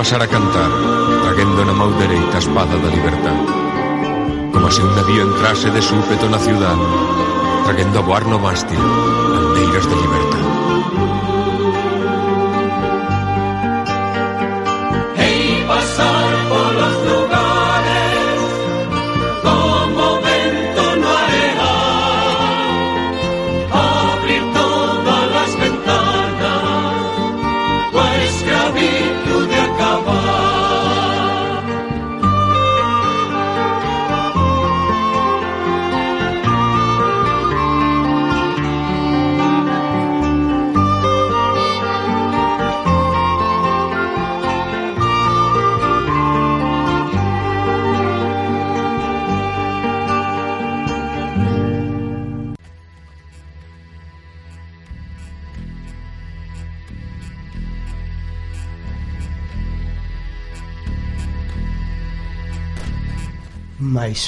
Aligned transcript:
Pasar 0.00 0.22
a 0.22 0.26
cantar 0.26 0.70
Traguendo 1.24 1.62
na 1.62 1.74
mão 1.74 1.92
dereita 1.98 2.38
espada 2.38 2.78
da 2.78 2.88
libertad. 2.88 3.36
Como 4.50 4.70
se 4.70 4.80
un 4.80 4.96
navío 4.96 5.24
entrase 5.24 5.68
de 5.68 5.82
súpeto 5.82 6.26
na 6.30 6.38
ciudad 6.38 6.78
Traguendo 7.66 7.98
a 7.98 8.02
voar 8.08 8.24
no 8.24 8.38
mástil 8.38 8.80
Bandeiras 8.80 9.84
de 9.84 9.96
libertad 9.96 10.49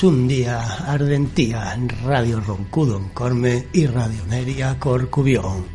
un 0.02 0.26
día 0.26 0.60
ardentía 0.86 1.74
en 1.74 1.88
Radio 2.04 2.40
Roncudo 2.40 2.96
en 2.96 3.08
Corme 3.10 3.68
y 3.72 3.86
Radio 3.86 4.24
Neria 4.27 4.78
Corcubión. 4.78 5.66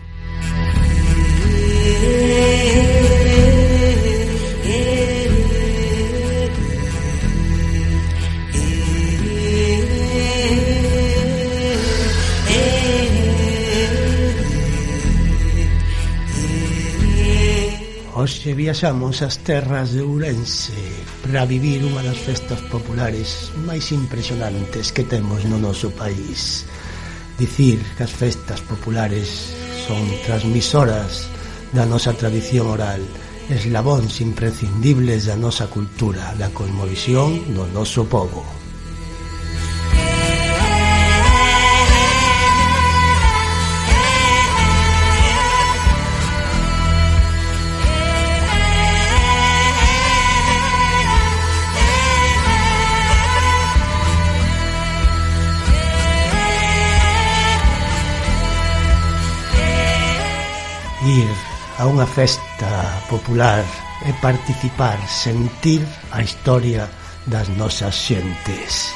Hoxe 18.13 18.53
viaxamos 18.53 19.21
ás 19.21 19.37
terras 19.39 19.93
de 19.93 20.01
Ourense 20.01 20.96
revivir 21.27 21.83
unha 21.83 22.01
das 22.01 22.17
festas 22.17 22.63
populares 22.71 23.51
máis 23.67 23.91
impresionantes 23.91 24.95
que 24.95 25.03
temos 25.03 25.43
no 25.45 25.59
noso 25.59 25.91
país. 25.93 26.65
Dicir 27.37 27.77
que 27.93 28.07
as 28.07 28.13
festas 28.15 28.63
populares 28.63 29.53
son 29.85 30.01
transmisoras 30.25 31.29
da 31.75 31.85
nosa 31.85 32.15
tradición 32.15 32.71
oral, 32.71 33.03
eslabóns 33.51 34.23
imprescindibles 34.23 35.29
da 35.29 35.37
nosa 35.37 35.69
cultura, 35.69 36.33
da 36.39 36.49
cosmovisión 36.49 37.53
do 37.53 37.69
noso 37.69 38.07
povo. 38.09 38.56
a 61.87 61.89
unha 61.89 62.03
festa 62.03 62.99
popular 63.07 63.63
e 64.03 64.11
participar, 64.19 64.99
sentir 65.07 65.79
a 66.11 66.19
historia 66.19 66.83
das 67.23 67.47
nosas 67.55 67.95
xentes. 67.95 68.91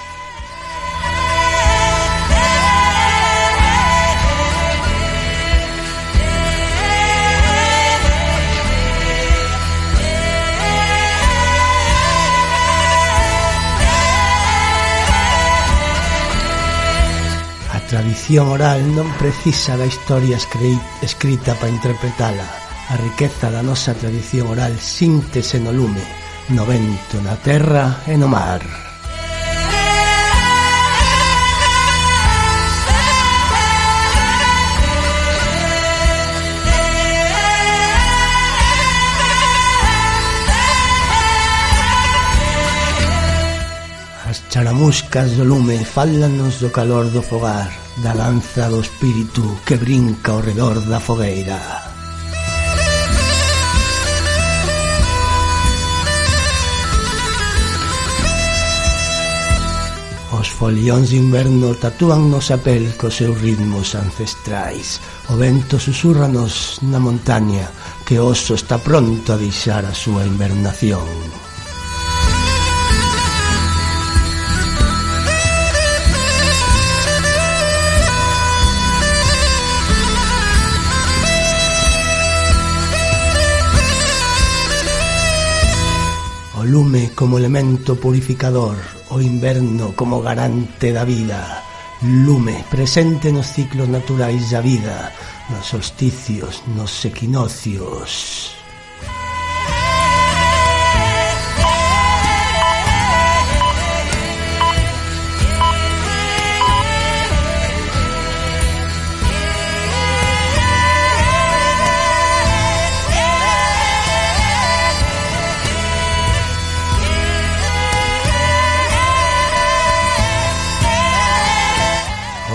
tradición 17.91 18.47
oral 18.47 18.79
non 18.95 19.03
precisa 19.19 19.75
da 19.75 19.83
historia 19.83 20.39
escrita 20.39 21.51
para 21.59 21.67
interpretala 21.67 22.60
a 22.91 22.97
riqueza 22.97 23.47
da 23.47 23.63
nosa 23.63 23.95
tradición 23.95 24.51
oral 24.51 24.75
síntese 24.75 25.63
no 25.63 25.71
lume, 25.71 26.03
no 26.51 26.67
vento, 26.67 27.23
na 27.23 27.39
terra 27.39 28.03
e 28.03 28.19
no 28.19 28.27
mar. 28.27 28.59
As 44.27 44.43
charamuscas 44.51 45.39
do 45.39 45.47
lume 45.47 45.79
fálanos 45.79 46.59
do 46.59 46.75
calor 46.75 47.07
do 47.07 47.23
fogar, 47.23 47.71
da 48.03 48.11
danza 48.11 48.67
do 48.67 48.83
espírito 48.83 49.63
que 49.63 49.79
brinca 49.79 50.35
ao 50.35 50.43
redor 50.43 50.75
da 50.91 50.99
fogueira. 50.99 51.90
Os 60.41 60.49
folións 60.49 61.13
de 61.13 61.21
inverno 61.21 61.77
tatúannos 61.77 62.49
a 62.49 62.57
pel 62.57 62.97
cos 62.97 63.21
seus 63.21 63.37
ritmos 63.45 63.93
ancestrais. 63.93 64.97
O 65.29 65.37
vento 65.37 65.77
susurranos 65.77 66.81
na 66.81 66.97
montaña 66.97 67.69
que 68.09 68.17
o 68.17 68.33
oso 68.33 68.57
está 68.57 68.81
pronto 68.81 69.37
a 69.37 69.37
deixar 69.37 69.85
a 69.85 69.93
súa 69.93 70.25
invernación. 70.25 71.05
lume 86.71 87.11
como 87.13 87.37
elemento 87.37 87.95
purificador, 87.99 88.77
o 89.09 89.19
inverno 89.19 89.91
como 89.93 90.21
garante 90.21 90.93
da 90.93 91.03
vida. 91.03 91.61
Lume 92.01 92.63
presente 92.71 93.29
nos 93.29 93.47
ciclos 93.51 93.89
naturais 93.89 94.51
da 94.51 94.61
vida, 94.61 95.11
nos 95.51 95.65
solsticios, 95.67 96.63
nos 96.73 97.03
equinocios. 97.03 98.60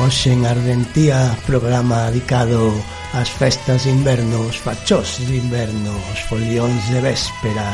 Hoxe 0.07 0.31
en 0.31 0.47
Ardentía, 0.47 1.35
programa 1.51 2.07
dedicado 2.07 2.71
ás 3.11 3.27
festas 3.27 3.83
de 3.83 3.91
inverno, 3.91 4.47
os 4.47 4.55
fachós 4.55 5.19
de 5.27 5.35
inverno, 5.35 5.91
os 6.15 6.21
folións 6.31 6.79
de 6.95 7.03
véspera. 7.03 7.67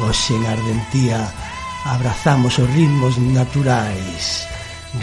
Hoxe 0.00 0.32
en 0.32 0.48
Ardentía 0.48 1.28
abrazamos 1.84 2.56
os 2.56 2.64
ritmos 2.72 3.20
naturais, 3.20 4.48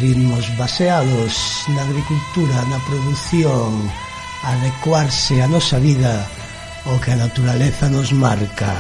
ritmos 0.01 0.49
baseados 0.57 1.69
na 1.69 1.85
agricultura, 1.85 2.57
na 2.65 2.81
produción, 2.89 3.85
adecuarse 4.41 5.37
á 5.37 5.45
nosa 5.45 5.77
vida 5.77 6.25
ao 6.89 6.97
que 6.97 7.13
a 7.13 7.21
naturaleza 7.21 7.93
nos 7.93 8.09
marca. 8.09 8.73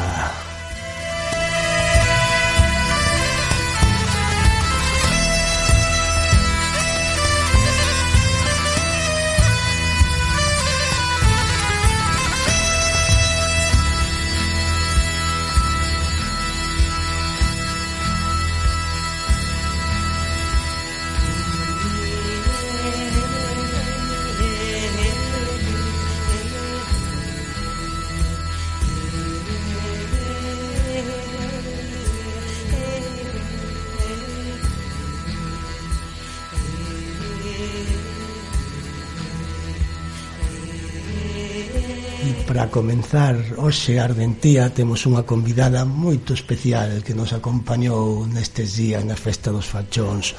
Para 42.47 42.69
comenzar, 42.69 43.37
hoxe 43.57 43.97
Ardentía 44.01 44.73
temos 44.73 45.05
unha 45.05 45.25
convidada 45.25 45.85
moito 45.85 46.33
especial 46.33 47.05
que 47.05 47.13
nos 47.13 47.33
acompañou 47.33 48.25
nestes 48.25 48.81
días 48.81 49.05
na 49.05 49.13
Festa 49.13 49.53
dos 49.53 49.69
Fachóns, 49.69 50.33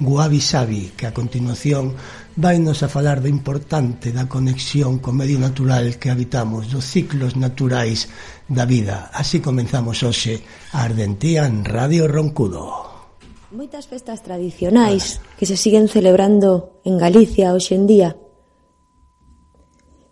Guavi 0.00 0.40
Sabi, 0.40 0.92
que 0.96 1.08
a 1.08 1.16
continuación 1.16 1.96
vainos 2.36 2.84
a 2.84 2.92
falar 2.92 3.24
do 3.24 3.28
importante 3.28 4.12
da 4.12 4.28
conexión 4.28 5.00
co 5.00 5.16
medio 5.16 5.40
natural 5.40 5.96
que 5.96 6.12
habitamos, 6.12 6.68
dos 6.68 6.84
ciclos 6.84 7.36
naturais 7.36 8.08
da 8.48 8.68
vida. 8.68 9.08
Así 9.12 9.40
comenzamos 9.40 10.04
hoxe 10.04 10.44
a 10.76 10.84
Ardentía 10.84 11.48
en 11.48 11.64
Radio 11.64 12.04
Roncudo. 12.04 12.88
Moitas 13.52 13.88
festas 13.88 14.20
tradicionais 14.20 15.24
que 15.40 15.48
se 15.48 15.56
siguen 15.56 15.88
celebrando 15.88 16.80
en 16.84 17.00
Galicia 17.00 17.56
hoxe 17.56 17.76
en 17.76 17.84
día 17.88 18.10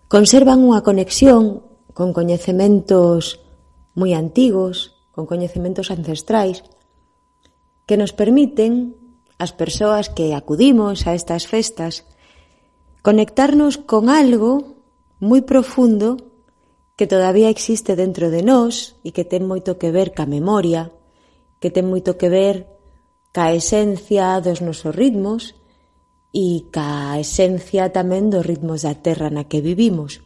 conservan 0.08 0.64
unha 0.64 0.80
conexión 0.80 1.68
con 1.92 2.16
coñecementos 2.16 3.44
moi 3.92 4.16
antigos, 4.16 5.04
con 5.12 5.28
coñecementos 5.28 5.92
ancestrais, 5.92 6.64
que 7.84 8.00
nos 8.00 8.16
permiten, 8.16 8.96
as 9.36 9.52
persoas 9.52 10.08
que 10.08 10.32
acudimos 10.32 11.04
a 11.04 11.12
estas 11.12 11.44
festas, 11.44 12.08
conectarnos 13.04 13.76
con 13.76 14.08
algo 14.08 14.80
moi 15.20 15.44
profundo 15.44 16.16
que 16.96 17.04
todavía 17.04 17.52
existe 17.52 17.92
dentro 17.92 18.32
de 18.32 18.40
nós 18.40 18.96
e 19.04 19.12
que 19.12 19.28
ten 19.28 19.44
moito 19.44 19.76
que 19.76 19.92
ver 19.92 20.16
ca 20.16 20.24
memoria, 20.24 20.88
que 21.60 21.68
ten 21.68 21.84
moito 21.84 22.16
que 22.16 22.32
ver 22.32 22.80
ca 23.36 23.52
esencia 23.52 24.40
dos 24.40 24.64
nosos 24.64 24.96
ritmos 24.96 25.57
e 26.32 26.68
ca 26.68 27.16
esencia 27.16 27.88
tamén 27.88 28.28
dos 28.28 28.44
ritmos 28.44 28.84
da 28.84 28.94
terra 28.98 29.32
na 29.32 29.48
que 29.48 29.64
vivimos. 29.64 30.20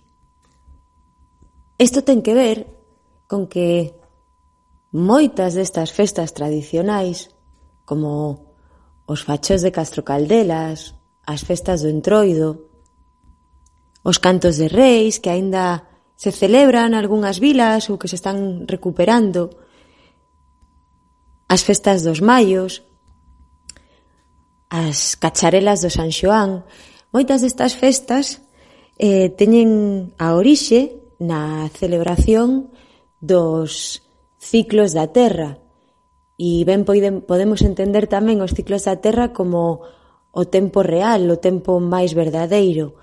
Isto 1.78 2.02
ten 2.02 2.22
que 2.22 2.34
ver 2.34 2.66
con 3.30 3.46
que 3.46 3.94
moitas 4.92 5.54
destas 5.54 5.94
festas 5.94 6.34
tradicionais, 6.36 7.32
como 7.86 8.52
os 9.08 9.22
fachós 9.24 9.62
de 9.62 9.70
Castro 9.70 10.02
Caldelas, 10.02 10.94
as 11.26 11.42
festas 11.46 11.82
do 11.82 11.88
Entroido, 11.88 12.68
os 14.02 14.18
cantos 14.18 14.58
de 14.58 14.66
reis 14.66 15.22
que 15.22 15.30
aínda 15.30 15.86
se 16.18 16.30
celebran 16.30 16.94
algunhas 16.94 17.38
vilas 17.38 17.90
ou 17.90 17.98
que 17.98 18.10
se 18.10 18.18
están 18.18 18.66
recuperando, 18.66 19.50
as 21.48 21.62
festas 21.62 22.02
dos 22.02 22.20
maios, 22.20 22.82
as 24.72 25.20
cacharelas 25.20 25.84
do 25.84 25.92
San 25.92 26.08
Xoán, 26.08 26.64
moitas 27.12 27.44
destas 27.44 27.76
festas 27.76 28.40
eh, 28.96 29.28
teñen 29.36 30.16
a 30.16 30.32
orixe 30.32 30.96
na 31.20 31.68
celebración 31.76 32.72
dos 33.20 34.00
ciclos 34.40 34.96
da 34.96 35.12
Terra. 35.12 35.60
E 36.40 36.64
ben 36.64 36.88
podemos 36.88 37.60
entender 37.60 38.08
tamén 38.08 38.40
os 38.40 38.56
ciclos 38.56 38.88
da 38.88 38.96
Terra 38.96 39.36
como 39.36 39.84
o 40.32 40.42
tempo 40.48 40.80
real, 40.80 41.28
o 41.28 41.36
tempo 41.36 41.76
máis 41.76 42.16
verdadeiro. 42.16 42.96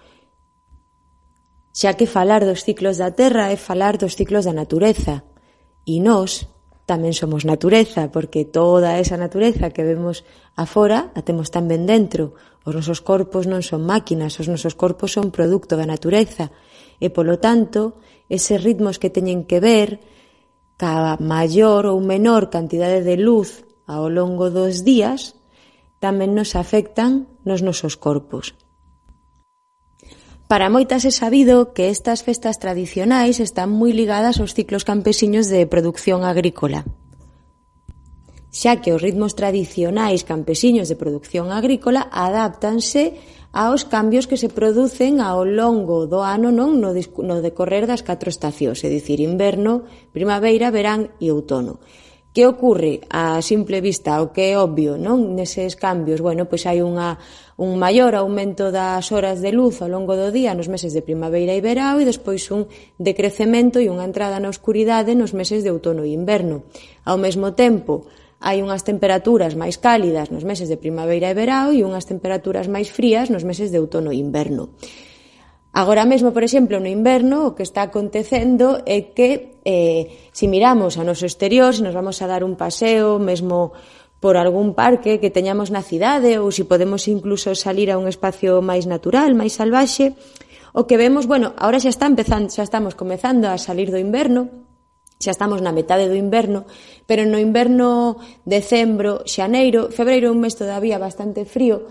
Xa 1.69 1.93
que 1.93 2.09
falar 2.09 2.49
dos 2.49 2.65
ciclos 2.65 2.97
da 2.97 3.13
Terra 3.13 3.53
é 3.53 3.57
falar 3.61 4.01
dos 4.01 4.17
ciclos 4.17 4.49
da 4.49 4.57
natureza. 4.57 5.21
E 5.85 6.01
nós, 6.01 6.49
tamén 6.89 7.13
somos 7.13 7.45
natureza, 7.45 8.09
porque 8.09 8.49
toda 8.49 8.97
esa 8.97 9.13
natureza 9.13 9.69
que 9.69 9.85
vemos 9.85 10.25
afora 10.57 11.13
a 11.13 11.21
temos 11.21 11.53
tamén 11.53 11.85
dentro. 11.85 12.33
Os 12.65 12.73
nosos 12.73 13.05
corpos 13.05 13.45
non 13.45 13.61
son 13.61 13.85
máquinas, 13.85 14.41
os 14.41 14.49
nosos 14.49 14.73
corpos 14.73 15.13
son 15.13 15.29
produto 15.29 15.77
da 15.77 15.85
natureza. 15.85 16.49
E, 16.97 17.13
polo 17.13 17.37
tanto, 17.37 18.01
eses 18.25 18.57
ritmos 18.57 18.97
que 18.97 19.13
teñen 19.13 19.45
que 19.45 19.61
ver 19.61 20.01
ca 20.81 21.21
maior 21.21 21.85
ou 21.85 22.01
menor 22.01 22.49
cantidade 22.49 23.05
de 23.05 23.21
luz 23.21 23.61
ao 23.85 24.09
longo 24.09 24.49
dos 24.49 24.81
días 24.81 25.37
tamén 26.01 26.33
nos 26.33 26.57
afectan 26.57 27.29
nos 27.45 27.61
nosos 27.61 28.01
corpos. 28.01 28.57
Para 30.49 30.73
moitas 30.73 31.05
é 31.05 31.13
sabido 31.13 31.77
que 31.77 31.93
estas 31.93 32.25
festas 32.25 32.57
tradicionais 32.57 33.37
están 33.37 33.69
moi 33.69 33.93
ligadas 33.93 34.41
aos 34.41 34.57
ciclos 34.57 34.81
campesiños 34.81 35.45
de 35.45 35.69
produción 35.69 36.25
agrícola. 36.25 36.89
Xa 38.49 38.81
que 38.81 38.89
os 38.89 38.97
ritmos 38.97 39.37
tradicionais 39.37 40.25
campesiños 40.25 40.89
de 40.89 40.97
produción 40.97 41.53
agrícola 41.53 42.09
adáptanse 42.09 43.21
aos 43.53 43.85
cambios 43.85 44.25
que 44.25 44.41
se 44.41 44.49
producen 44.49 45.21
ao 45.21 45.45
longo 45.45 46.09
do 46.09 46.25
ano 46.25 46.49
non 46.49 46.81
no, 46.81 46.97
no 46.97 47.35
decorrer 47.45 47.85
das 47.85 48.01
catro 48.01 48.33
estacións, 48.33 48.81
é 48.81 48.89
dicir, 48.89 49.21
inverno, 49.21 49.85
primavera, 50.09 50.73
verán 50.73 51.13
e 51.21 51.29
outono. 51.29 51.77
Que 52.29 52.45
ocorre 52.45 53.01
a 53.09 53.41
simple 53.41 53.81
vista, 53.81 54.21
o 54.21 54.29
que 54.29 54.53
é 54.53 54.57
obvio, 54.57 55.01
non? 55.01 55.33
Neses 55.33 55.73
cambios, 55.73 56.21
bueno, 56.21 56.45
pois 56.45 56.69
hai 56.69 56.85
unha, 56.85 57.17
un 57.57 57.81
maior 57.81 58.13
aumento 58.13 58.69
das 58.69 59.09
horas 59.09 59.41
de 59.41 59.49
luz 59.49 59.81
ao 59.81 59.89
longo 59.89 60.13
do 60.13 60.29
día 60.29 60.53
nos 60.53 60.69
meses 60.69 60.93
de 60.93 61.01
primavera 61.01 61.57
e 61.57 61.65
verao 61.65 61.97
e 61.97 62.05
despois 62.05 62.45
un 62.53 62.69
decrecemento 63.01 63.81
e 63.81 63.89
unha 63.89 64.05
entrada 64.05 64.37
na 64.37 64.53
oscuridade 64.53 65.17
nos 65.17 65.33
meses 65.33 65.65
de 65.65 65.73
outono 65.73 66.05
e 66.05 66.13
inverno. 66.13 66.69
Ao 67.01 67.17
mesmo 67.17 67.57
tempo, 67.57 68.05
hai 68.37 68.61
unhas 68.61 68.85
temperaturas 68.85 69.57
máis 69.57 69.81
cálidas 69.81 70.29
nos 70.29 70.45
meses 70.45 70.69
de 70.69 70.77
primavera 70.77 71.33
e 71.33 71.35
verao 71.35 71.73
e 71.73 71.81
unhas 71.81 72.05
temperaturas 72.05 72.69
máis 72.69 72.93
frías 72.93 73.33
nos 73.33 73.41
meses 73.41 73.73
de 73.73 73.81
outono 73.81 74.13
e 74.13 74.21
inverno. 74.21 74.77
Agora 75.79 76.03
mesmo, 76.03 76.33
por 76.35 76.43
exemplo, 76.43 76.75
no 76.83 76.91
inverno, 76.91 77.47
o 77.47 77.55
que 77.55 77.63
está 77.63 77.87
acontecendo 77.87 78.83
é 78.83 79.15
que 79.15 79.63
eh, 79.63 80.27
se 80.35 80.51
miramos 80.51 80.99
ao 80.99 81.07
noso 81.07 81.23
exterior, 81.23 81.71
se 81.71 81.87
nos 81.87 81.95
vamos 81.95 82.19
a 82.19 82.27
dar 82.27 82.43
un 82.43 82.59
paseo, 82.59 83.15
mesmo 83.15 83.71
por 84.19 84.35
algún 84.35 84.75
parque 84.75 85.23
que 85.23 85.31
teñamos 85.31 85.71
na 85.71 85.79
cidade 85.79 86.35
ou 86.35 86.51
se 86.51 86.67
podemos 86.67 87.07
incluso 87.07 87.55
salir 87.55 87.95
a 87.95 87.95
un 87.95 88.11
espacio 88.11 88.59
máis 88.59 88.91
natural, 88.91 89.31
máis 89.39 89.55
salvaxe, 89.55 90.19
o 90.75 90.83
que 90.83 90.99
vemos, 90.99 91.31
bueno, 91.31 91.55
agora 91.55 91.79
xa 91.79 91.95
está 91.95 92.11
empezando, 92.11 92.51
xa 92.51 92.67
estamos 92.67 92.91
comezando 92.99 93.47
a 93.47 93.55
salir 93.55 93.87
do 93.87 94.03
inverno, 94.03 94.67
xa 95.15 95.31
estamos 95.31 95.63
na 95.63 95.71
metade 95.71 96.11
do 96.11 96.19
inverno, 96.19 96.67
pero 97.07 97.23
no 97.23 97.39
inverno 97.39 98.19
decembro, 98.43 99.23
xaneiro, 99.23 99.87
febreiro 99.95 100.27
é 100.27 100.33
un 100.35 100.43
mes 100.43 100.59
todavía 100.59 100.99
bastante 100.99 101.47
frío, 101.47 101.87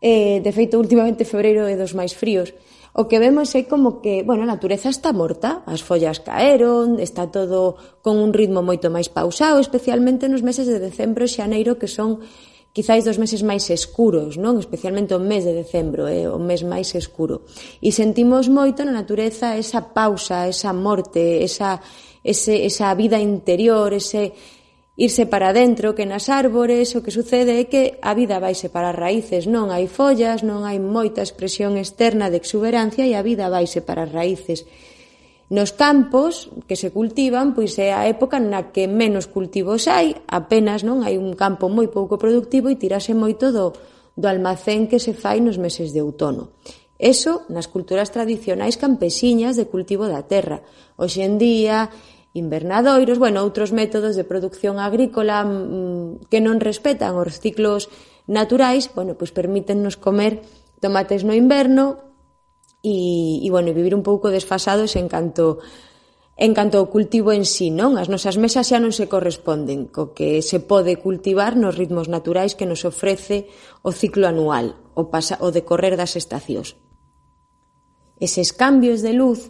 eh, 0.00 0.40
de 0.40 0.52
feito 0.56 0.80
últimamente 0.80 1.28
febreiro 1.28 1.68
é 1.68 1.76
dos 1.76 1.92
máis 1.92 2.16
fríos, 2.16 2.56
o 2.96 3.04
que 3.04 3.20
vemos 3.20 3.52
é 3.52 3.68
como 3.68 4.00
que, 4.00 4.24
bueno, 4.24 4.48
a 4.48 4.52
natureza 4.56 4.88
está 4.88 5.12
morta, 5.12 5.60
as 5.68 5.84
follas 5.84 6.24
caeron, 6.24 6.96
está 6.96 7.28
todo 7.28 7.76
con 8.00 8.16
un 8.16 8.32
ritmo 8.32 8.64
moito 8.64 8.88
máis 8.88 9.12
pausado, 9.12 9.60
especialmente 9.60 10.32
nos 10.32 10.40
meses 10.40 10.64
de 10.64 10.80
decembro 10.80 11.28
e 11.28 11.30
xaneiro 11.30 11.76
que 11.76 11.92
son 11.92 12.24
quizáis 12.72 13.04
dos 13.04 13.20
meses 13.20 13.44
máis 13.44 13.68
escuros, 13.68 14.40
non? 14.40 14.56
Especialmente 14.56 15.12
o 15.12 15.20
mes 15.20 15.44
de 15.44 15.52
decembro, 15.52 16.08
é 16.08 16.24
eh? 16.24 16.32
o 16.32 16.40
mes 16.40 16.64
máis 16.64 16.96
escuro. 16.96 17.44
E 17.84 17.92
sentimos 17.92 18.48
moito 18.48 18.80
na 18.80 18.96
natureza 18.96 19.60
esa 19.60 19.92
pausa, 19.92 20.48
esa 20.48 20.72
morte, 20.72 21.44
esa 21.44 21.84
ese, 22.26 22.66
esa 22.66 22.92
vida 22.94 23.20
interior, 23.20 23.94
ese 23.94 24.34
irse 24.96 25.28
para 25.28 25.52
dentro, 25.52 25.94
que 25.94 26.08
nas 26.08 26.32
árbores 26.32 26.96
o 26.96 27.04
que 27.04 27.12
sucede 27.12 27.60
é 27.60 27.68
que 27.68 28.00
a 28.00 28.16
vida 28.16 28.40
vaise 28.40 28.72
para 28.72 28.90
as 28.90 28.96
raíces, 28.96 29.44
non 29.44 29.68
hai 29.68 29.84
follas, 29.92 30.40
non 30.40 30.64
hai 30.64 30.80
moita 30.80 31.20
expresión 31.20 31.76
externa 31.76 32.32
de 32.32 32.40
exuberancia 32.40 33.04
e 33.04 33.12
a 33.12 33.20
vida 33.20 33.52
vaise 33.52 33.84
para 33.84 34.08
as 34.08 34.12
raíces. 34.12 34.64
Nos 35.52 35.76
campos 35.76 36.50
que 36.66 36.74
se 36.74 36.90
cultivan, 36.90 37.52
pois 37.52 37.76
é 37.76 37.92
a 37.92 38.08
época 38.08 38.40
na 38.40 38.72
que 38.72 38.88
menos 38.88 39.28
cultivos 39.28 39.84
hai, 39.86 40.16
apenas 40.26 40.80
non 40.80 41.04
hai 41.04 41.20
un 41.20 41.36
campo 41.36 41.68
moi 41.68 41.92
pouco 41.92 42.16
productivo 42.16 42.72
e 42.72 42.80
tirase 42.80 43.12
moito 43.12 43.52
do, 43.52 43.76
do 44.16 44.26
almacén 44.26 44.88
que 44.88 44.96
se 44.96 45.12
fai 45.12 45.44
nos 45.44 45.60
meses 45.60 45.92
de 45.92 46.00
outono. 46.00 46.56
Eso 46.96 47.44
nas 47.52 47.68
culturas 47.68 48.08
tradicionais 48.08 48.80
campesiñas 48.80 49.60
de 49.60 49.68
cultivo 49.68 50.08
da 50.08 50.24
terra. 50.24 50.64
Hoxe 50.96 51.20
en 51.20 51.36
día, 51.36 51.92
invernadoiros, 52.36 53.16
bueno, 53.16 53.40
outros 53.40 53.72
métodos 53.72 54.14
de 54.14 54.28
producción 54.28 54.76
agrícola 54.76 55.42
mm, 55.42 56.28
que 56.28 56.44
non 56.44 56.60
respetan 56.60 57.16
os 57.16 57.40
ciclos 57.40 57.88
naturais, 58.28 58.92
bueno, 58.92 59.16
pois 59.16 59.32
permítennos 59.32 59.96
comer 59.96 60.44
tomates 60.84 61.24
no 61.24 61.32
inverno 61.32 62.06
e, 62.84 63.40
e 63.40 63.48
bueno, 63.48 63.72
vivir 63.72 63.96
un 63.96 64.04
pouco 64.04 64.28
desfasados 64.28 64.94
en 65.00 65.08
canto 65.08 65.64
en 66.36 66.52
canto 66.52 66.76
ao 66.76 66.92
cultivo 66.92 67.32
en 67.32 67.48
sí, 67.48 67.72
non? 67.72 67.96
As 67.96 68.12
nosas 68.12 68.36
mesas 68.36 68.68
xa 68.68 68.76
non 68.76 68.92
se 68.92 69.08
corresponden 69.08 69.88
co 69.88 70.12
que 70.12 70.44
se 70.44 70.60
pode 70.60 71.00
cultivar 71.00 71.56
nos 71.56 71.80
ritmos 71.80 72.12
naturais 72.12 72.52
que 72.52 72.68
nos 72.68 72.84
ofrece 72.84 73.48
o 73.80 73.88
ciclo 73.88 74.28
anual, 74.28 74.76
o, 74.92 75.08
pasa, 75.08 75.40
o 75.40 75.48
decorrer 75.48 75.96
das 75.96 76.12
estacións. 76.12 76.76
Eses 78.20 78.52
cambios 78.52 79.00
de 79.00 79.16
luz 79.16 79.48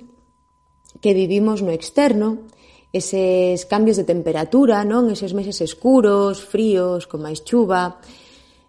que 1.02 1.10
vivimos 1.10 1.58
no 1.66 1.74
externo 1.74 2.46
eses 2.92 3.66
cambios 3.66 3.96
de 3.96 4.04
temperatura, 4.06 4.84
non? 4.86 5.10
Eses 5.10 5.34
meses 5.34 5.58
escuros, 5.62 6.44
fríos, 6.44 7.10
con 7.10 7.24
máis 7.26 7.42
chuva, 7.42 7.98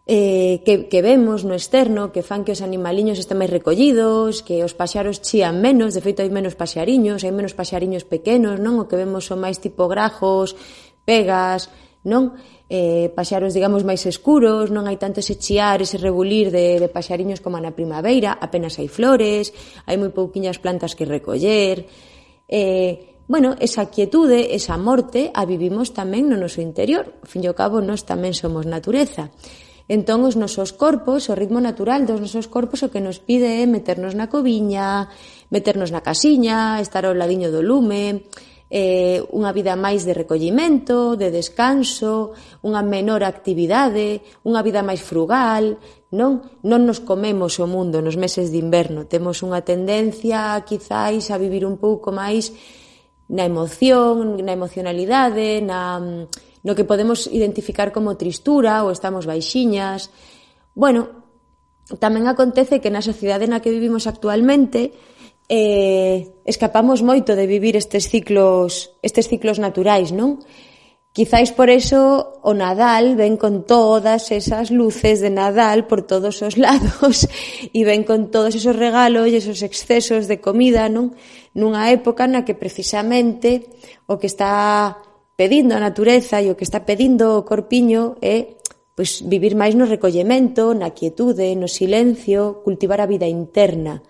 eh, 0.08 0.64
que, 0.64 0.88
que 0.88 1.02
vemos 1.02 1.44
no 1.44 1.52
externo, 1.52 2.16
que 2.16 2.24
fan 2.24 2.48
que 2.48 2.56
os 2.56 2.64
animaliños 2.64 3.20
estén 3.20 3.38
máis 3.38 3.52
recollidos, 3.52 4.40
que 4.40 4.64
os 4.64 4.72
paxaros 4.72 5.20
chían 5.20 5.60
menos, 5.60 5.92
de 5.92 6.02
feito 6.02 6.24
hai 6.24 6.32
menos 6.32 6.56
paxariños, 6.56 7.28
hai 7.28 7.36
menos 7.36 7.52
paxariños 7.52 8.08
pequenos, 8.08 8.58
non? 8.64 8.80
O 8.80 8.88
que 8.88 8.96
vemos 8.96 9.28
son 9.28 9.44
máis 9.44 9.60
tipo 9.60 9.92
grajos, 9.92 10.56
pegas, 11.04 11.68
non? 12.08 12.40
Eh, 12.72 13.12
paxaros, 13.12 13.52
digamos, 13.52 13.84
máis 13.84 14.04
escuros, 14.08 14.72
non 14.72 14.88
hai 14.88 14.96
tanto 14.96 15.20
ese 15.20 15.36
chiar, 15.36 15.84
ese 15.84 16.00
rebulir 16.00 16.56
de, 16.56 16.80
de 16.80 16.88
paxariños 16.88 17.44
como 17.44 17.60
na 17.60 17.76
primavera, 17.76 18.40
apenas 18.40 18.80
hai 18.80 18.88
flores, 18.88 19.52
hai 19.88 20.00
moi 20.00 20.12
pouquiñas 20.16 20.56
plantas 20.56 20.96
que 20.96 21.04
recoller, 21.04 21.84
eh, 22.48 23.17
bueno, 23.28 23.56
esa 23.60 23.92
quietude, 23.92 24.56
esa 24.56 24.80
morte, 24.80 25.32
a 25.36 25.44
vivimos 25.44 25.92
tamén 25.92 26.32
no 26.32 26.40
noso 26.40 26.64
interior. 26.64 27.20
Ao 27.20 27.28
fin 27.28 27.44
e 27.44 27.52
ao 27.52 27.60
cabo, 27.60 27.84
nós 27.84 28.08
tamén 28.08 28.32
somos 28.32 28.64
natureza. 28.64 29.30
Entón, 29.88 30.24
os 30.28 30.36
nosos 30.36 30.76
corpos, 30.76 31.32
o 31.32 31.36
ritmo 31.36 31.64
natural 31.64 32.04
dos 32.04 32.20
nosos 32.20 32.52
corpos 32.52 32.84
o 32.84 32.92
que 32.92 33.04
nos 33.04 33.24
pide 33.24 33.64
é 33.64 33.66
meternos 33.68 34.16
na 34.16 34.28
coviña, 34.28 35.12
meternos 35.48 35.96
na 35.96 36.04
casiña, 36.04 36.80
estar 36.84 37.08
ao 37.08 37.16
ladiño 37.16 37.52
do 37.52 37.64
lume, 37.64 38.28
eh, 38.68 39.24
unha 39.32 39.56
vida 39.56 39.80
máis 39.80 40.04
de 40.04 40.12
recollimento, 40.12 41.16
de 41.16 41.32
descanso, 41.32 42.36
unha 42.68 42.84
menor 42.84 43.24
actividade, 43.24 44.20
unha 44.44 44.60
vida 44.60 44.84
máis 44.84 45.00
frugal, 45.00 45.80
non? 46.12 46.44
Non 46.68 46.84
nos 46.84 47.00
comemos 47.00 47.56
o 47.64 47.68
mundo 47.68 48.04
nos 48.04 48.20
meses 48.20 48.52
de 48.52 48.60
inverno, 48.60 49.08
temos 49.08 49.40
unha 49.40 49.64
tendencia 49.64 50.60
quizáis 50.68 51.32
a 51.32 51.40
vivir 51.40 51.64
un 51.64 51.80
pouco 51.80 52.12
máis 52.12 52.52
na 53.28 53.44
emoción, 53.44 54.40
na 54.40 54.56
emocionalidade, 54.56 55.60
na, 55.60 56.00
no 56.64 56.76
que 56.76 56.88
podemos 56.88 57.28
identificar 57.28 57.92
como 57.92 58.16
tristura 58.16 58.84
ou 58.84 58.92
estamos 58.92 59.28
baixiñas. 59.28 60.12
Bueno, 60.76 61.28
tamén 62.00 62.28
acontece 62.28 62.84
que 62.84 62.92
na 62.92 63.04
sociedade 63.04 63.48
na 63.48 63.64
que 63.64 63.72
vivimos 63.72 64.08
actualmente 64.08 64.92
eh, 65.48 66.36
escapamos 66.44 67.00
moito 67.04 67.36
de 67.36 67.48
vivir 67.48 67.80
estes 67.80 68.12
ciclos, 68.12 68.92
estes 69.00 69.32
ciclos 69.32 69.60
naturais, 69.64 70.12
non? 70.12 70.44
Quizáis 71.16 71.50
por 71.50 71.72
eso 71.72 72.38
o 72.46 72.54
Nadal 72.54 73.16
ven 73.16 73.42
con 73.42 73.66
todas 73.66 74.30
esas 74.30 74.70
luces 74.70 75.18
de 75.18 75.32
Nadal 75.32 75.88
por 75.88 76.06
todos 76.06 76.44
os 76.44 76.60
lados 76.62 77.26
e 77.74 77.82
ven 77.88 78.04
con 78.04 78.30
todos 78.30 78.54
esos 78.54 78.76
regalos 78.76 79.26
e 79.32 79.40
esos 79.40 79.64
excesos 79.64 80.28
de 80.28 80.44
comida, 80.44 80.92
non? 80.92 81.16
nunha 81.58 81.90
época 81.90 82.30
na 82.30 82.46
que 82.46 82.54
precisamente 82.54 83.66
o 84.06 84.22
que 84.22 84.30
está 84.30 85.02
pedindo 85.34 85.74
a 85.74 85.82
natureza 85.82 86.38
e 86.38 86.54
o 86.54 86.58
que 86.58 86.66
está 86.66 86.86
pedindo 86.86 87.42
o 87.42 87.46
corpiño 87.46 88.22
é 88.22 88.62
pois, 88.98 89.22
vivir 89.22 89.54
máis 89.54 89.78
no 89.78 89.86
recollemento, 89.86 90.74
na 90.74 90.94
quietude, 90.94 91.54
no 91.54 91.70
silencio, 91.70 92.66
cultivar 92.66 93.02
a 93.02 93.10
vida 93.10 93.30
interna. 93.30 94.02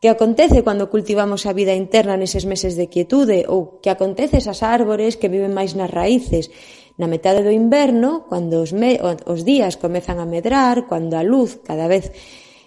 Que 0.00 0.08
acontece 0.08 0.64
cando 0.66 0.88
cultivamos 0.88 1.44
a 1.44 1.52
vida 1.52 1.76
interna 1.76 2.16
neses 2.16 2.48
meses 2.48 2.74
de 2.74 2.88
quietude 2.88 3.44
ou 3.48 3.78
que 3.80 3.92
acontece 3.92 4.40
esas 4.40 4.64
árbores 4.64 5.20
que 5.20 5.28
viven 5.28 5.52
máis 5.52 5.76
nas 5.76 5.92
raíces? 5.92 6.48
Na 6.96 7.08
metade 7.08 7.44
do 7.44 7.52
inverno, 7.52 8.28
cando 8.28 8.64
os, 8.64 8.72
me, 8.72 9.00
os 9.00 9.44
días 9.44 9.76
comezan 9.76 10.20
a 10.20 10.26
medrar, 10.26 10.88
cando 10.88 11.16
a 11.16 11.22
luz 11.22 11.60
cada 11.60 11.88
vez 11.88 12.12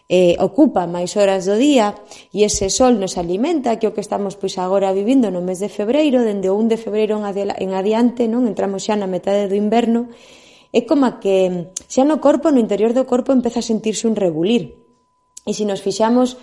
eh, 0.08 0.38
ocupa 0.38 0.86
máis 0.86 1.18
horas 1.18 1.50
do 1.50 1.58
día 1.58 1.98
e 2.30 2.46
ese 2.46 2.70
sol 2.70 3.02
nos 3.02 3.18
alimenta, 3.18 3.82
que 3.82 3.90
o 3.90 3.94
que 3.94 4.06
estamos 4.06 4.38
pois 4.38 4.58
agora 4.62 4.94
vivindo 4.94 5.34
no 5.34 5.42
mes 5.42 5.58
de 5.58 5.70
febreiro, 5.70 6.22
dende 6.22 6.54
o 6.54 6.56
1 6.58 6.70
de 6.70 6.78
febreiro 6.78 7.18
en 7.18 7.70
adiante, 7.74 8.30
non 8.30 8.46
entramos 8.46 8.86
xa 8.86 8.94
na 8.94 9.10
metade 9.10 9.50
do 9.50 9.58
inverno, 9.58 10.14
é 10.70 10.86
como 10.86 11.10
que 11.18 11.74
xa 11.90 12.06
no 12.06 12.22
corpo, 12.22 12.54
no 12.54 12.62
interior 12.62 12.94
do 12.94 13.10
corpo 13.10 13.34
empeza 13.34 13.64
a 13.64 13.66
sentirse 13.66 14.06
un 14.06 14.14
rebulir. 14.14 14.78
E 15.46 15.54
se 15.54 15.66
nos 15.66 15.82
fixamos 15.82 16.38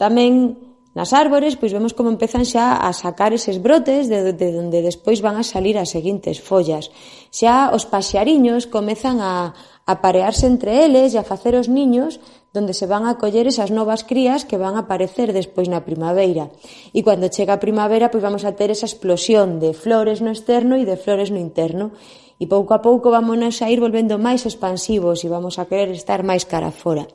tamén 0.00 0.56
nas 0.94 1.10
árbores, 1.10 1.58
pois 1.58 1.74
vemos 1.74 1.92
como 1.92 2.08
empezan 2.08 2.46
xa 2.46 2.78
a 2.78 2.94
sacar 2.94 3.34
eses 3.34 3.58
brotes 3.58 4.06
de, 4.06 4.32
de 4.32 4.48
onde 4.54 4.78
despois 4.80 5.18
van 5.20 5.36
a 5.36 5.44
salir 5.44 5.74
as 5.76 5.90
seguintes 5.90 6.38
follas. 6.38 6.88
Xa 7.34 7.74
os 7.74 7.84
paxariños 7.84 8.70
comezan 8.70 9.18
a, 9.18 9.52
a 9.84 9.94
parearse 9.98 10.46
entre 10.46 10.86
eles 10.86 11.12
e 11.12 11.18
a 11.18 11.26
facer 11.26 11.58
os 11.58 11.66
niños 11.66 12.22
donde 12.54 12.72
se 12.72 12.86
van 12.86 13.04
a 13.10 13.18
coller 13.18 13.50
esas 13.50 13.74
novas 13.74 14.06
crías 14.06 14.46
que 14.46 14.56
van 14.56 14.78
a 14.78 14.86
aparecer 14.86 15.34
despois 15.34 15.66
na 15.66 15.82
primavera. 15.82 16.54
E 16.94 17.02
cando 17.02 17.26
chega 17.26 17.58
a 17.58 17.64
primavera, 17.64 18.14
pois 18.14 18.22
vamos 18.22 18.46
a 18.46 18.54
ter 18.54 18.70
esa 18.70 18.86
explosión 18.86 19.58
de 19.58 19.74
flores 19.74 20.22
no 20.22 20.30
externo 20.30 20.78
e 20.78 20.86
de 20.86 20.94
flores 20.94 21.34
no 21.34 21.42
interno. 21.42 21.90
E 22.38 22.46
pouco 22.46 22.70
a 22.70 22.78
pouco 22.78 23.10
vamos 23.10 23.42
a 23.58 23.66
ir 23.66 23.82
volvendo 23.82 24.22
máis 24.22 24.46
expansivos 24.46 25.26
e 25.26 25.28
vamos 25.28 25.58
a 25.58 25.66
querer 25.66 25.90
estar 25.90 26.22
máis 26.22 26.46
cara 26.46 26.70
fora. 26.70 27.10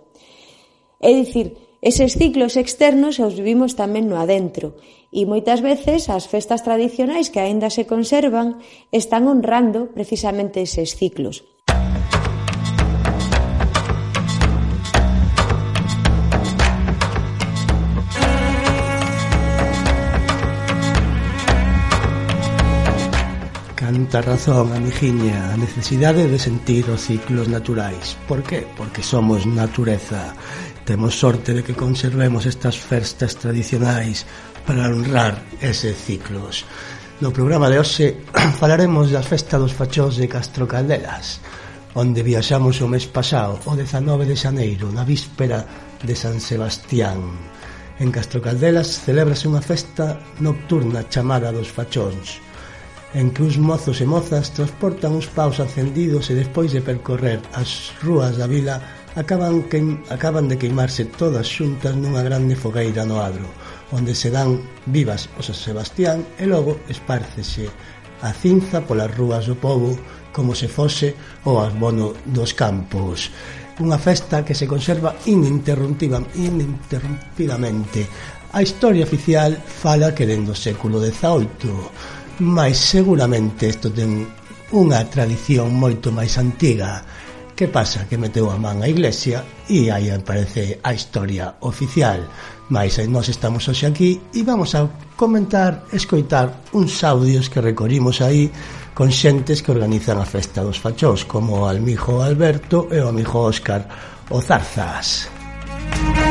É 1.00 1.16
dicir, 1.16 1.56
Eses 1.82 2.20
ciclos 2.20 2.60
externos 2.60 3.24
os 3.24 3.40
vivimos 3.40 3.80
tamén 3.80 4.12
no 4.12 4.20
adentro 4.20 4.76
e 5.16 5.24
moitas 5.24 5.64
veces 5.64 6.12
as 6.12 6.28
festas 6.28 6.60
tradicionais 6.68 7.32
que 7.32 7.40
aínda 7.40 7.72
se 7.72 7.88
conservan 7.88 8.60
están 8.92 9.32
honrando 9.32 9.88
precisamente 9.96 10.60
eses 10.60 11.00
ciclos. 11.00 11.48
canta 23.90 24.22
razón, 24.22 24.72
amigiña, 24.72 25.50
a 25.50 25.58
necesidade 25.58 26.30
de 26.30 26.38
sentir 26.38 26.86
os 26.94 27.10
ciclos 27.10 27.50
naturais. 27.50 28.14
Por 28.30 28.46
que? 28.46 28.62
Porque 28.78 29.02
somos 29.02 29.50
natureza. 29.50 30.38
Temos 30.86 31.18
sorte 31.18 31.58
de 31.58 31.66
que 31.66 31.74
conservemos 31.74 32.46
estas 32.46 32.78
festas 32.78 33.34
tradicionais 33.34 34.30
para 34.62 34.94
honrar 34.94 35.42
ese 35.58 35.98
ciclos. 35.98 36.70
No 37.18 37.34
programa 37.34 37.66
de 37.66 37.82
hoxe 37.82 38.22
falaremos 38.62 39.10
da 39.10 39.26
festa 39.26 39.58
dos 39.58 39.74
fachós 39.74 40.22
de 40.22 40.30
Castro 40.30 40.70
Caldelas, 40.70 41.42
onde 41.98 42.22
viaxamos 42.22 42.86
o 42.86 42.88
mes 42.94 43.10
pasado, 43.10 43.58
o 43.66 43.74
19 43.74 44.30
de 44.30 44.38
xaneiro, 44.38 44.94
na 44.94 45.02
víspera 45.02 45.66
de 46.06 46.14
San 46.14 46.38
Sebastián. 46.38 47.18
En 47.98 48.14
Castro 48.14 48.38
Caldelas 48.38 49.02
celebrase 49.02 49.50
unha 49.50 49.66
festa 49.66 50.22
nocturna 50.38 51.10
chamada 51.10 51.50
dos 51.50 51.74
fachóns, 51.74 52.38
en 53.14 53.34
que 53.34 53.42
os 53.42 53.58
mozos 53.58 54.02
e 54.02 54.06
mozas 54.06 54.54
transportan 54.54 55.18
os 55.18 55.26
paus 55.26 55.58
acendidos 55.58 56.30
e 56.30 56.38
despois 56.38 56.70
de 56.70 56.86
percorrer 56.86 57.42
as 57.58 57.90
rúas 58.06 58.38
da 58.38 58.46
vila 58.46 58.78
acaban, 59.18 59.66
queim, 59.66 59.98
acaban 60.14 60.46
de 60.46 60.62
queimarse 60.62 61.10
todas 61.18 61.50
xuntas 61.50 61.98
nunha 61.98 62.22
grande 62.22 62.54
fogueira 62.54 63.02
no 63.10 63.18
adro, 63.18 63.50
onde 63.90 64.14
se 64.14 64.30
dan 64.30 64.62
vivas 64.86 65.26
o 65.38 65.42
San 65.42 65.58
Sebastián 65.58 66.22
e 66.38 66.46
logo 66.46 66.86
espárcese 66.86 67.66
a 68.22 68.30
cinza 68.30 68.86
polas 68.86 69.10
rúas 69.18 69.50
do 69.50 69.58
povo 69.58 69.98
como 70.30 70.54
se 70.54 70.70
fose 70.70 71.18
o 71.50 71.58
abono 71.58 72.14
dos 72.30 72.54
campos 72.54 73.34
unha 73.80 73.96
festa 73.96 74.44
que 74.44 74.52
se 74.52 74.68
conserva 74.68 75.16
ininterrumpida, 75.24 76.20
ininterrumpidamente. 76.36 78.04
A 78.52 78.60
historia 78.60 79.08
oficial 79.08 79.56
fala 79.56 80.12
que 80.12 80.28
dentro 80.28 80.52
do 80.52 80.58
século 80.58 81.00
XVIII 81.00 82.19
mas 82.40 82.78
seguramente 82.78 83.68
isto 83.68 83.92
ten 83.92 84.28
unha 84.72 85.02
tradición 85.10 85.74
moito 85.76 86.14
máis 86.14 86.38
antiga. 86.38 87.04
Que 87.58 87.68
pasa? 87.68 88.08
Que 88.08 88.16
meteu 88.16 88.48
a 88.48 88.56
man 88.56 88.80
a 88.80 88.88
iglesia 88.88 89.44
e 89.68 89.92
aí 89.92 90.08
aparece 90.08 90.80
a 90.80 90.96
historia 90.96 91.60
oficial. 91.68 92.24
Mas 92.72 93.02
nós 93.10 93.28
estamos 93.28 93.68
hoxe 93.68 93.90
aquí 93.90 94.16
e 94.32 94.46
vamos 94.48 94.72
a 94.78 94.88
comentar, 95.20 95.84
escoitar 95.92 96.70
uns 96.72 97.04
audios 97.04 97.50
que 97.52 97.60
recorrimos 97.60 98.22
aí 98.24 98.48
con 98.96 99.12
xentes 99.12 99.60
que 99.60 99.76
organizan 99.76 100.22
a 100.22 100.28
festa 100.28 100.64
dos 100.64 100.80
fachós 100.80 101.28
como 101.28 101.64
o 101.64 101.68
Almijo 101.68 102.24
Alberto 102.24 102.88
e 102.94 103.04
o 103.04 103.12
Almijo 103.12 103.52
Óscar 103.52 103.84
Ozarzas. 104.32 105.28
Música 105.90 106.29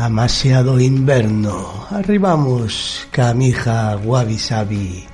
Amasiado 0.00 0.80
inverno. 0.80 1.86
Arribamos 1.90 3.06
Camija, 3.10 3.94
Guabi 3.96 4.38
Sabi 4.38 5.04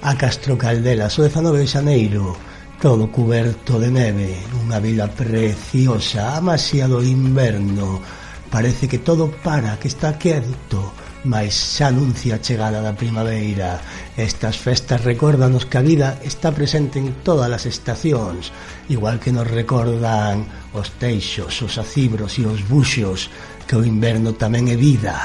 A 0.00 0.16
Castro 0.16 0.56
Caldela, 0.56 1.10
so 1.10 1.20
19 1.20 1.58
de 1.58 1.66
Xaneiro 1.68 2.32
Todo 2.80 3.12
cuberto 3.12 3.76
de 3.76 3.92
neve 3.92 4.32
Unha 4.64 4.80
vila 4.80 5.12
preciosa 5.12 6.40
Amasiado 6.40 7.04
inverno. 7.04 8.00
Parece 8.48 8.88
que 8.88 9.04
todo 9.04 9.28
para, 9.44 9.76
que 9.76 9.92
está 9.92 10.16
quieto 10.16 10.96
Mas 11.28 11.52
xa 11.52 11.92
anuncia 11.92 12.40
a 12.40 12.42
chegada 12.42 12.80
da 12.80 12.96
primavera. 12.96 13.78
Estas 14.16 14.56
festas 14.56 15.04
recordanos 15.04 15.68
que 15.68 15.78
a 15.78 15.84
vida 15.84 16.18
está 16.24 16.50
presente 16.50 16.98
en 16.98 17.20
todas 17.20 17.52
as 17.52 17.68
estacións 17.68 18.48
Igual 18.88 19.20
que 19.20 19.30
nos 19.30 19.46
recordan 19.46 20.48
os 20.72 20.88
teixos, 20.96 21.60
os 21.60 21.76
acibros 21.76 22.40
e 22.40 22.48
os 22.48 22.64
buxos 22.64 23.28
que 23.66 23.76
o 23.76 23.84
inverno 23.84 24.34
tamén 24.34 24.68
é 24.68 24.76
vida. 24.76 25.16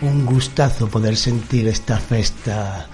Un 0.00 0.24
gustazo 0.24 0.86
poder 0.86 1.16
sentir 1.18 1.66
esta 1.66 1.98
festa 1.98 2.86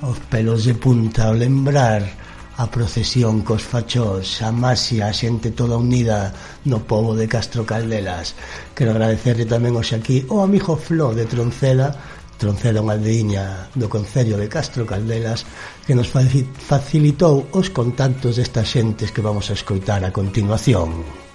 os 0.00 0.18
pelos 0.32 0.64
de 0.64 0.74
punta 0.74 1.28
ao 1.28 1.34
lembrar 1.34 2.29
a 2.60 2.68
procesión 2.68 3.40
cos 3.40 3.64
fachós, 3.64 4.44
a 4.44 4.52
masia, 4.52 5.08
a 5.08 5.16
xente 5.16 5.56
toda 5.56 5.80
unida 5.80 6.28
no 6.68 6.84
povo 6.84 7.16
de 7.16 7.24
Castro 7.24 7.64
Caldelas. 7.64 8.36
Quero 8.76 8.92
agradecerle 8.92 9.48
tamén 9.48 9.72
hoxe 9.72 9.96
aquí 9.96 10.28
o 10.28 10.44
amigo 10.44 10.76
Flo 10.76 11.16
de 11.16 11.24
Troncela, 11.24 11.88
Troncela 12.36 12.84
unha 12.84 13.00
aldeiña 13.00 13.72
do 13.72 13.88
Concello 13.88 14.36
de 14.36 14.52
Castro 14.52 14.84
Caldelas, 14.84 15.48
que 15.88 15.96
nos 15.96 16.12
facilitou 16.12 17.48
os 17.56 17.72
contactos 17.72 18.36
destas 18.36 18.68
xentes 18.68 19.08
que 19.08 19.24
vamos 19.24 19.48
a 19.48 19.56
escoitar 19.56 20.04
a 20.04 20.12
continuación. 20.12 21.29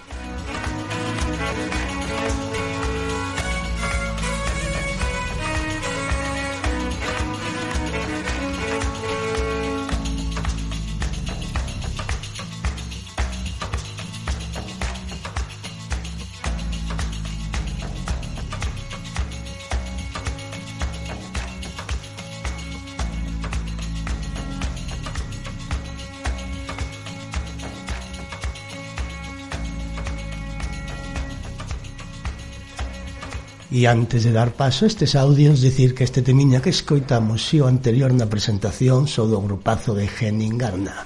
E 33.76 33.92
antes 33.92 34.24
de 34.24 34.32
dar 34.32 34.56
paso 34.56 34.88
a 34.88 34.88
estes 34.88 35.20
audios, 35.20 35.60
dicir 35.60 35.92
que 35.92 36.08
este 36.08 36.24
temiña 36.24 36.64
que 36.64 36.72
escoitamos 36.72 37.44
si 37.44 37.60
o 37.60 37.68
anterior 37.68 38.08
na 38.16 38.32
presentación 38.32 39.04
sou 39.04 39.28
do 39.28 39.44
grupazo 39.44 39.92
de 39.92 40.08
Henning 40.08 40.56
Garna, 40.56 41.04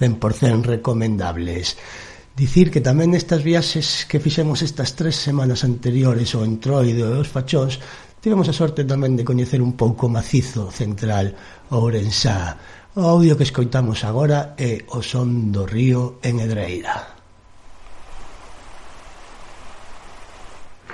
100% 0.00 0.64
recomendables. 0.64 1.76
Dicir 2.32 2.72
que 2.72 2.80
tamén 2.80 3.12
estas 3.12 3.44
viaxes 3.44 4.08
que 4.08 4.16
fixemos 4.16 4.64
estas 4.64 4.96
tres 4.96 5.20
semanas 5.20 5.60
anteriores 5.60 6.32
o 6.32 6.40
entroido 6.40 7.04
e 7.04 7.20
os 7.20 7.28
fachóns 7.28 7.84
tivemos 8.24 8.48
a 8.48 8.56
sorte 8.56 8.88
tamén 8.88 9.12
de 9.12 9.28
coñecer 9.28 9.60
un 9.60 9.76
pouco 9.76 10.08
macizo 10.08 10.72
central 10.72 11.36
ourensá. 11.68 12.56
O 12.96 13.04
audio 13.04 13.36
que 13.36 13.44
escoitamos 13.44 14.08
agora 14.08 14.56
é 14.56 14.88
o 14.88 15.04
son 15.04 15.52
do 15.52 15.68
río 15.68 16.16
en 16.24 16.40
Edreira. 16.40 17.15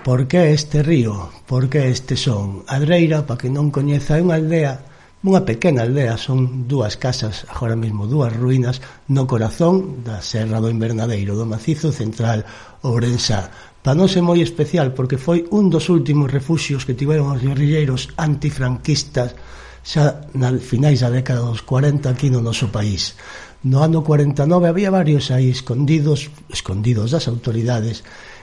Por 0.04 0.26
que 0.26 0.52
este 0.52 0.82
río? 0.82 1.30
Por 1.46 1.70
que 1.70 1.88
este 1.88 2.16
son? 2.16 2.64
Adreira, 2.66 3.24
para 3.24 3.38
que 3.38 3.46
non 3.46 3.70
coñeza, 3.70 4.18
é 4.18 4.24
unha 4.26 4.34
aldea, 4.34 4.82
unha 5.22 5.46
pequena 5.46 5.86
aldea, 5.86 6.18
son 6.18 6.66
dúas 6.66 6.98
casas, 6.98 7.46
agora 7.46 7.78
mesmo 7.78 8.10
dúas 8.10 8.34
ruínas, 8.34 8.82
no 9.06 9.30
corazón 9.30 10.02
da 10.02 10.18
Serra 10.18 10.58
do 10.58 10.66
Invernadeiro, 10.74 11.38
do 11.38 11.46
macizo 11.46 11.94
central 11.94 12.42
Ourensa. 12.82 13.54
Para 13.78 13.94
non 13.94 14.10
ser 14.10 14.26
moi 14.26 14.42
especial, 14.42 14.90
porque 14.90 15.22
foi 15.22 15.46
un 15.54 15.70
dos 15.70 15.86
últimos 15.86 16.34
refugios 16.34 16.82
que 16.82 16.98
tiveron 16.98 17.30
os 17.30 17.38
guerrilleiros 17.38 18.10
antifranquistas 18.18 19.38
xa 19.86 20.26
na 20.34 20.50
finais 20.58 20.98
da 20.98 21.14
década 21.14 21.46
dos 21.46 21.62
40 21.62 22.10
aquí 22.10 22.26
no 22.26 22.42
noso 22.42 22.74
país. 22.74 23.14
No 23.62 23.86
ano 23.86 24.02
49 24.02 24.66
había 24.66 24.90
varios 24.90 25.30
aí 25.30 25.46
escondidos, 25.46 26.26
escondidos 26.50 27.14
das 27.14 27.30
autoridades, 27.30 28.02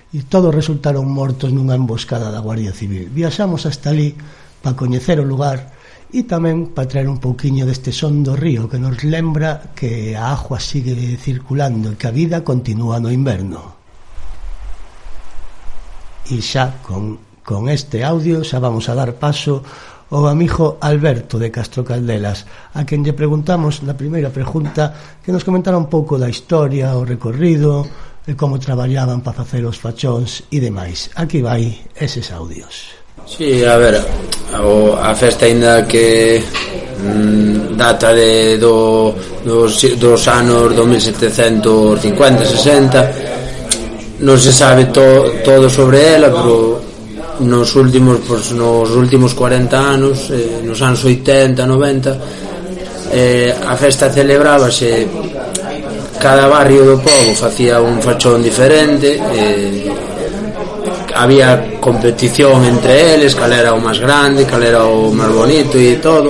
e 0.09 0.25
todos 0.25 0.49
resultaron 0.49 1.05
mortos 1.05 1.53
nunha 1.53 1.77
emboscada 1.77 2.33
da 2.33 2.41
Guardia 2.41 2.73
Civil. 2.73 3.13
Viaxamos 3.13 3.69
hasta 3.69 3.93
ali 3.93 4.17
para 4.61 4.73
coñecer 4.73 5.21
o 5.21 5.29
lugar 5.29 5.77
e 6.09 6.25
tamén 6.25 6.73
para 6.73 6.89
traer 6.89 7.05
un 7.05 7.21
pouquiño 7.21 7.69
deste 7.69 7.93
son 7.93 8.25
do 8.25 8.33
río 8.33 8.65
que 8.65 8.81
nos 8.81 9.05
lembra 9.05 9.69
que 9.77 10.17
a 10.17 10.33
agua 10.33 10.57
sigue 10.57 10.97
circulando 11.21 11.93
e 11.93 11.97
que 12.01 12.09
a 12.09 12.15
vida 12.15 12.41
continúa 12.41 12.97
no 12.97 13.13
inverno. 13.13 13.77
E 16.25 16.41
xa 16.41 16.81
con, 16.81 17.21
con 17.45 17.69
este 17.69 18.01
audio 18.01 18.41
xa 18.41 18.57
vamos 18.57 18.89
a 18.89 18.97
dar 18.97 19.13
paso 19.21 19.61
ao 20.09 20.25
amigo 20.25 20.81
Alberto 20.81 21.37
de 21.37 21.53
Castro 21.53 21.85
Caldelas 21.85 22.49
a 22.73 22.81
quen 22.81 23.05
lle 23.05 23.13
preguntamos 23.13 23.85
na 23.85 23.93
primeira 23.93 24.33
pregunta 24.33 24.89
que 25.21 25.29
nos 25.29 25.45
comentara 25.45 25.77
un 25.77 25.85
pouco 25.85 26.17
da 26.17 26.25
historia, 26.25 26.97
o 26.97 27.05
recorrido, 27.05 27.85
e 28.27 28.35
como 28.35 28.59
traballaban 28.59 29.21
para 29.21 29.43
facer 29.43 29.63
os 29.63 29.79
fachóns 29.79 30.43
e 30.51 30.59
demais. 30.59 31.09
Aquí 31.15 31.41
vai 31.41 31.79
eses 31.95 32.31
audios. 32.31 32.99
Sí, 33.29 33.63
a 33.63 33.77
ver, 33.77 34.01
o, 34.63 34.95
a 34.97 35.13
festa 35.13 35.45
ainda 35.45 35.85
que 35.85 36.41
mm, 36.41 37.77
data 37.77 38.11
de, 38.13 38.57
do, 38.57 39.13
dos, 39.45 39.99
dos 39.99 40.27
anos 40.27 40.73
2750-60 40.73 43.29
non 44.19 44.35
se 44.35 44.51
sabe 44.51 44.91
to, 44.91 45.39
todo 45.47 45.71
sobre 45.71 46.19
ela 46.19 46.27
pero 46.27 46.75
nos 47.39 47.71
últimos 47.79 48.19
pues, 48.27 48.51
nos 48.51 48.91
últimos 48.91 49.31
40 49.31 49.79
anos 49.79 50.27
eh, 50.27 50.59
nos 50.59 50.83
anos 50.83 50.99
80, 51.05 51.65
90 51.65 52.19
eh, 53.11 53.55
a 53.55 53.75
festa 53.79 54.11
celebrábase 54.11 55.07
cada 56.19 56.47
barrio 56.47 56.83
do 56.83 56.97
povo 56.99 57.31
facía 57.33 57.79
un 57.79 58.03
fachón 58.03 58.43
diferente 58.43 59.15
eh, 59.33 59.87
había 61.15 61.79
competición 61.79 62.63
entre 62.65 63.15
eles 63.15 63.35
cal 63.35 63.51
era 63.51 63.73
o 63.73 63.79
máis 63.79 63.99
grande, 63.99 64.45
cal 64.45 64.63
era 64.63 64.83
o 64.83 65.11
máis 65.15 65.31
bonito 65.31 65.79
e 65.79 65.97
todo 65.97 66.29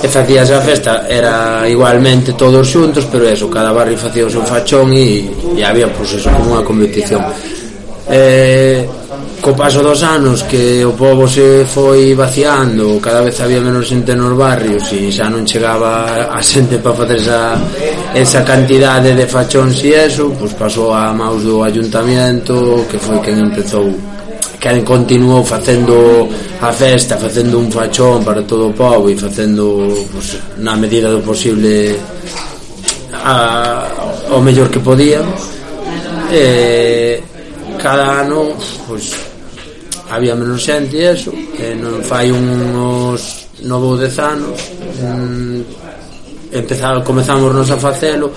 e 0.00 0.08
facía 0.08 0.42
esa 0.42 0.62
festa 0.64 1.04
era 1.10 1.68
igualmente 1.68 2.32
todos 2.32 2.64
xuntos 2.64 3.04
pero 3.10 3.28
eso, 3.28 3.50
cada 3.50 3.74
barrio 3.74 3.98
facía 3.98 4.24
o 4.24 4.32
seu 4.32 4.42
fachón 4.46 4.94
e, 4.96 5.28
e 5.58 5.60
había 5.60 5.92
pues 5.92 6.16
eso, 6.16 6.32
como 6.32 6.56
unha 6.56 6.64
competición. 6.64 7.20
Eh, 8.08 8.88
co 9.40 9.56
paso 9.56 9.80
dos 9.82 10.02
anos 10.04 10.44
que 10.44 10.84
o 10.84 10.92
povo 10.92 11.24
se 11.26 11.64
foi 11.64 12.14
vaciando 12.14 13.00
cada 13.00 13.24
vez 13.24 13.40
había 13.40 13.60
menos 13.60 13.88
xente 13.88 14.12
nos 14.12 14.36
barrios 14.36 14.84
e 14.92 15.08
xa 15.08 15.32
non 15.32 15.48
chegaba 15.48 16.28
a 16.28 16.40
xente 16.44 16.76
para 16.76 16.92
facer 16.92 17.18
esa, 17.24 17.56
esa 18.12 18.40
cantidade 18.44 19.16
de 19.16 19.24
fachóns 19.24 19.80
e 19.80 19.96
eso 19.96 20.28
pois 20.36 20.52
pasou 20.52 20.92
a 20.92 21.08
maus 21.16 21.40
do 21.40 21.64
ayuntamiento 21.64 22.84
que 22.92 23.00
foi 23.00 23.16
quen 23.24 23.40
empezou 23.40 23.88
que 24.60 24.82
continuou 24.84 25.42
facendo 25.42 26.28
a 26.60 26.70
festa, 26.70 27.16
facendo 27.16 27.58
un 27.58 27.72
fachón 27.72 28.20
para 28.22 28.44
todo 28.44 28.68
o 28.68 28.76
povo 28.76 29.08
e 29.08 29.16
facendo 29.16 29.88
pois, 30.12 30.36
na 30.60 30.76
medida 30.76 31.08
do 31.08 31.24
posible 31.24 31.96
a, 33.24 33.88
o 34.28 34.38
mellor 34.44 34.68
que 34.68 34.80
podía. 34.80 35.24
E 36.28 37.22
cada 37.80 38.20
ano 38.20 38.52
pois, 38.86 39.29
había 40.10 40.34
menos 40.34 40.58
xente 40.58 40.98
e 40.98 41.06
eso 41.06 41.30
e 41.54 41.72
non 41.78 42.02
fai 42.02 42.34
uns 42.34 43.46
novo 43.62 43.94
dez 43.94 44.18
anos 44.18 44.58
mm, 44.98 45.60
empezado, 46.50 47.06
comezamos 47.06 47.54
nos 47.54 47.70
a 47.70 47.78
facelo 47.78 48.34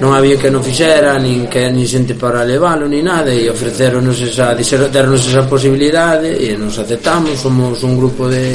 non 0.00 0.12
había 0.12 0.36
que 0.36 0.52
non 0.52 0.60
fixera 0.60 1.16
nin 1.16 1.48
que 1.48 1.68
nin 1.72 1.88
xente 1.88 2.16
para 2.16 2.44
leválo 2.44 2.84
nin 2.84 3.04
nada 3.04 3.32
e 3.32 3.48
ofreceronos 3.48 4.16
esa 4.20 4.52
dixeronos 4.52 5.24
esa 5.24 5.44
posibilidade 5.48 6.36
e 6.36 6.56
nos 6.56 6.76
aceptamos 6.80 7.40
somos 7.40 7.80
un 7.84 7.96
grupo 7.96 8.28
de 8.28 8.52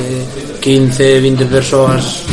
15, 0.61 1.21
20 1.21 1.45
persoas 1.45 2.25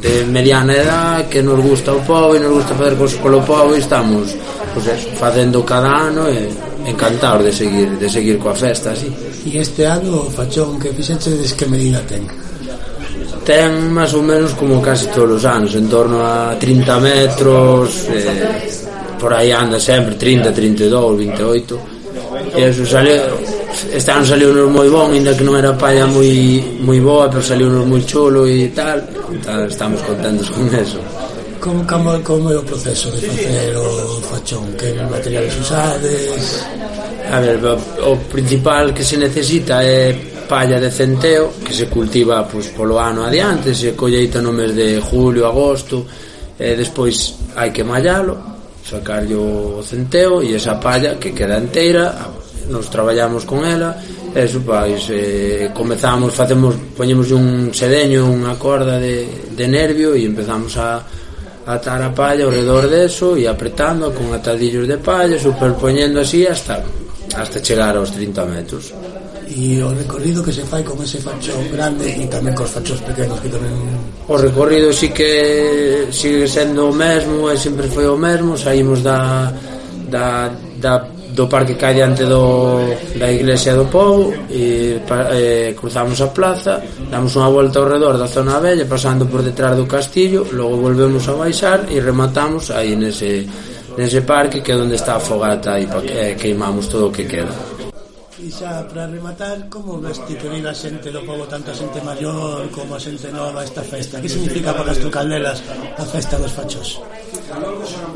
de 0.00 0.24
mediana 0.28 0.76
edad 0.76 1.28
que 1.28 1.40
nos 1.40 1.56
gusta 1.60 1.92
o 1.92 2.00
povo 2.04 2.36
e 2.36 2.40
nos 2.40 2.52
gusta 2.52 2.76
fazer 2.76 2.96
cosas 2.96 3.16
polo 3.20 3.40
povo 3.40 3.72
e 3.72 3.80
estamos 3.80 4.36
pues 4.76 4.92
eso, 4.92 5.08
facendo 5.16 5.64
cada 5.64 5.88
ano 5.88 6.28
e 6.28 6.44
encantados 6.86 7.44
de 7.44 7.52
seguir 7.52 7.88
de 7.98 8.08
seguir 8.08 8.36
coa 8.38 8.54
festa 8.54 8.92
así. 8.92 9.08
E 9.44 9.58
este 9.58 9.84
ano 9.84 10.28
o 10.28 10.30
fachón 10.30 10.78
que 10.78 10.92
fixeches 10.92 11.52
que 11.56 11.66
medida 11.66 12.00
ten? 12.04 12.24
Ten 13.44 13.92
máis 13.92 14.12
ou 14.16 14.24
menos 14.24 14.56
como 14.56 14.80
casi 14.80 15.08
todos 15.12 15.40
os 15.40 15.44
anos, 15.44 15.76
en 15.76 15.88
torno 15.88 16.24
a 16.24 16.56
30 16.56 16.96
metros, 17.00 18.08
eh, 18.08 18.72
por 19.20 19.32
aí 19.36 19.52
anda 19.52 19.76
sempre 19.80 20.16
30, 20.16 20.52
32, 20.52 20.88
28. 20.88 22.56
E 22.56 22.60
eso 22.64 22.84
sale 22.88 23.20
este 23.92 24.10
ano 24.10 24.24
saliu 24.24 24.54
nos 24.54 24.70
moi 24.70 24.88
bon, 24.88 25.10
ainda 25.12 25.34
que 25.34 25.44
non 25.44 25.58
era 25.58 25.74
palla 25.74 26.06
moi 26.06 26.62
moi 26.80 27.00
boa, 27.00 27.28
pero 27.28 27.42
saliu 27.42 27.68
nos 27.68 27.84
moi 27.84 28.02
chulo 28.06 28.46
e 28.46 28.70
tal. 28.72 29.02
Estamos 29.68 30.00
contentos 30.02 30.48
con 30.50 30.68
eso. 30.72 31.00
Como, 31.64 31.86
como, 31.86 32.20
como 32.20 32.52
é 32.52 32.58
o 32.58 32.62
proceso 32.62 33.10
de 33.10 33.24
facer 33.24 33.72
o 33.72 34.20
fachón? 34.20 34.76
Que 34.76 34.92
materiales 35.08 35.56
usades? 35.56 36.60
A 37.32 37.40
ver, 37.40 37.56
o, 38.04 38.16
principal 38.28 38.92
que 38.92 39.00
se 39.00 39.16
necesita 39.16 39.80
é 39.80 40.12
palla 40.44 40.76
de 40.76 40.92
centeo 40.92 41.56
que 41.64 41.72
se 41.72 41.88
cultiva 41.88 42.44
pois, 42.44 42.68
polo 42.76 43.00
ano 43.00 43.24
adiante 43.24 43.72
se 43.72 43.96
colleita 43.96 44.44
no 44.44 44.52
mes 44.52 44.76
de 44.76 45.00
julio, 45.00 45.48
agosto 45.48 46.04
e 46.60 46.76
despois 46.76 47.32
hai 47.56 47.72
que 47.72 47.80
mallalo 47.80 48.36
sacarlle 48.84 49.32
o 49.32 49.80
centeo 49.80 50.44
e 50.44 50.52
esa 50.52 50.76
palla 50.76 51.16
que 51.16 51.32
queda 51.32 51.56
inteira 51.56 52.12
nos 52.68 52.92
traballamos 52.92 53.48
con 53.48 53.64
ela 53.64 53.96
eso 54.36 54.60
pois 54.60 55.08
eh, 55.08 55.72
comezamos 55.72 56.28
facemos 56.36 56.76
poñemos 56.92 57.32
un 57.32 57.72
sedeño 57.72 58.28
unha 58.28 58.52
corda 58.60 59.00
de, 59.00 59.48
de 59.48 59.64
nervio 59.64 60.12
e 60.12 60.28
empezamos 60.28 60.76
a 60.76 61.23
atar 61.66 62.00
a 62.02 62.10
palla 62.10 62.44
ao 62.44 62.52
redor 62.52 62.88
deso 62.88 63.36
e 63.36 63.48
apretando 63.48 64.12
con 64.12 64.32
atadillos 64.32 64.86
de 64.86 64.98
palla 64.98 65.38
superpoñendo 65.38 66.20
así 66.20 66.46
hasta 66.46 66.84
hasta 67.34 67.60
chegar 67.60 67.96
aos 67.96 68.12
30 68.12 68.44
metros. 68.46 68.92
E 69.44 69.82
o 69.82 69.92
recorrido 69.92 70.42
que 70.42 70.52
se 70.52 70.64
fai 70.64 70.82
con 70.82 70.96
ese 71.04 71.20
fachón 71.20 71.68
grande 71.68 72.08
e 72.08 72.24
tamén 72.28 72.56
cos 72.56 72.72
fachos 72.72 73.00
pequenos 73.04 73.36
que 73.44 73.52
tamén... 73.52 73.76
O 74.28 74.40
recorrido 74.40 74.88
sí 74.88 75.12
que 75.12 76.08
sigue 76.08 76.48
sendo 76.48 76.88
o 76.88 76.94
mesmo 76.96 77.52
e 77.52 77.56
sempre 77.60 77.88
foi 77.92 78.08
o 78.08 78.16
mesmo 78.16 78.56
saímos 78.56 79.04
da, 79.04 79.52
da, 80.08 80.48
da 80.80 81.13
do 81.34 81.48
parque 81.50 81.74
cae 81.74 81.94
diante 81.94 82.24
do, 82.24 82.78
da 83.18 83.26
iglesia 83.26 83.74
do 83.74 83.90
Pou 83.90 84.30
e, 84.48 85.02
pa, 85.02 85.34
e 85.34 85.74
cruzamos 85.74 86.22
a 86.22 86.30
plaza 86.30 86.78
damos 87.10 87.34
unha 87.34 87.50
volta 87.50 87.82
ao 87.82 87.90
redor 87.90 88.14
da 88.14 88.30
zona 88.30 88.62
bella 88.62 88.86
pasando 88.86 89.26
por 89.26 89.42
detrás 89.42 89.74
do 89.74 89.90
castillo 89.90 90.46
logo 90.54 90.78
volvemos 90.78 91.26
a 91.26 91.34
baixar 91.34 91.90
e 91.90 91.98
rematamos 91.98 92.70
aí 92.70 92.94
nese, 92.94 93.42
nese 93.98 94.22
parque 94.22 94.62
que 94.62 94.70
é 94.70 94.78
onde 94.78 94.94
está 94.94 95.18
a 95.18 95.22
fogata 95.22 95.74
e 95.82 95.90
pa, 95.90 95.98
e, 96.06 96.38
queimamos 96.38 96.86
todo 96.86 97.10
o 97.10 97.14
que 97.14 97.26
queda 97.26 97.52
E 98.44 98.50
xa 98.52 98.84
para 98.84 99.08
rematar, 99.08 99.56
como 99.72 99.96
ves 100.04 100.20
ti 100.28 100.36
que 100.36 100.48
viva 100.52 100.68
a 100.68 100.76
xente 100.76 101.08
do 101.08 101.24
povo, 101.24 101.48
tanto 101.48 101.72
a 101.72 101.74
xente 101.80 101.96
maior 102.04 102.68
como 102.76 102.92
a 102.92 103.00
xente 103.00 103.32
nova 103.32 103.64
esta 103.64 103.80
festa? 103.80 104.20
Que 104.20 104.28
significa 104.28 104.76
para 104.76 104.92
as 104.92 105.00
tucalderas 105.00 105.64
a 105.96 106.04
festa 106.04 106.36
dos 106.36 106.52
fachos? 106.52 107.00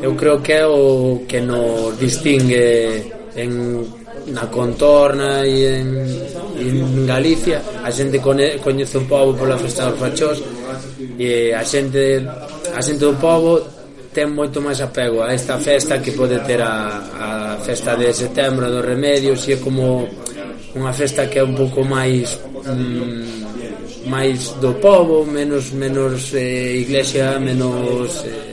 eu 0.01 0.15
creo 0.15 0.41
que 0.41 0.53
é 0.53 0.65
o 0.67 1.23
que 1.27 1.39
nos 1.41 1.97
distingue 1.99 3.03
en 3.35 3.99
na 4.29 4.45
contorna 4.47 5.45
e 5.45 5.81
en, 5.81 5.89
en 6.59 7.05
Galicia. 7.05 7.61
A 7.83 7.89
xente 7.91 8.19
coñece 8.19 8.97
o 8.97 9.05
povo 9.09 9.33
pola 9.33 9.57
festa 9.57 9.89
dos 9.89 9.99
fachós 9.99 10.37
e 11.17 11.53
a 11.53 11.63
xente 11.63 12.21
a 12.73 12.79
xente 12.81 13.03
do 13.05 13.15
povo 13.17 13.57
ten 14.13 14.29
moito 14.29 14.61
máis 14.61 14.81
apego 14.81 15.21
a 15.21 15.33
esta 15.33 15.57
festa 15.57 16.01
que 16.01 16.11
pode 16.13 16.37
ter 16.45 16.61
a, 16.61 16.73
a 17.13 17.29
festa 17.61 17.93
de 17.95 18.09
setembro 18.13 18.69
dos 18.69 18.85
remedios 18.85 19.45
e 19.47 19.53
é 19.53 19.57
como 19.61 20.05
unha 20.73 20.93
festa 20.93 21.29
que 21.29 21.39
é 21.39 21.43
un 21.45 21.53
pouco 21.53 21.85
máis 21.85 22.37
mm, 22.65 24.09
máis 24.09 24.57
do 24.61 24.73
povo 24.81 25.25
menos 25.25 25.69
menos 25.73 26.33
eh, 26.33 26.81
iglesia 26.81 27.37
menos 27.37 28.25
eh, 28.25 28.48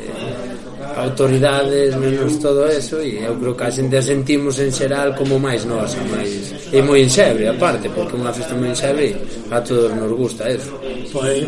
autoridades, 0.96 1.94
menos 1.96 2.40
todo 2.40 2.66
eso 2.66 3.00
e 3.00 3.20
eu 3.20 3.36
creo 3.36 3.54
que 3.54 3.64
a 3.64 3.70
xente 3.70 4.00
a 4.00 4.02
sentimos 4.02 4.56
en 4.58 4.72
xeral 4.72 5.12
como 5.12 5.36
máis 5.36 5.68
nosa, 5.68 6.00
máis 6.08 6.56
e 6.72 6.80
moi 6.80 7.04
enxebre, 7.04 7.52
aparte, 7.52 7.86
porque 7.92 8.16
unha 8.16 8.32
festa 8.32 8.56
moi 8.56 8.72
enxebre 8.72 9.12
a 9.52 9.60
todos 9.60 9.92
nos 9.92 10.12
gusta 10.16 10.48
eso. 10.48 10.72
Pois, 11.12 11.44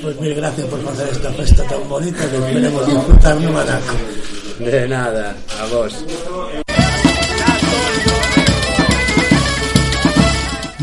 pois 0.00 0.16
mil 0.16 0.34
gracias 0.34 0.66
por 0.66 0.80
facer 0.80 1.08
esta 1.12 1.30
festa 1.36 1.62
tan 1.68 1.82
bonita 1.88 2.24
que 2.24 2.38
veremos 2.40 2.84
disfrutar 2.88 3.36
no 3.40 3.50
Manaco. 3.52 3.96
De 4.56 4.88
nada, 4.88 5.36
a 5.60 5.66
vos. 5.68 5.92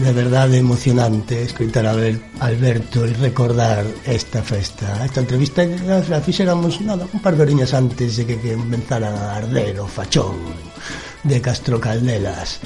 de 0.03 0.11
verdade 0.11 0.57
emocionante 0.57 1.43
escoitar 1.43 1.87
a 1.87 1.95
Alberto 2.43 3.07
e 3.07 3.15
recordar 3.15 3.87
esta 4.03 4.43
festa. 4.43 4.99
Esta 4.99 5.23
entrevista 5.23 5.63
la 5.63 6.19
fixéramos 6.19 6.83
nada, 6.83 7.07
un 7.07 7.23
par 7.23 7.39
de 7.39 7.47
oriñas 7.47 7.71
antes 7.71 8.19
de 8.19 8.27
que, 8.27 8.35
que 8.35 8.51
empezaran 8.51 9.15
a 9.15 9.39
arder 9.39 9.79
o 9.79 9.87
fachón 9.87 10.35
de 11.23 11.39
Castro 11.39 11.79
Caldelas. 11.79 12.59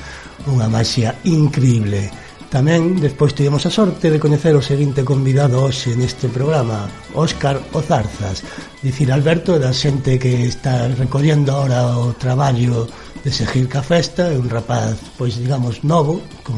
Unha 0.49 0.65
maxia 0.65 1.13
increíble. 1.29 2.09
Tamén 2.49 2.97
despois 2.97 3.37
tivemos 3.37 3.67
a 3.67 3.71
sorte 3.71 4.09
de 4.09 4.17
coñecer 4.17 4.57
o 4.57 4.63
seguinte 4.63 5.05
convidado 5.05 5.61
hoxe 5.61 5.93
neste 5.93 6.31
programa, 6.31 6.89
Óscar 7.13 7.61
Ozarzas. 7.77 8.41
Dicir 8.81 9.13
Alberto 9.13 9.61
da 9.61 9.69
xente 9.75 10.17
que 10.17 10.47
está 10.47 10.89
recollendo 10.89 11.53
ahora 11.53 12.01
o 12.01 12.17
traballo 12.17 12.89
de 13.23 13.31
seguir 13.31 13.67
ca 13.67 13.81
festa 13.81 14.31
e 14.31 14.37
un 14.37 14.49
rapaz, 14.49 14.97
pois 15.17 15.37
digamos, 15.37 15.83
novo 15.83 16.21
con 16.43 16.57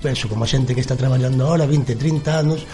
penso 0.00 0.28
como 0.28 0.44
a 0.44 0.48
xente 0.48 0.72
que 0.74 0.80
está 0.80 0.96
traballando 0.96 1.44
ahora 1.44 1.68
20, 1.68 1.94
30 1.94 2.38
anos 2.38 2.64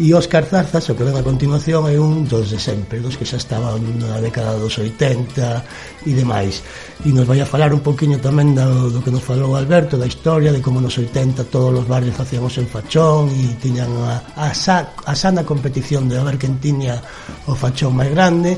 e 0.00 0.16
Óscar 0.16 0.48
Zarzas, 0.48 0.88
o 0.88 0.96
que 0.96 1.04
ven 1.04 1.12
a 1.12 1.20
continuación 1.20 1.84
é 1.84 2.00
un 2.00 2.24
dos 2.24 2.48
de 2.48 2.56
sempre, 2.56 3.04
dos 3.04 3.20
que 3.20 3.28
xa 3.28 3.36
estaban 3.36 3.84
na 4.00 4.16
década 4.16 4.56
dos 4.56 4.80
80 4.80 6.08
e 6.08 6.16
demais. 6.16 6.64
E 7.04 7.12
nos 7.12 7.28
vai 7.28 7.44
a 7.44 7.44
falar 7.44 7.68
un 7.76 7.84
poquinho 7.84 8.16
tamén 8.16 8.56
do, 8.56 8.88
do 8.88 9.04
que 9.04 9.12
nos 9.12 9.20
falou 9.20 9.52
Alberto 9.52 10.00
da 10.00 10.08
historia 10.08 10.56
de 10.56 10.64
como 10.64 10.80
nos 10.80 10.96
80 10.96 11.52
todos 11.52 11.84
os 11.84 11.84
bares 11.84 12.16
facíamos 12.16 12.56
en 12.56 12.64
fachón 12.64 13.28
e 13.28 13.52
tiñan 13.60 13.92
a, 14.08 14.24
a, 14.40 14.56
sa, 14.56 14.96
a 15.04 15.12
sana 15.12 15.44
competición 15.44 16.08
de 16.08 16.16
a 16.16 16.24
ver 16.24 16.40
quen 16.40 16.56
tiña 16.64 16.96
o 17.44 17.52
fachón 17.52 17.92
máis 17.92 18.08
grande 18.08 18.56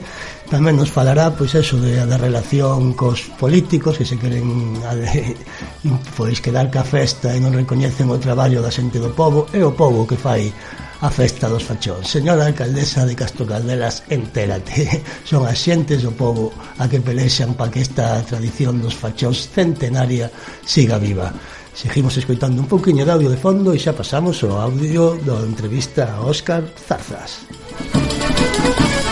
tamén 0.53 0.77
nos 0.77 0.93
falará 0.93 1.33
pois 1.33 1.57
eso 1.57 1.81
de, 1.81 1.97
da 2.05 2.21
relación 2.21 2.93
cos 2.93 3.33
políticos 3.41 3.97
que 3.97 4.05
se 4.05 4.21
queren 4.21 4.77
a 4.85 4.93
de, 4.93 5.33
pois 6.17 6.45
quedar 6.45 6.69
ca 6.69 6.85
festa 6.85 7.33
e 7.33 7.41
non 7.41 7.57
recoñecen 7.57 8.13
o 8.13 8.21
traballo 8.21 8.61
da 8.61 8.69
xente 8.69 9.01
do 9.01 9.17
povo 9.17 9.49
e 9.49 9.65
o 9.65 9.73
povo 9.73 10.05
que 10.05 10.21
fai 10.21 10.53
a 11.01 11.09
festa 11.09 11.49
dos 11.49 11.65
fachóns. 11.65 12.05
Señora 12.05 12.45
alcaldesa 12.45 13.09
de 13.09 13.17
Castro 13.17 13.49
Caldelas, 13.49 14.05
entérate. 14.13 15.01
Son 15.25 15.49
as 15.49 15.57
xentes 15.57 16.05
do 16.05 16.13
povo 16.13 16.53
a 16.77 16.85
que 16.85 17.01
pelexan 17.01 17.57
para 17.57 17.73
que 17.73 17.81
esta 17.81 18.21
tradición 18.21 18.77
dos 18.85 18.93
fachóns 18.93 19.49
centenaria 19.49 20.29
siga 20.69 21.01
viva. 21.01 21.33
Seguimos 21.73 22.13
escoitando 22.21 22.61
un 22.61 22.69
pouquiño 22.69 23.09
de 23.09 23.13
audio 23.17 23.33
de 23.33 23.41
fondo 23.41 23.73
e 23.73 23.81
xa 23.81 23.97
pasamos 23.97 24.45
ao 24.45 24.61
audio 24.61 25.17
da 25.25 25.41
entrevista 25.49 26.13
a 26.13 26.29
Óscar 26.29 26.69
Zarzas. 26.77 27.49
Música 27.97 29.12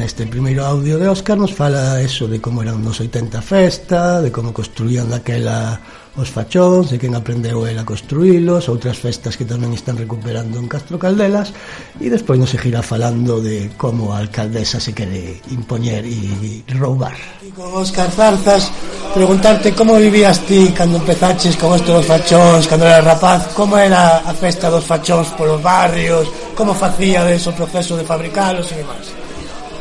neste 0.00 0.24
primeiro 0.24 0.64
audio 0.64 0.96
de 0.96 1.12
Óscar 1.12 1.36
nos 1.36 1.52
fala 1.52 2.00
eso 2.00 2.24
de 2.24 2.40
como 2.40 2.64
eran 2.64 2.80
nos 2.80 3.04
80 3.04 3.44
festa, 3.44 4.24
de 4.24 4.32
como 4.32 4.56
construían 4.56 5.12
daquela 5.12 5.76
os 6.16 6.32
fachóns, 6.32 6.88
de 6.88 6.96
quen 6.96 7.12
aprendeu 7.12 7.68
el 7.68 7.76
a 7.76 7.84
construílos, 7.84 8.72
outras 8.72 8.96
festas 8.96 9.36
que 9.36 9.44
tamén 9.44 9.76
están 9.76 10.00
recuperando 10.00 10.56
en 10.56 10.66
Castro 10.72 10.96
Caldelas, 10.96 11.52
e 12.00 12.08
despois 12.08 12.40
nos 12.40 12.48
seguirá 12.48 12.80
falando 12.80 13.44
de 13.44 13.76
como 13.76 14.16
a 14.16 14.24
alcaldesa 14.24 14.80
se 14.80 14.96
quere 14.96 15.36
impoñer 15.52 16.08
e 16.08 16.64
roubar. 16.80 17.20
E 17.44 17.52
con 17.52 17.68
Óscar 17.76 18.08
Zarzas, 18.08 18.72
preguntarte 19.12 19.76
como 19.76 20.00
vivías 20.00 20.40
ti 20.48 20.72
cando 20.72 20.96
empezaches 20.96 21.60
con 21.60 21.76
isto 21.76 21.92
dos 21.92 22.08
fachóns, 22.08 22.64
cando 22.64 22.88
eras 22.88 23.04
rapaz, 23.04 23.52
como 23.52 23.76
era 23.76 24.24
a 24.24 24.32
festa 24.32 24.72
dos 24.72 24.88
fachóns 24.88 25.28
polos 25.36 25.60
barrios, 25.60 26.24
como 26.56 26.72
facía 26.72 27.28
o 27.28 27.52
proceso 27.52 28.00
de 28.00 28.08
fabricalos 28.08 28.72
e 28.72 28.80
demais? 28.80 29.19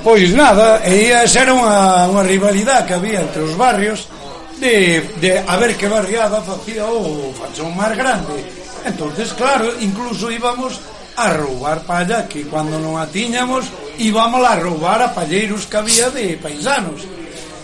Pois 0.03 0.31
nada, 0.31 0.79
e 0.87 1.11
esa 1.11 1.43
era 1.43 1.51
unha, 1.51 2.07
unha 2.07 2.23
rivalidade 2.23 2.87
que 2.87 2.95
había 2.95 3.19
entre 3.19 3.43
os 3.43 3.51
barrios 3.59 4.07
de, 4.55 5.03
de 5.19 5.43
a 5.43 5.59
ver 5.59 5.75
que 5.75 5.91
barriada 5.91 6.39
facía 6.39 6.87
o 6.87 7.35
fachón 7.35 7.75
máis 7.75 7.99
grande. 7.99 8.39
entonces 8.87 9.35
claro, 9.35 9.67
incluso 9.83 10.31
íbamos 10.31 10.79
a 11.19 11.35
roubar 11.35 11.83
palla 11.83 12.31
que 12.31 12.47
cando 12.47 12.79
non 12.79 12.95
a 12.95 13.11
tiñamos 13.11 13.67
íbamos 13.99 14.39
a 14.39 14.55
roubar 14.55 15.03
a 15.03 15.11
palleiros 15.11 15.67
que 15.67 15.75
había 15.75 16.07
de 16.07 16.39
paisanos. 16.39 17.03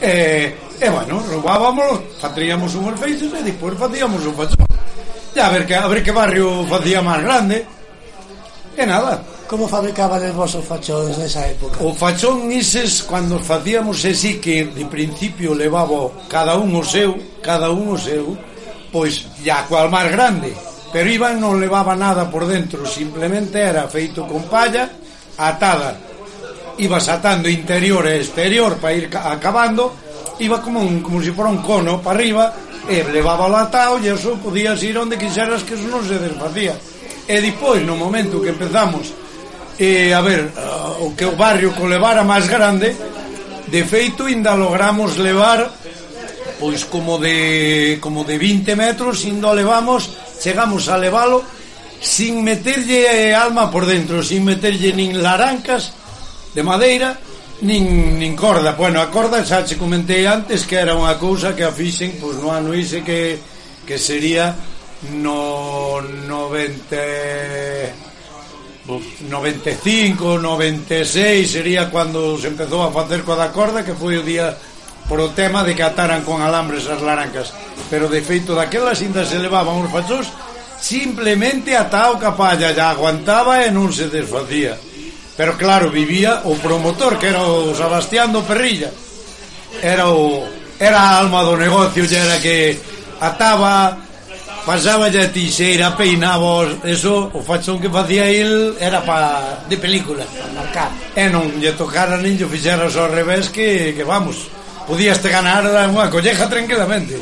E, 0.04 0.52
e 0.76 0.88
bueno, 0.91 1.24
roubábamos, 1.24 2.19
facíamos 2.19 2.76
unhas 2.76 3.00
feixes 3.00 3.32
e 3.32 3.48
despois 3.48 3.80
facíamos 3.80 4.19
un 4.28 4.36
fachón. 4.36 4.67
E 5.32 5.39
a 5.39 5.48
ver 5.48 5.63
que, 5.63 5.76
a 5.76 5.88
ver 5.88 6.04
que 6.04 6.12
barrio 6.12 6.67
facía 6.67 7.00
máis 7.00 7.24
grande. 7.24 7.63
E 8.76 8.84
nada, 8.84 9.24
Como 9.45 9.69
fabricaban 9.69 10.25
os 10.34 10.58
os 10.58 10.65
fachóns 10.65 11.21
nesa 11.21 11.45
época? 11.45 11.77
O 11.86 11.93
fachón 11.93 12.49
ises, 12.49 13.05
cando 13.05 13.38
facíamos 13.38 14.01
así 14.01 14.41
que 14.41 14.65
de 14.65 14.89
principio 14.89 15.53
levaba 15.53 16.10
cada 16.25 16.58
un 16.58 16.73
o 16.73 16.81
seu, 16.81 17.13
cada 17.45 17.69
un 17.69 17.93
o 17.93 17.97
seu, 17.97 18.34
pois 18.89 19.29
ya 19.45 19.69
cual 19.69 19.93
máis 19.93 20.10
grande. 20.10 20.49
Pero 20.89 21.05
Iván 21.13 21.38
non 21.38 21.62
levaba 21.62 21.93
nada 21.93 22.25
por 22.25 22.49
dentro, 22.49 22.89
simplemente 22.89 23.62
era 23.62 23.86
feito 23.86 24.25
con 24.25 24.49
palla 24.49 24.89
atada. 25.38 25.93
Ibas 26.81 27.05
atando 27.13 27.45
interior 27.45 28.01
e 28.10 28.17
exterior 28.17 28.81
para 28.81 28.97
ir 28.97 29.13
acabando, 29.13 29.93
iba 30.41 30.58
como, 30.58 30.81
un, 30.81 31.05
como 31.05 31.21
se 31.21 31.29
si 31.29 31.38
fora 31.38 31.53
un 31.53 31.62
cono 31.62 32.01
para 32.01 32.17
arriba, 32.17 32.49
e 32.89 33.05
levaba 33.13 33.45
o 33.45 33.53
atado 33.53 34.01
e 34.01 34.10
eso 34.10 34.41
podías 34.41 34.81
ir 34.81 34.97
onde 34.97 35.21
quixeras 35.21 35.62
que 35.62 35.77
eso 35.77 35.86
non 35.86 36.01
se 36.01 36.17
desfacía. 36.17 36.73
E 37.29 37.38
depois, 37.45 37.86
no 37.86 37.93
momento 37.93 38.41
que 38.41 38.49
empezamos 38.49 39.25
E, 39.78 40.14
a 40.14 40.22
ver, 40.22 40.52
o 41.04 41.12
que 41.16 41.28
o 41.28 41.36
barrio 41.36 41.76
co 41.76 41.84
levara 41.84 42.24
máis 42.24 42.48
grande, 42.48 42.96
de 43.68 43.84
feito, 43.84 44.26
ainda 44.26 44.56
logramos 44.56 45.20
levar 45.20 45.68
pois 46.60 46.88
como 46.88 47.20
de 47.20 48.00
como 48.00 48.24
de 48.24 48.40
20 48.40 48.76
metros, 48.76 49.26
indo 49.28 49.54
levamos, 49.54 50.10
chegamos 50.40 50.88
a 50.88 50.98
levalo 50.98 51.44
sin 52.00 52.44
meterlle 52.44 53.36
alma 53.36 53.72
por 53.72 53.86
dentro, 53.86 54.24
sin 54.24 54.46
meterlle 54.48 54.96
nin 54.96 55.20
larancas 55.20 55.92
de 56.56 56.64
madeira, 56.64 57.20
nin, 57.62 58.20
nin 58.20 58.36
corda. 58.36 58.72
Bueno, 58.80 59.02
a 59.02 59.12
corda 59.12 59.44
xa 59.44 59.68
che 59.68 59.76
comentei 59.76 60.24
antes 60.24 60.64
que 60.64 60.80
era 60.80 60.96
unha 60.96 61.20
cousa 61.20 61.52
que 61.52 61.68
a 61.68 61.76
fixen 61.76 62.16
pois, 62.16 62.40
no 62.40 62.56
ano 62.56 62.72
ise 62.72 63.04
que, 63.04 63.36
que 63.84 64.00
sería 64.00 64.56
no 65.12 66.00
90 66.00 68.14
95, 68.86 70.38
96 70.38 71.50
sería 71.50 71.89
cando 71.89 72.38
se 72.38 72.54
empezou 72.54 72.86
a 72.86 72.93
facer 72.93 73.26
coa 73.26 73.38
da 73.38 73.50
corda 73.50 73.82
que 73.82 73.98
foi 73.98 74.21
o 74.21 74.24
día 74.24 74.54
por 75.10 75.17
o 75.17 75.34
tema 75.34 75.65
de 75.65 75.74
que 75.74 75.82
ataran 75.82 76.21
con 76.21 76.45
alambres 76.45 76.86
as 76.86 77.02
larancas 77.02 77.50
pero 77.89 78.06
de 78.06 78.21
feito 78.21 78.54
daquelas 78.54 79.02
ainda 79.02 79.26
se 79.26 79.41
levaban 79.41 79.82
os 79.82 79.89
fachos 79.89 80.30
simplemente 80.86 81.76
ata 81.76 82.12
o 82.12 82.19
capalla 82.21 82.71
ya 82.71 82.93
aguantaba 82.93 83.65
e 83.65 83.74
non 83.74 83.89
se 83.89 84.06
desfacía. 84.06 84.78
Pero 85.34 85.58
claro, 85.58 85.89
vivía 85.89 86.45
o 86.45 86.56
promotor 86.62 87.17
que 87.17 87.34
era 87.34 87.43
o 87.43 87.74
Sebastián 87.74 88.32
do 88.32 88.45
Perrilla. 88.45 88.93
Era 89.82 90.13
o 90.13 90.45
era 90.78 91.02
a 91.02 91.19
alma 91.19 91.41
do 91.41 91.58
negocio 91.58 92.06
ya 92.06 92.24
era 92.24 92.38
que 92.38 92.78
ataba 93.19 94.05
pasaba 94.65 95.06
a 95.06 95.28
tixeira, 95.30 95.95
peinaba 95.95 96.65
eso, 96.84 97.30
o 97.32 97.39
fachón 97.45 97.78
que 97.80 97.89
facía 97.89 98.25
il 98.34 98.73
era 98.82 99.06
pa, 99.06 99.62
de 99.69 99.78
película, 99.78 100.25
para 100.25 100.51
marcar. 100.58 100.89
E 101.13 101.30
non 101.30 101.62
lle 101.62 101.78
tocara 101.78 102.17
nin 102.17 102.34
lle 102.34 102.49
fixeras 102.49 102.97
ao 102.97 103.08
revés 103.08 103.54
que, 103.54 103.93
que 103.93 104.04
vamos, 104.04 104.49
podías 104.89 105.21
te 105.21 105.30
ganar 105.30 105.62
unha 105.69 106.10
colleja 106.10 106.49
tranquilamente. 106.49 107.21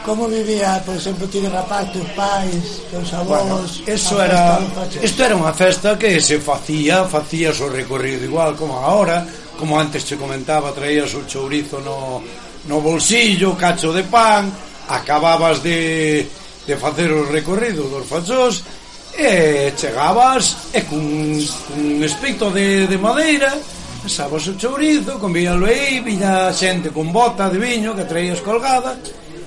Como 0.00 0.32
vivía, 0.32 0.80
por 0.80 0.96
exemplo, 0.96 1.28
ti 1.28 1.44
de 1.44 1.52
rapaz, 1.52 1.92
teus 1.92 2.08
pais, 2.16 2.80
teus 2.88 3.12
avós? 3.12 3.28
Bueno, 3.28 3.60
eso 3.84 4.16
era, 4.16 4.56
isto 5.04 5.20
era 5.20 5.36
unha 5.36 5.52
festa 5.52 6.00
que 6.00 6.16
se 6.24 6.40
facía, 6.40 7.04
facías 7.04 7.60
o 7.60 7.68
recorrido 7.68 8.24
igual 8.24 8.56
como 8.56 8.80
agora, 8.80 9.28
como 9.60 9.76
antes 9.76 10.08
te 10.08 10.16
comentaba, 10.16 10.72
traías 10.72 11.12
o 11.12 11.28
chourizo 11.28 11.84
no, 11.84 12.24
no 12.64 12.80
bolsillo, 12.80 13.52
cacho 13.60 13.92
de 13.92 14.08
pan, 14.08 14.48
acababas 14.88 15.60
de 15.60 16.39
de 16.70 16.76
facer 16.78 17.10
o 17.10 17.26
recorrido 17.26 17.90
dos 17.90 18.06
fachós 18.06 18.62
e 19.18 19.74
chegabas 19.74 20.70
e 20.70 20.86
cun, 20.86 21.34
cun 21.66 21.98
espeito 22.06 22.54
de, 22.54 22.86
de 22.86 22.94
madeira 22.94 23.50
sabas 24.06 24.46
o 24.46 24.54
chourizo, 24.54 25.18
comíalo 25.18 25.66
aí 25.66 25.98
viña 25.98 26.54
xente 26.54 26.94
con 26.94 27.10
bota 27.10 27.50
de 27.50 27.58
viño 27.58 27.98
que 27.98 28.06
traías 28.06 28.38
colgada 28.38 28.94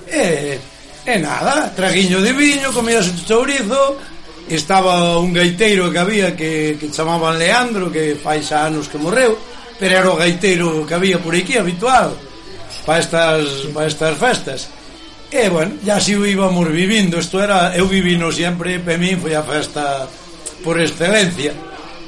e, 0.04 0.60
e 1.08 1.14
nada, 1.16 1.72
traguiño 1.72 2.20
de 2.20 2.36
viño 2.36 2.76
comías 2.76 3.08
o 3.08 3.16
chourizo 3.24 3.96
estaba 4.44 5.16
un 5.16 5.32
gaiteiro 5.32 5.88
que 5.88 6.00
había 6.04 6.36
que, 6.36 6.76
que 6.76 6.92
chamaban 6.92 7.40
Leandro 7.40 7.88
que 7.88 8.20
fai 8.20 8.44
xa 8.44 8.68
anos 8.68 8.92
que 8.92 9.00
morreu 9.00 9.32
pero 9.80 9.96
era 9.96 10.12
o 10.12 10.20
gaiteiro 10.20 10.84
que 10.84 10.92
había 10.92 11.16
por 11.16 11.32
aquí 11.32 11.56
habitual 11.56 12.12
para 12.84 13.00
estas, 13.00 13.44
para 13.72 13.86
estas 13.86 14.18
festas. 14.18 14.68
E, 15.34 15.48
bueno, 15.48 15.74
ya 15.82 15.96
así 15.96 16.14
o 16.14 16.22
íbamos 16.22 16.70
vivindo. 16.70 17.18
Isto 17.18 17.42
era, 17.42 17.74
eu 17.74 17.90
vivino 17.90 18.30
sempre, 18.30 18.78
para 18.78 18.94
mí 18.94 19.18
foi 19.18 19.34
a 19.34 19.42
festa 19.42 20.06
por 20.62 20.78
excelencia. 20.78 21.50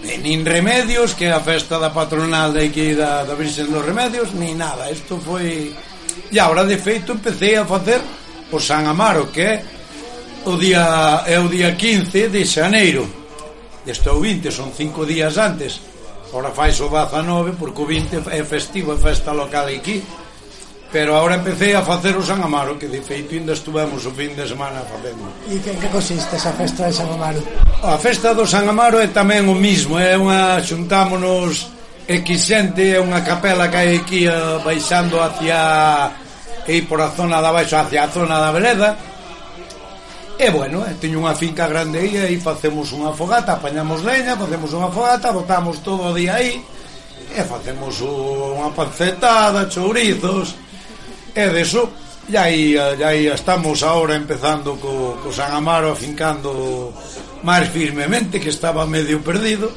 E 0.06 0.14
nin 0.22 0.46
remedios, 0.46 1.18
que 1.18 1.26
a 1.26 1.42
festa 1.42 1.82
da 1.82 1.90
patronal 1.90 2.54
de 2.54 2.70
aquí 2.70 2.94
da, 2.94 3.26
da 3.26 3.34
Virxen 3.34 3.66
dos 3.66 3.82
Remedios, 3.82 4.30
ni 4.38 4.54
nada. 4.54 4.86
Isto 4.94 5.18
foi... 5.18 5.74
E 6.30 6.38
agora, 6.38 6.62
de 6.62 6.78
feito, 6.78 7.18
empecé 7.18 7.58
a 7.58 7.66
facer 7.66 7.98
o 8.54 8.62
San 8.62 8.86
Amaro, 8.86 9.26
que 9.34 9.42
é 9.42 9.54
o 10.46 10.54
día, 10.54 11.26
é 11.26 11.42
o 11.42 11.50
día 11.50 11.74
15 11.74 12.30
de 12.30 12.46
xaneiro. 12.46 13.10
Isto 13.82 14.06
é 14.06 14.12
o 14.14 14.22
20, 14.22 14.54
son 14.54 14.70
cinco 14.70 15.02
días 15.02 15.34
antes. 15.34 15.82
Ora 16.30 16.54
fais 16.54 16.78
o 16.78 16.86
19, 16.86 17.58
porque 17.58 17.82
o 17.82 17.90
20 17.90 18.22
é 18.30 18.46
festivo, 18.46 18.94
é 18.94 18.98
festa 19.02 19.34
local 19.34 19.66
aquí 19.66 19.98
pero 20.96 21.14
ahora 21.14 21.34
empecé 21.34 21.76
a 21.76 21.82
facer 21.82 22.16
o 22.16 22.24
San 22.24 22.40
Amaro, 22.40 22.78
que 22.80 22.88
de 22.88 23.04
feito 23.04 23.36
ainda 23.36 23.52
estuvemos 23.52 24.00
o 24.08 24.12
fin 24.16 24.32
de 24.32 24.48
semana 24.48 24.80
facendo. 24.80 25.28
E 25.44 25.60
que, 25.60 25.76
que 25.76 25.92
consiste 25.92 26.40
esa 26.40 26.56
festa 26.56 26.88
de 26.88 26.92
San 26.96 27.12
Amaro? 27.12 27.36
A 27.84 28.00
festa 28.00 28.32
do 28.32 28.48
San 28.48 28.64
Amaro 28.64 28.96
é 28.96 29.04
tamén 29.12 29.44
o 29.44 29.52
mismo, 29.52 30.00
é 30.00 30.16
unha 30.16 30.56
xuntámonos 30.64 31.68
Equixente 32.08 32.96
é 32.96 33.00
unha 33.02 33.20
capela 33.20 33.68
que 33.68 33.76
hai 33.76 34.00
aquí 34.00 34.24
eh, 34.24 34.56
baixando 34.64 35.20
hacia 35.20 36.16
e 36.64 36.80
por 36.88 37.04
a 37.04 37.12
zona 37.12 37.44
da 37.44 37.52
baixo 37.52 37.76
hacia 37.76 38.08
a 38.08 38.08
zona 38.08 38.40
da 38.40 38.48
vereda 38.48 38.96
e 40.40 40.48
bueno, 40.48 40.80
eh, 40.80 40.96
teño 40.96 41.20
unha 41.20 41.36
finca 41.36 41.68
grande 41.68 42.00
aí 42.00 42.16
e 42.16 42.40
facemos 42.40 42.88
unha 42.96 43.12
fogata, 43.12 43.60
apañamos 43.60 44.00
leña 44.00 44.32
facemos 44.32 44.72
unha 44.72 44.88
fogata, 44.88 45.28
botamos 45.28 45.84
todo 45.84 46.08
o 46.08 46.16
día 46.16 46.40
aí 46.40 46.56
e 47.36 47.42
facemos 47.44 48.00
unha 48.00 48.72
pancetada, 48.72 49.68
chourizos 49.68 50.56
E 51.36 51.50
deso, 51.52 51.92
e 52.32 52.36
aí, 52.36 52.72
e 52.72 53.04
aí 53.04 53.26
estamos 53.28 53.82
ahora 53.82 54.16
empezando 54.16 54.80
co, 54.80 55.20
co 55.20 55.28
San 55.28 55.52
Amaro 55.52 55.92
afincando 55.92 56.96
máis 57.44 57.68
firmemente 57.68 58.40
que 58.40 58.48
estaba 58.48 58.88
medio 58.88 59.20
perdido. 59.20 59.68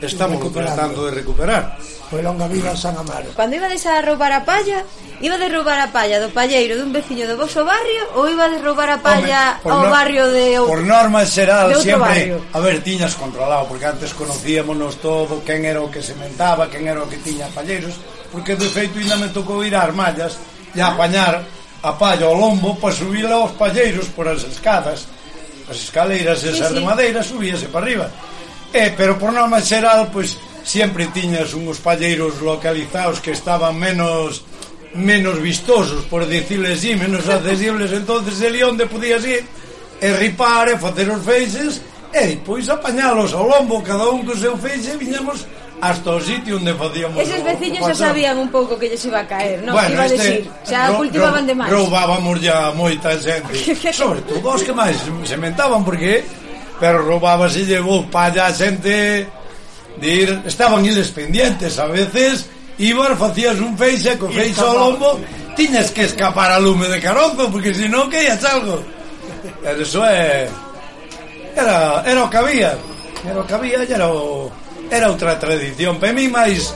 Estamos 0.00 0.40
tratando 0.50 1.04
de 1.04 1.20
recuperar. 1.20 1.76
Foi 2.08 2.24
longa 2.24 2.48
vida 2.48 2.72
San 2.80 2.96
Amaro. 2.96 3.28
Cando 3.36 3.60
ibades 3.60 3.84
a 3.84 4.00
roubar 4.00 4.32
a 4.32 4.40
palla 4.40 4.84
Iba 5.20 5.38
de 5.38 5.48
roubar 5.48 5.80
a 5.80 5.88
palla 5.88 6.20
do 6.20 6.28
palleiro 6.28 6.76
dun 6.76 6.92
veciño 6.92 7.24
do 7.24 7.40
vosso 7.40 7.64
barrio 7.64 8.04
Ou 8.18 8.28
iba 8.28 8.52
de 8.52 8.60
roubar 8.60 8.90
a 8.92 8.98
palla 9.00 9.56
Home, 9.64 9.72
ao 9.72 9.80
no, 9.86 9.88
barrio 9.88 10.28
de 10.28 10.60
outro 10.60 10.76
Por 10.76 10.82
norma 10.84 11.24
xeral 11.24 11.72
sempre 11.80 12.04
barrio. 12.04 12.36
A 12.52 12.60
ver, 12.60 12.84
tiñas 12.84 13.16
controlado 13.16 13.64
Porque 13.64 13.88
antes 13.88 14.12
conocíamonos 14.12 15.00
todo 15.00 15.40
Quen 15.40 15.64
era 15.64 15.80
o 15.80 15.88
que 15.88 16.04
sementaba 16.04 16.68
Quen 16.68 16.84
era 16.84 17.00
o 17.00 17.08
que 17.08 17.16
tiña 17.22 17.48
palleiros 17.48 17.96
Porque 18.28 18.60
de 18.60 18.68
feito 18.68 19.00
ainda 19.00 19.16
me 19.16 19.32
tocou 19.32 19.64
ir 19.64 19.72
a 19.72 19.86
Armallas 19.86 20.36
e 20.74 20.80
apañar 20.80 21.44
a 21.82 21.92
palla 21.92 22.26
ao 22.26 22.34
lombo 22.34 22.76
para 22.76 22.94
subir 22.94 23.26
aos 23.26 23.52
palleiros 23.52 24.08
por 24.08 24.28
as 24.28 24.44
escadas. 24.44 25.06
As 25.68 25.76
escaleiras 25.76 26.42
esas 26.44 26.68
sí, 26.68 26.74
sí. 26.74 26.74
de 26.74 26.80
madeira 26.80 27.22
subíase 27.22 27.66
para 27.68 27.86
arriba. 27.86 28.10
Eh, 28.72 28.92
pero 28.96 29.18
por 29.18 29.32
norma 29.32 29.60
xeral 29.60 30.08
pois 30.12 30.38
sempre 30.64 31.06
tiñas 31.10 31.54
uns 31.54 31.78
palleiros 31.78 32.40
localizados 32.40 33.20
que 33.20 33.32
estaban 33.32 33.76
menos 33.78 34.44
menos 34.94 35.40
vistosos 35.40 36.04
por 36.04 36.26
decirles 36.26 36.78
así, 36.78 36.94
menos 36.94 37.28
accesibles. 37.28 37.92
Entonces 37.92 38.40
el 38.40 38.62
onde 38.62 38.86
podías 38.86 39.24
ir 39.24 39.44
e 40.00 40.08
ripar 40.14 40.68
e 40.68 40.78
facer 40.78 41.08
os 41.10 41.22
feixes 41.22 41.80
e 42.12 42.36
pois 42.44 42.68
apañalos 42.68 43.32
ao 43.32 43.46
lombo 43.48 43.80
cada 43.82 44.10
un 44.10 44.26
co 44.26 44.36
seu 44.36 44.58
feixe 44.58 44.98
viñamos 44.98 45.46
hasta 45.82 46.14
o 46.14 46.20
sitio 46.22 46.62
onde 46.62 46.70
facíamos 46.78 47.18
Esos 47.18 47.42
veciños 47.42 47.82
xa 47.90 47.94
sabían 48.06 48.38
un 48.38 48.46
pouco 48.54 48.78
que 48.78 48.86
lles 48.86 49.02
iba 49.02 49.18
a 49.18 49.26
caer, 49.26 49.66
non? 49.66 49.74
Bueno, 49.74 49.98
iba 49.98 50.06
a 50.06 50.12
decir, 50.14 50.46
xa 50.62 50.94
ro, 50.94 51.02
cultivaban 51.02 51.42
de 51.42 51.58
máis. 51.58 51.74
Roubábamos 51.74 52.38
ya 52.38 52.70
moita 52.70 53.18
xente. 53.18 53.50
Sobre 53.90 54.22
todo 54.22 54.54
os 54.54 54.62
que 54.62 54.70
máis 54.70 54.94
sementaban 55.26 55.82
porque 55.82 56.22
pero 56.78 57.02
roubábase 57.02 57.66
lle 57.66 57.82
vos 57.82 58.06
palla 58.14 58.46
xente 58.54 59.26
de 59.98 60.08
ir, 60.08 60.30
estaban 60.46 60.86
iles 60.86 61.10
pendientes 61.10 61.78
a 61.82 61.90
veces 61.90 62.46
Ibar 62.78 63.14
facías 63.18 63.60
un 63.60 63.76
feixe 63.76 64.16
co 64.16 64.30
feixe 64.32 64.62
ao 64.62 64.74
lombo 64.74 65.20
tiñas 65.54 65.90
que 65.92 66.08
escapar 66.08 66.50
a 66.50 66.58
lume 66.58 66.88
de 66.88 66.98
carozo 66.98 67.50
porque 67.52 67.74
senón 67.74 68.08
que 68.08 68.22
ia 68.24 68.38
algo 68.48 68.80
pero 69.60 69.82
eso 69.82 70.00
é 70.06 70.48
era, 71.54 72.02
era 72.06 72.24
o 72.24 72.30
que 72.30 72.38
había 72.40 72.72
era 73.22 73.38
o 73.38 73.46
que 73.46 73.54
había 73.54 73.84
era 73.84 74.08
o 74.08 74.48
era 74.92 75.08
outra 75.08 75.40
tradición 75.40 75.96
para 75.96 76.12
mí 76.12 76.28
máis 76.28 76.68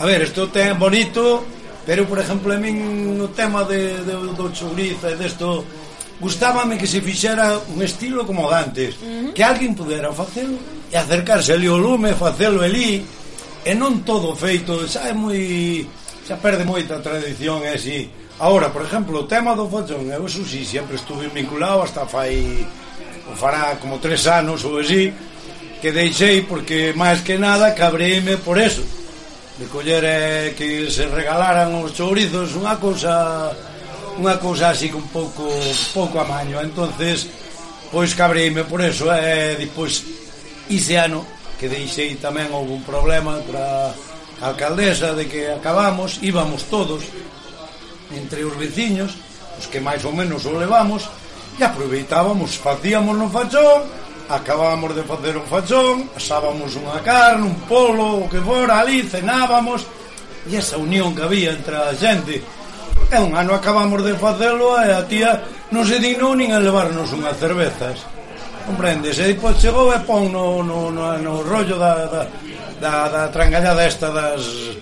a 0.00 0.08
ver, 0.08 0.24
isto 0.24 0.48
ten 0.48 0.80
bonito 0.80 1.44
pero 1.84 2.08
por 2.08 2.16
exemplo 2.16 2.52
a 2.52 2.58
min 2.58 3.16
no 3.20 3.28
tema 3.36 3.68
de, 3.68 4.00
de, 4.08 4.14
do 4.32 4.48
chourizo 4.48 5.04
e 5.04 5.16
desto 5.20 5.68
gustábame 6.16 6.80
que 6.80 6.88
se 6.88 7.04
fixera 7.04 7.60
un 7.68 7.84
estilo 7.84 8.24
como 8.24 8.48
antes 8.48 8.96
uh 8.96 9.04
-huh. 9.04 9.32
que 9.36 9.44
alguén 9.44 9.76
pudera 9.76 10.08
facelo 10.16 10.56
e 10.88 10.96
acercarse 10.96 11.52
ali 11.52 11.68
o 11.68 11.76
lume 11.76 12.16
facelo 12.16 12.64
ali 12.64 13.04
e 13.62 13.72
non 13.76 14.00
todo 14.00 14.32
feito 14.32 14.88
xa 14.88 15.12
é 15.12 15.12
moi 15.12 15.84
xa 16.24 16.40
perde 16.40 16.64
moita 16.64 17.04
tradición 17.04 17.60
e 17.68 17.76
así 17.76 18.00
Ahora, 18.38 18.70
por 18.70 18.86
exemplo, 18.86 19.18
o 19.18 19.26
tema 19.26 19.56
do 19.58 19.66
fachón, 19.66 20.14
eu 20.14 20.22
eso 20.22 20.46
sí, 20.46 20.62
sempre 20.62 20.94
estuve 20.94 21.26
vinculado 21.26 21.82
hasta 21.82 22.06
fai 22.06 22.62
o 23.26 23.34
fará 23.34 23.74
como 23.82 23.98
tres 23.98 24.30
anos 24.30 24.62
ou 24.62 24.78
así, 24.78 25.10
que 25.80 25.94
deixei 25.94 26.42
porque 26.42 26.92
máis 26.94 27.22
que 27.22 27.38
nada 27.38 27.74
cabreime 27.74 28.36
por 28.38 28.58
eso. 28.58 28.82
De 29.58 29.66
coller 29.66 30.04
eh, 30.06 30.54
que 30.54 30.90
se 30.90 31.06
regalaran 31.10 31.74
os 31.82 31.94
chourizos 31.94 32.54
unha 32.54 32.78
cousa 32.78 33.50
unha 34.18 34.38
cousa 34.38 34.74
así 34.74 34.90
que 34.90 34.98
un 34.98 35.10
pouco 35.10 35.46
pouco 35.94 36.18
amaño 36.18 36.58
entonces 36.62 37.26
pois 37.90 38.14
cabreime 38.14 38.66
por 38.66 38.82
eso 38.82 39.10
e 39.10 39.18
eh, 39.18 39.22
eh 39.22 39.52
depois 39.58 40.02
ese 40.70 40.98
ano 40.98 41.22
que 41.58 41.66
deixei 41.66 42.14
tamén 42.18 42.50
houve 42.54 42.74
un 42.74 42.84
problema 42.86 43.38
para 43.46 43.94
a 44.42 44.54
alcaldesa 44.54 45.14
de 45.14 45.26
que 45.26 45.50
acabamos 45.50 46.22
íbamos 46.22 46.70
todos 46.70 47.02
entre 48.14 48.46
os 48.46 48.54
veciños 48.54 49.18
os 49.58 49.66
que 49.66 49.82
máis 49.82 50.06
ou 50.06 50.14
menos 50.14 50.46
o 50.46 50.54
levamos 50.54 51.10
e 51.58 51.62
aproveitábamos 51.66 52.54
facíamos 52.58 53.18
no 53.18 53.26
fachón 53.26 54.07
acabábamos 54.28 54.94
de 54.94 55.02
facer 55.02 55.36
un 55.36 55.46
fachón, 55.48 56.12
asábamos 56.12 56.76
unha 56.76 57.00
carne, 57.00 57.48
un 57.48 57.56
polo, 57.64 58.24
o 58.24 58.28
que 58.28 58.40
fora, 58.40 58.84
ali 58.84 59.02
cenábamos, 59.08 59.88
e 60.44 60.56
esa 60.56 60.76
unión 60.76 61.16
que 61.16 61.24
había 61.24 61.56
entre 61.56 61.76
a 61.76 61.96
xente. 61.96 62.44
E 63.08 63.18
un 63.20 63.32
ano 63.32 63.56
acabamos 63.56 64.04
de 64.04 64.12
facelo 64.20 64.76
e 64.84 64.92
a 64.92 65.00
tía 65.08 65.40
non 65.72 65.84
se 65.88 65.96
dignou 65.96 66.36
nin 66.36 66.52
a 66.52 66.60
levarnos 66.60 67.08
unhas 67.16 67.40
cervezas. 67.40 68.04
Comprendes? 68.68 69.16
E 69.16 69.32
depois 69.32 69.56
chegou 69.56 69.88
e 69.96 70.00
pon 70.04 70.28
no, 70.28 70.60
no, 70.60 70.92
no, 70.92 71.16
no 71.16 71.40
rollo 71.40 71.80
da, 71.80 72.04
da, 72.04 72.22
da, 72.80 72.94
da 73.08 73.22
trangallada 73.32 73.88
esta 73.88 74.12
das 74.12 74.76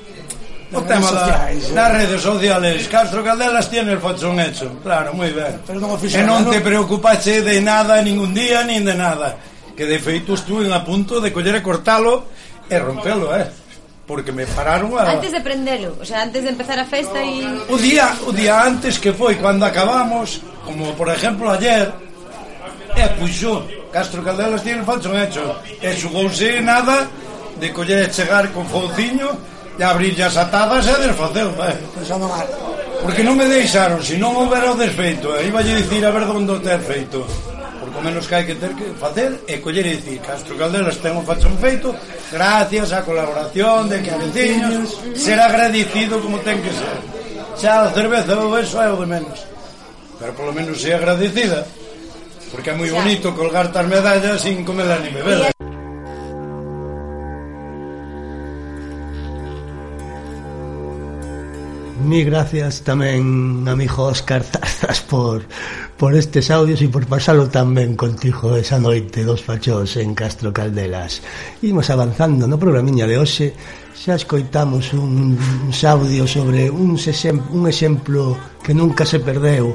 o 0.76 0.82
tema 0.84 1.08
sociais, 1.08 1.64
eh. 1.64 1.72
da, 1.72 1.88
das 1.88 1.92
redes 1.96 2.20
sociales. 2.20 2.88
Castro 2.88 3.24
Caldelas 3.24 3.68
tiene 3.68 3.92
el 3.92 4.00
fachón 4.00 4.38
hecho 4.40 4.68
claro, 4.84 5.16
moi 5.16 5.32
ben 5.32 5.60
pero 5.64 5.80
non 5.80 5.96
e 5.96 6.22
non 6.22 6.44
te 6.46 6.60
preocupaxe 6.60 7.40
de 7.40 7.60
nada 7.64 8.00
ningún 8.04 8.36
día 8.36 8.62
nin 8.62 8.84
de 8.84 8.94
nada. 8.94 9.36
Que 9.76 9.84
de 9.84 10.00
feito 10.00 10.32
estuve 10.32 10.72
a 10.72 10.80
punto 10.80 11.20
de 11.20 11.32
coller 11.32 11.60
e 11.60 11.62
cortalo 11.64 12.32
e 12.68 12.76
rompelo, 12.80 13.32
eh. 13.36 13.46
Porque 14.06 14.30
me 14.30 14.46
pararon 14.46 14.94
a... 14.96 15.02
Antes 15.02 15.34
de 15.34 15.42
prendelo, 15.42 15.98
o 16.00 16.04
sea, 16.06 16.22
antes 16.22 16.42
de 16.46 16.50
empezar 16.54 16.78
a 16.78 16.86
festa 16.86 17.18
e... 17.20 17.42
Y... 17.42 17.44
O 17.68 17.76
día, 17.76 18.14
o 18.24 18.30
día 18.30 18.62
antes 18.62 19.02
que 19.02 19.12
foi, 19.12 19.34
cando 19.34 19.66
acabamos, 19.66 20.40
como 20.64 20.94
por 20.94 21.10
exemplo 21.10 21.50
ayer, 21.50 21.90
e 22.94 23.04
pois 23.18 23.34
puxo, 23.34 23.66
Castro 23.92 24.22
Caldelas 24.22 24.62
tiene 24.62 24.86
falso 24.86 25.10
hecho, 25.12 25.42
e 25.82 25.90
xugouse 25.92 26.62
nada 26.62 27.10
de 27.58 27.68
coller 27.74 28.06
e 28.06 28.12
chegar 28.12 28.48
con 28.54 28.64
fouciño, 28.64 29.55
de 29.76 29.84
abrir 29.84 30.16
as 30.22 30.36
atadas 30.36 30.86
e 30.88 30.94
desfaceu, 31.06 31.52
eh? 31.62 31.76
Pensando 31.94 32.28
mal. 32.28 32.48
Porque 33.02 33.22
non 33.22 33.36
me 33.36 33.46
deixaron, 33.46 34.00
se 34.00 34.16
non 34.16 34.32
houbera 34.34 34.72
o 34.72 34.76
desfeito, 34.76 35.36
eh, 35.36 35.46
aí 35.46 35.52
a 35.52 35.62
dicir 35.62 36.02
a 36.02 36.10
ver 36.10 36.24
onde 36.26 36.52
o 36.52 36.58
ter 36.58 36.80
feito. 36.80 37.22
Porque 37.78 37.98
o 38.00 38.02
menos 38.02 38.26
que 38.26 38.34
hai 38.34 38.44
que 38.48 38.56
ter 38.56 38.72
que 38.72 38.96
facer 38.96 39.30
é 39.46 39.60
coller 39.60 39.86
e 39.86 40.00
dicir 40.00 40.18
Castro 40.24 40.56
Caldelas 40.56 40.96
ten 40.98 41.14
o 41.14 41.22
fachón 41.22 41.54
feito 41.60 41.92
gracias 42.32 42.90
á 42.90 43.04
colaboración 43.04 43.86
de 43.92 44.00
que 44.00 44.10
a 44.10 44.18
veciños 44.18 44.96
ser 45.14 45.38
agradecido 45.38 46.18
como 46.24 46.40
ten 46.40 46.58
que 46.64 46.72
ser. 46.72 46.96
Xa 47.60 47.86
a 47.86 47.92
cerveza 47.92 48.32
ou 48.40 48.56
eso 48.56 48.80
é 48.80 48.88
o 48.88 48.96
de 48.96 49.06
menos. 49.06 49.38
Pero 50.18 50.32
polo 50.32 50.56
menos 50.56 50.80
é 50.82 50.96
agradecida. 50.96 51.68
Porque 52.50 52.72
é 52.72 52.74
moi 52.74 52.88
bonito 52.88 53.36
colgar 53.36 53.68
tas 53.68 53.84
medallas 53.84 54.40
sin 54.40 54.64
comer 54.64 54.88
ni 55.04 55.12
beber. 55.12 55.52
mi 62.06 62.22
gracias 62.22 62.86
tamén 62.86 63.66
a 63.66 63.74
mi 63.74 63.90
Óscar 63.90 64.46
Tarzas 64.46 65.02
por, 65.10 65.42
por 65.98 66.14
estes 66.14 66.54
audios 66.54 66.78
e 66.78 66.86
por 66.86 67.02
pasalo 67.10 67.50
tamén 67.50 67.98
contigo 67.98 68.54
esa 68.54 68.78
noite 68.78 69.26
dos 69.26 69.42
fachós 69.42 69.98
en 69.98 70.14
Castro 70.14 70.54
Caldelas. 70.54 71.18
Imos 71.66 71.90
avanzando 71.90 72.46
no 72.46 72.62
programiña 72.62 73.10
de 73.10 73.18
hoxe, 73.18 73.50
xa 73.90 74.14
escoitamos 74.14 74.94
un, 74.94 75.34
uns 75.34 75.78
audios 75.82 76.30
sobre 76.30 76.70
un, 76.70 76.94
exem, 76.94 77.42
un 77.50 77.66
exemplo 77.66 78.38
que 78.62 78.70
nunca 78.70 79.02
se 79.02 79.18
perdeu 79.18 79.74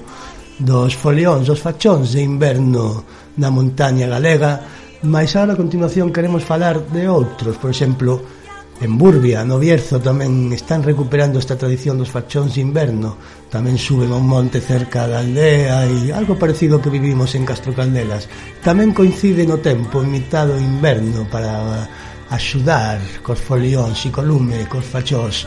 dos 0.55 0.95
folións, 0.95 1.51
dos 1.51 1.59
fachóns 1.59 2.15
de 2.15 2.23
inverno 2.23 3.03
na 3.35 3.51
montaña 3.51 4.07
galega, 4.07 4.63
mas 5.03 5.35
agora 5.35 5.59
a 5.59 5.59
continuación 5.59 6.15
queremos 6.15 6.47
falar 6.47 6.79
de 6.95 7.11
outros, 7.11 7.59
por 7.59 7.75
exemplo, 7.75 8.40
En 8.81 8.97
Burbia, 8.97 9.45
no 9.45 9.61
Bierzo, 9.61 10.01
tamén 10.01 10.49
están 10.57 10.81
recuperando 10.81 11.37
esta 11.37 11.53
tradición 11.53 12.01
dos 12.01 12.09
fachóns 12.09 12.57
de 12.57 12.65
inverno. 12.65 13.13
Tamén 13.53 13.77
suben 13.77 14.09
a 14.09 14.17
un 14.17 14.25
monte 14.25 14.57
cerca 14.57 15.05
da 15.05 15.21
aldea 15.21 15.85
e 15.85 16.09
algo 16.09 16.33
parecido 16.33 16.81
que 16.81 16.89
vivimos 16.89 17.37
en 17.37 17.45
Castro 17.45 17.77
Caldelas. 17.77 18.25
Tamén 18.65 18.89
coincide 18.89 19.45
no 19.45 19.61
tempo, 19.61 20.01
en 20.01 20.09
mitad 20.09 20.49
do 20.49 20.57
inverno, 20.57 21.29
para 21.29 21.85
axudar 22.33 22.97
cos 23.21 23.37
folións 23.37 24.01
e 24.01 24.09
co 24.09 24.25
lume, 24.25 24.65
cos 24.65 24.89
fachós, 24.89 25.45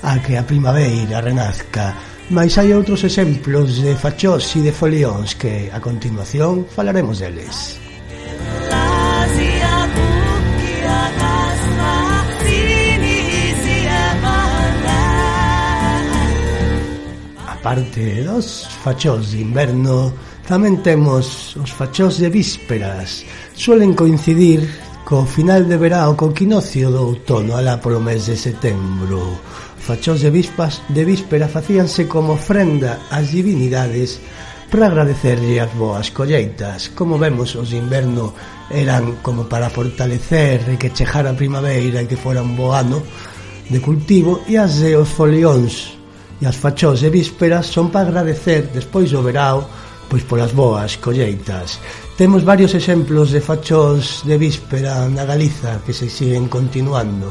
a 0.00 0.16
que 0.24 0.40
a 0.40 0.48
primavera 0.48 1.20
renazca. 1.20 1.92
Mais 2.32 2.56
hai 2.56 2.72
outros 2.72 3.04
exemplos 3.04 3.84
de 3.84 3.92
fachós 3.92 4.56
e 4.56 4.64
de 4.64 4.72
folións 4.72 5.36
que, 5.36 5.68
a 5.68 5.84
continuación, 5.84 6.64
falaremos 6.64 7.20
deles. 7.20 7.76
Música 7.76 8.89
parte 17.62 18.24
dos 18.24 18.66
fachós 18.82 19.32
de 19.32 19.44
inverno, 19.44 20.12
tamén 20.48 20.80
temos 20.80 21.54
os 21.60 21.70
fachós 21.70 22.16
de 22.16 22.32
vísperas. 22.32 23.22
Suelen 23.52 23.92
coincidir 23.92 24.64
co 25.04 25.28
final 25.28 25.68
de 25.68 25.76
verao 25.76 26.16
co 26.16 26.32
quinocio 26.32 26.88
do 26.88 27.12
outono 27.12 27.60
alá 27.60 27.76
polo 27.76 28.00
mes 28.00 28.26
de 28.26 28.36
setembro. 28.36 29.36
Fachós 29.76 30.24
de 30.24 30.32
vispas 30.32 30.80
de 30.88 31.04
víspera 31.04 31.52
facíanse 31.52 32.08
como 32.08 32.40
ofrenda 32.40 33.04
ás 33.12 33.28
divinidades 33.28 34.18
para 34.72 34.88
agradecerlle 34.88 35.60
as 35.60 35.72
boas 35.76 36.08
colleitas. 36.16 36.96
Como 36.96 37.20
vemos, 37.20 37.52
os 37.60 37.68
de 37.68 37.76
inverno 37.76 38.32
eran 38.72 39.20
como 39.20 39.44
para 39.44 39.68
fortalecer 39.68 40.64
e 40.72 40.80
que 40.80 40.96
chejara 40.96 41.30
a 41.30 41.38
primavera 41.38 42.00
e 42.00 42.08
que 42.08 42.16
fora 42.16 42.40
un 42.40 42.56
bo 42.56 42.72
ano 42.72 43.04
de 43.68 43.78
cultivo 43.84 44.40
e 44.48 44.56
as 44.56 44.80
de 44.80 44.96
os 44.96 45.12
folións 45.12 45.99
e 46.40 46.46
as 46.48 46.56
fachós 46.56 47.04
e 47.04 47.12
vísperas 47.12 47.68
son 47.68 47.92
para 47.92 48.08
agradecer 48.08 48.72
despois 48.72 49.12
do 49.12 49.20
verao 49.20 49.68
pois 50.10 50.26
polas 50.26 50.50
boas 50.50 50.98
colleitas. 50.98 51.78
Temos 52.18 52.42
varios 52.42 52.74
exemplos 52.74 53.30
de 53.30 53.38
fachós 53.38 54.26
de 54.26 54.34
víspera 54.36 55.06
na 55.06 55.22
Galiza 55.22 55.78
que 55.86 55.94
se 55.94 56.10
siguen 56.10 56.50
continuando 56.50 57.30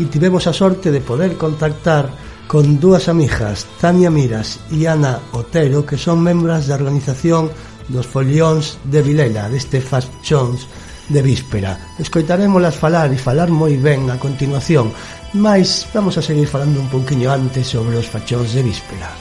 e 0.00 0.10
tivemos 0.10 0.44
a 0.50 0.52
sorte 0.52 0.90
de 0.90 1.00
poder 1.00 1.38
contactar 1.38 2.10
con 2.46 2.78
dúas 2.78 3.08
amigas, 3.08 3.66
Tania 3.80 4.10
Miras 4.10 4.58
e 4.70 4.86
Ana 4.86 5.18
Otero, 5.32 5.86
que 5.86 5.98
son 5.98 6.22
membros 6.22 6.66
da 6.66 6.78
organización 6.78 7.50
dos 7.88 8.06
folións 8.06 8.78
de 8.86 9.02
Vilela, 9.02 9.50
deste 9.50 9.82
fachóns 9.82 10.66
de 11.08 11.22
víspera. 11.22 11.78
Escoitarémolas 11.98 12.74
falar 12.74 13.10
e 13.14 13.18
falar 13.18 13.50
moi 13.50 13.78
ben 13.78 14.10
a 14.10 14.18
continuación 14.18 14.90
Mais 15.36 15.86
vamos 15.92 16.16
a 16.16 16.22
seguir 16.22 16.48
falando 16.48 16.80
un 16.80 16.88
pouquiño 16.88 17.28
antes 17.30 17.68
sobre 17.68 17.96
os 18.00 18.08
fachóns 18.08 18.56
de 18.56 18.62
víspera. 18.64 19.12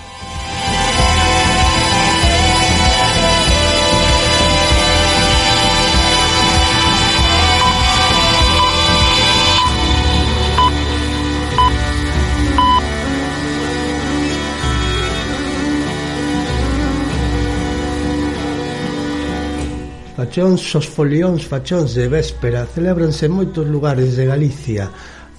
Fachóns, 20.16 20.64
os 20.80 20.88
folións 20.88 21.44
fachóns 21.44 21.92
de 21.92 22.08
véspera 22.08 22.64
celebranse 22.72 23.28
en 23.28 23.36
moitos 23.36 23.68
lugares 23.68 24.16
de 24.16 24.24
Galicia 24.24 24.88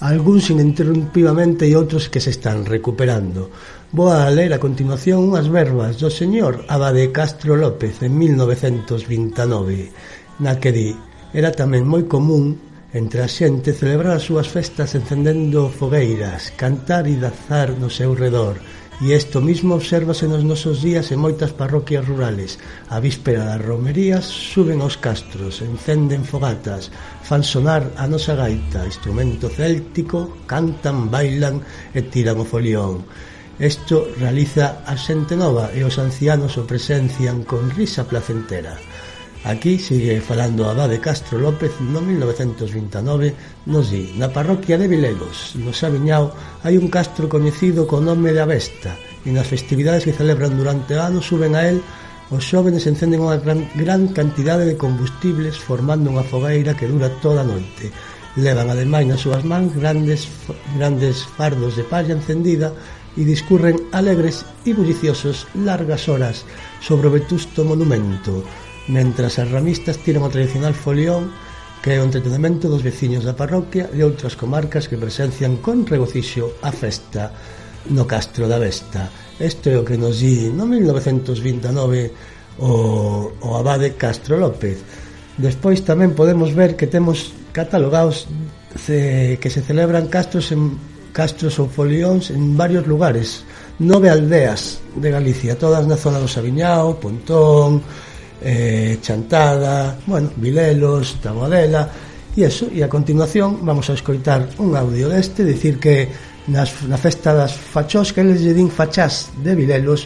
algúns 0.01 0.53
ininterrumpidamente 0.53 1.65
e 1.65 1.73
outros 1.73 2.13
que 2.13 2.21
se 2.21 2.29
están 2.29 2.69
recuperando. 2.69 3.49
Vou 3.97 4.13
a 4.13 4.29
ler 4.29 4.53
a 4.53 4.61
continuación 4.61 5.25
unhas 5.25 5.49
verbas 5.49 5.97
do 5.97 6.13
señor 6.13 6.69
Abade 6.69 7.09
Castro 7.17 7.57
López 7.57 8.05
en 8.05 8.13
1929, 8.13 9.89
na 10.45 10.61
que 10.61 10.71
di 10.75 10.93
era 11.33 11.49
tamén 11.49 11.89
moi 11.89 12.05
común 12.05 12.61
entre 12.93 13.25
a 13.25 13.29
xente 13.29 13.73
celebrar 13.73 14.21
as 14.21 14.29
súas 14.29 14.49
festas 14.49 14.93
encendendo 14.93 15.73
fogueiras, 15.73 16.53
cantar 16.61 17.09
e 17.09 17.17
danzar 17.17 17.73
no 17.81 17.89
seu 17.89 18.13
redor, 18.13 18.61
E 18.97 19.13
isto 19.13 19.45
mismo 19.45 19.77
obsérvase 19.77 20.25
nos 20.25 20.41
nosos 20.41 20.81
días 20.81 21.13
en 21.13 21.21
moitas 21.21 21.53
parroquias 21.53 22.09
rurales. 22.09 22.57
A 22.89 22.97
víspera 22.97 23.45
das 23.45 23.61
romerías 23.61 24.25
suben 24.25 24.81
aos 24.81 24.97
castros, 24.97 25.61
encenden 25.61 26.25
fogatas, 26.25 26.89
fan 27.21 27.45
sonar 27.45 27.93
a 28.01 28.09
nosa 28.09 28.33
gaita, 28.33 28.89
instrumento 28.89 29.53
céltico, 29.53 30.41
cantan, 30.49 31.13
bailan 31.13 31.61
e 31.93 32.01
tiran 32.09 32.41
o 32.41 32.49
folión. 32.49 33.05
Isto 33.61 34.09
realiza 34.17 34.81
a 34.89 34.97
xente 34.97 35.37
nova 35.37 35.77
e 35.77 35.85
os 35.85 36.01
ancianos 36.01 36.57
o 36.57 36.65
presencian 36.65 37.45
con 37.45 37.69
risa 37.69 38.09
placentera. 38.09 38.81
Aquí 39.47 39.79
sigue 39.79 40.21
falando 40.21 40.67
a 40.67 40.75
Abade 40.75 40.99
Castro 40.99 41.39
López 41.39 41.71
no 41.79 42.03
1929 42.03 43.71
nos 43.71 43.95
di 43.95 44.11
Na 44.19 44.27
parroquia 44.27 44.75
de 44.75 44.91
Vilegos, 44.91 45.55
no 45.63 45.71
Sabiñao, 45.71 46.35
hai 46.67 46.75
un 46.75 46.91
castro 46.91 47.31
coñecido 47.31 47.87
co 47.87 48.03
nome 48.03 48.35
de 48.35 48.43
Avesta 48.43 48.99
e 49.23 49.31
nas 49.31 49.47
festividades 49.47 50.03
que 50.03 50.19
celebran 50.19 50.59
durante 50.59 50.99
o 50.99 51.03
ano 51.07 51.23
suben 51.23 51.55
a 51.55 51.63
él 51.63 51.79
os 52.35 52.43
xóvenes 52.43 52.91
encenden 52.91 53.23
unha 53.23 53.39
gran, 53.39 53.71
gran 53.79 54.11
cantidade 54.11 54.67
de 54.67 54.75
combustibles 54.75 55.55
formando 55.63 56.11
unha 56.11 56.27
fogueira 56.27 56.75
que 56.75 56.91
dura 56.91 57.07
toda 57.23 57.47
a 57.47 57.51
noite. 57.55 57.95
Levan 58.35 58.67
ademais 58.67 59.07
nas 59.07 59.23
súas 59.23 59.47
mans 59.47 59.71
grandes, 59.79 60.27
grandes 60.75 61.23
fardos 61.23 61.79
de 61.79 61.87
palla 61.87 62.19
encendida 62.19 62.75
e 63.15 63.23
discurren 63.23 63.79
alegres 63.95 64.43
e 64.67 64.75
bulliciosos 64.75 65.47
largas 65.55 66.11
horas 66.11 66.43
sobre 66.83 67.07
o 67.07 67.15
vetusto 67.15 67.63
monumento 67.63 68.43
mentras 68.89 69.39
as 69.39 69.51
ramistas 69.51 69.99
tiran 70.03 70.23
o 70.23 70.33
tradicional 70.33 70.75
folión 70.75 71.31
que 71.87 71.95
é 71.95 72.03
o 72.03 72.07
entretenimento 72.07 72.67
dos 72.67 72.83
veciños 72.83 73.23
da 73.23 73.39
parroquia 73.39 73.87
e 73.95 74.03
outras 74.03 74.35
comarcas 74.35 74.91
que 74.91 74.99
presencian 74.99 75.63
con 75.63 75.87
regocixo 75.87 76.59
a 76.67 76.75
festa 76.75 77.31
no 77.95 78.03
Castro 78.11 78.51
da 78.51 78.59
Vesta. 78.59 79.07
Isto 79.39 79.71
é 79.71 79.79
o 79.79 79.87
que 79.87 79.95
nos 79.95 80.19
di 80.19 80.51
no 80.51 80.67
1929 80.67 82.59
o, 82.59 83.31
o 83.39 83.49
abade 83.55 83.95
Castro 83.95 84.35
López. 84.35 84.83
Despois 85.39 85.85
tamén 85.87 86.17
podemos 86.17 86.51
ver 86.51 86.75
que 86.75 86.91
temos 86.91 87.31
catalogados 87.55 88.27
ce, 88.75 89.39
que 89.39 89.47
se 89.47 89.63
celebran 89.63 90.11
castros 90.11 90.51
en 90.51 90.75
castros 91.15 91.57
ou 91.63 91.71
folións 91.71 92.29
en 92.29 92.59
varios 92.61 92.85
lugares, 92.85 93.47
nove 93.81 94.13
aldeas 94.13 94.85
de 94.93 95.09
Galicia, 95.09 95.57
todas 95.57 95.89
na 95.89 95.97
zona 95.97 96.21
do 96.21 96.29
Sabiñao, 96.29 97.01
Pontón, 97.01 97.81
eh, 98.43 98.99
Chantada, 99.01 99.97
bueno, 100.07 100.31
Vilelos, 100.37 101.21
Tabodela, 101.21 101.89
e 102.37 102.45
eso, 102.45 102.69
e 102.69 102.85
a 102.85 102.93
continuación 102.93 103.65
vamos 103.65 103.89
a 103.89 103.97
escoitar 103.97 104.45
un 104.61 104.77
audio 104.77 105.09
deste, 105.09 105.41
dicir 105.41 105.81
que 105.81 106.09
nas, 106.53 106.85
na 106.85 107.01
festa 107.01 107.33
das 107.33 107.57
fachós 107.57 108.13
que 108.13 108.21
eles 108.21 108.45
lle 108.45 108.53
din 108.53 108.69
fachás 108.69 109.33
de 109.41 109.57
Vilelos, 109.57 110.05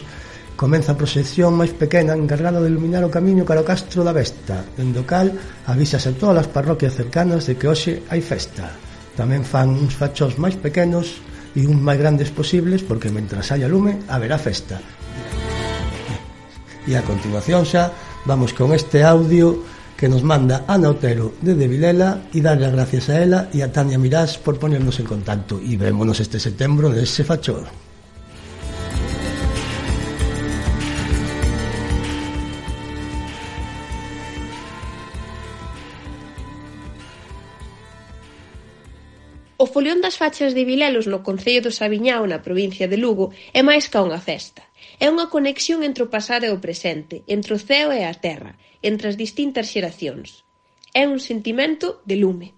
comeza 0.55 0.93
a 0.93 0.99
proxección 0.99 1.57
máis 1.57 1.73
pequena 1.75 2.15
encargada 2.15 2.61
de 2.61 2.69
iluminar 2.69 3.03
o 3.03 3.11
camiño 3.11 3.43
cara 3.43 3.65
ao 3.65 3.67
Castro 3.67 4.05
da 4.05 4.15
Besta, 4.15 4.63
dende 4.77 5.01
o 5.01 5.05
cal 5.09 5.33
avisas 5.67 6.07
a 6.07 6.15
todas 6.15 6.45
as 6.45 6.49
parroquias 6.49 6.95
cercanas 6.95 7.49
de 7.49 7.57
que 7.57 7.67
hoxe 7.67 8.05
hai 8.07 8.21
festa. 8.23 8.69
Tamén 9.17 9.43
fan 9.43 9.73
uns 9.75 9.97
fachós 9.97 10.39
máis 10.39 10.55
pequenos 10.55 11.19
e 11.57 11.67
uns 11.67 11.81
máis 11.83 11.99
grandes 11.99 12.31
posibles 12.31 12.79
porque 12.85 13.11
mentras 13.11 13.51
haya 13.51 13.67
lume 13.67 14.07
haberá 14.07 14.39
festa. 14.39 14.79
E 16.87 16.95
a 16.95 17.03
continuación 17.03 17.67
xa 17.67 17.91
Vamos 18.23 18.53
con 18.53 18.71
este 18.71 19.03
audio 19.03 19.63
que 19.97 20.07
nos 20.07 20.21
manda 20.21 20.63
Ana 20.67 20.89
Otero 20.89 21.33
desde 21.41 21.67
Vilela 21.67 22.21
y 22.33 22.41
darle 22.41 22.65
las 22.65 22.73
gracias 22.73 23.09
a 23.09 23.21
ela 23.21 23.49
y 23.51 23.61
a 23.61 23.71
Tania 23.71 23.97
Mirás 23.97 24.37
por 24.37 24.59
ponernos 24.59 24.99
en 24.99 25.07
contacto 25.07 25.59
y 25.59 25.75
vémonos 25.75 26.19
este 26.19 26.39
setembro 26.39 26.89
nese 26.89 27.23
fachor. 27.23 27.65
O 39.57 39.65
Folión 39.65 40.01
das 40.01 40.17
Fachas 40.17 40.53
de 40.53 40.65
Vilelos 40.65 41.05
no 41.05 41.21
Concello 41.25 41.61
do 41.65 41.73
Sabiñao 41.73 42.25
na 42.29 42.41
provincia 42.45 42.85
de 42.85 42.97
Lugo 43.01 43.33
é 43.53 43.61
máis 43.65 43.89
ca 43.89 44.05
unha 44.05 44.21
festa. 44.21 44.61
É 45.01 45.09
unha 45.09 45.33
conexión 45.33 45.81
entre 45.81 46.05
o 46.05 46.11
pasado 46.15 46.45
e 46.45 46.53
o 46.53 46.61
presente, 46.61 47.25
entre 47.25 47.57
o 47.57 47.59
ceo 47.67 47.89
e 47.89 48.05
a 48.05 48.13
terra, 48.13 48.53
entre 48.85 49.09
as 49.09 49.17
distintas 49.17 49.65
xeracións. 49.73 50.45
É 50.93 51.09
un 51.09 51.17
sentimento 51.17 51.87
de 52.05 52.21
lume. 52.21 52.49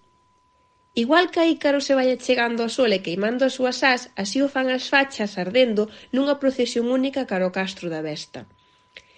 Igual 1.03 1.31
que 1.31 1.39
a 1.39 1.47
Ícaro 1.47 1.79
se 1.79 1.95
vai 1.95 2.11
chegando 2.19 2.59
ao 2.61 2.73
sol 2.77 2.91
e 2.91 2.99
queimando 2.99 3.47
as 3.47 3.55
súas 3.55 3.79
as, 3.87 4.11
así 4.19 4.43
o 4.43 4.51
fan 4.51 4.67
as 4.67 4.91
fachas 4.91 5.39
ardendo 5.39 5.87
nunha 6.11 6.35
procesión 6.35 6.91
única 6.91 7.23
caro 7.31 7.47
ao 7.47 7.55
castro 7.55 7.87
da 7.87 8.03
Vesta. 8.03 8.43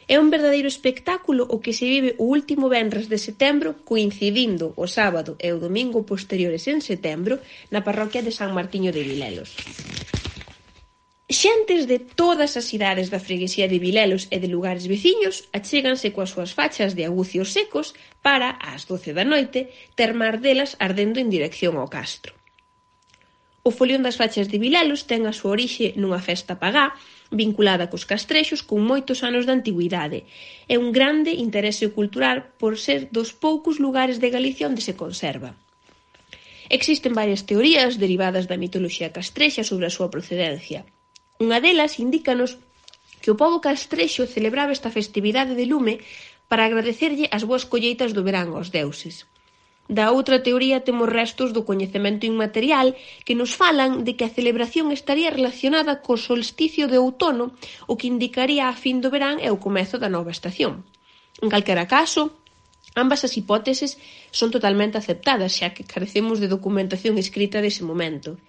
É 0.05 0.21
un 0.21 0.29
verdadeiro 0.29 0.69
espectáculo 0.69 1.49
o 1.49 1.57
que 1.65 1.73
se 1.73 1.89
vive 1.89 2.13
o 2.21 2.29
último 2.29 2.69
venres 2.69 3.09
de 3.09 3.17
setembro 3.17 3.81
coincidindo 3.89 4.77
o 4.77 4.85
sábado 4.85 5.33
e 5.41 5.49
o 5.49 5.57
domingo 5.57 6.05
posteriores 6.05 6.69
en 6.69 6.79
setembro 6.85 7.41
na 7.73 7.81
parroquia 7.81 8.21
de 8.21 8.29
San 8.29 8.53
Martiño 8.53 8.93
de 8.93 9.01
Vilelos. 9.01 9.49
Xentes 11.27 11.87
de 11.87 11.97
todas 11.97 12.53
as 12.53 12.69
idades 12.77 13.09
da 13.09 13.17
freguesía 13.17 13.65
de 13.67 13.81
Vilelos 13.81 14.29
e 14.29 14.37
de 14.37 14.45
lugares 14.45 14.85
veciños 14.85 15.49
achéganse 15.57 16.13
coas 16.13 16.29
súas 16.29 16.53
fachas 16.53 16.93
de 16.93 17.01
agucios 17.09 17.49
secos 17.49 17.97
para, 18.21 18.61
ás 18.61 18.85
doce 18.85 19.09
da 19.17 19.25
noite, 19.25 19.73
ter 19.97 20.13
mar 20.13 20.37
delas 20.37 20.77
ardendo 20.77 21.17
en 21.17 21.33
dirección 21.33 21.81
ao 21.81 21.89
castro. 21.89 22.37
O 23.65 23.73
folión 23.73 24.05
das 24.05 24.21
fachas 24.21 24.53
de 24.53 24.61
Vilelos 24.61 25.09
ten 25.09 25.25
a 25.25 25.33
súa 25.33 25.57
orixe 25.57 25.97
nunha 25.97 26.21
festa 26.21 26.61
pagá 26.61 26.93
vinculada 27.33 27.89
cos 27.89 28.05
castrexos 28.05 28.61
con 28.61 28.85
moitos 28.85 29.25
anos 29.25 29.49
de 29.49 29.55
antigüidade. 29.57 30.29
É 30.69 30.77
un 30.77 30.93
grande 30.93 31.33
interese 31.33 31.89
cultural 31.89 32.53
por 32.61 32.77
ser 32.77 33.09
dos 33.09 33.33
poucos 33.33 33.81
lugares 33.81 34.21
de 34.21 34.29
Galicia 34.29 34.69
onde 34.69 34.85
se 34.85 34.93
conserva. 34.93 35.57
Existen 36.69 37.17
varias 37.17 37.49
teorías 37.49 37.97
derivadas 37.97 38.45
da 38.45 38.61
mitoloxía 38.61 39.09
castrexa 39.09 39.65
sobre 39.65 39.89
a 39.89 39.95
súa 39.97 40.13
procedencia– 40.13 40.85
Unha 41.43 41.59
delas 41.59 41.99
indícanos 41.99 42.55
que 43.21 43.33
o 43.33 43.39
pobo 43.41 43.59
castrexo 43.59 44.23
celebraba 44.23 44.71
esta 44.71 44.93
festividade 44.93 45.53
de 45.59 45.65
lume 45.67 45.99
para 46.49 46.63
agradecerlle 46.63 47.27
as 47.35 47.43
boas 47.43 47.67
colleitas 47.67 48.13
do 48.15 48.21
verán 48.27 48.55
aos 48.55 48.71
deuses. 48.71 49.27
Da 49.97 50.09
outra 50.09 50.41
teoría 50.41 50.81
temos 50.81 51.11
restos 51.11 51.53
do 51.53 51.61
coñecemento 51.69 52.25
inmaterial 52.25 52.97
que 53.25 53.37
nos 53.37 53.51
falan 53.53 54.01
de 54.01 54.17
que 54.17 54.25
a 54.25 54.33
celebración 54.33 54.89
estaría 54.89 55.29
relacionada 55.29 56.01
co 56.01 56.17
solsticio 56.17 56.89
de 56.89 56.97
outono, 56.97 57.53
o 57.85 57.93
que 57.93 58.09
indicaría 58.09 58.65
a 58.65 58.73
fin 58.73 58.97
do 59.03 59.13
verán 59.13 59.37
e 59.37 59.53
o 59.53 59.61
comezo 59.61 60.01
da 60.01 60.09
nova 60.09 60.33
estación. 60.33 60.81
En 61.43 61.53
calquera 61.53 61.85
caso, 61.85 62.33
ambas 62.97 63.21
as 63.27 63.37
hipóteses 63.37 64.01
son 64.33 64.49
totalmente 64.55 64.97
aceptadas, 64.97 65.53
xa 65.53 65.69
que 65.75 65.85
carecemos 65.85 66.41
de 66.41 66.49
documentación 66.49 67.19
escrita 67.21 67.61
dese 67.61 67.85
momento. 67.85 68.41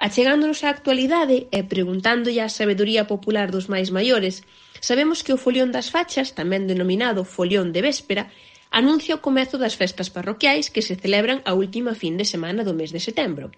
Achegándonos 0.00 0.64
á 0.64 0.72
actualidade 0.72 1.36
e 1.52 1.60
preguntándolle 1.72 2.40
á 2.40 2.48
sabedoría 2.48 3.04
popular 3.12 3.52
dos 3.52 3.68
máis 3.68 3.92
maiores, 3.92 4.40
sabemos 4.80 5.20
que 5.20 5.36
o 5.36 5.42
folión 5.44 5.68
das 5.76 5.92
fachas, 5.92 6.32
tamén 6.32 6.64
denominado 6.64 7.28
folión 7.36 7.68
de 7.76 7.84
véspera, 7.84 8.32
anuncia 8.72 9.20
o 9.20 9.22
comezo 9.26 9.60
das 9.60 9.76
festas 9.76 10.08
parroquiais 10.08 10.72
que 10.72 10.80
se 10.80 10.96
celebran 10.96 11.44
a 11.44 11.52
última 11.52 11.92
fin 11.92 12.16
de 12.16 12.24
semana 12.24 12.64
do 12.64 12.72
mes 12.72 12.96
de 12.96 13.00
setembro. 13.08 13.52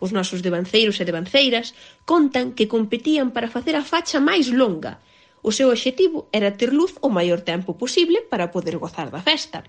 Os 0.00 0.08
nosos 0.16 0.40
devanceiros 0.40 0.96
e 1.02 1.04
devanceiras 1.04 1.76
contan 2.08 2.56
que 2.56 2.70
competían 2.74 3.28
para 3.36 3.52
facer 3.52 3.76
a 3.76 3.84
facha 3.84 4.24
máis 4.24 4.48
longa. 4.48 5.04
O 5.44 5.52
seu 5.52 5.68
obxectivo 5.68 6.32
era 6.32 6.56
ter 6.56 6.72
luz 6.72 6.96
o 7.04 7.12
maior 7.12 7.44
tempo 7.44 7.76
posible 7.76 8.24
para 8.24 8.48
poder 8.48 8.80
gozar 8.80 9.12
da 9.12 9.20
festa. 9.20 9.68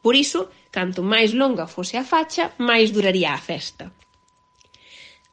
Por 0.00 0.16
iso, 0.16 0.48
canto 0.72 1.04
máis 1.04 1.36
longa 1.36 1.68
fose 1.68 2.00
a 2.00 2.04
facha, 2.12 2.56
máis 2.56 2.88
duraría 2.96 3.36
a 3.36 3.44
festa. 3.50 3.92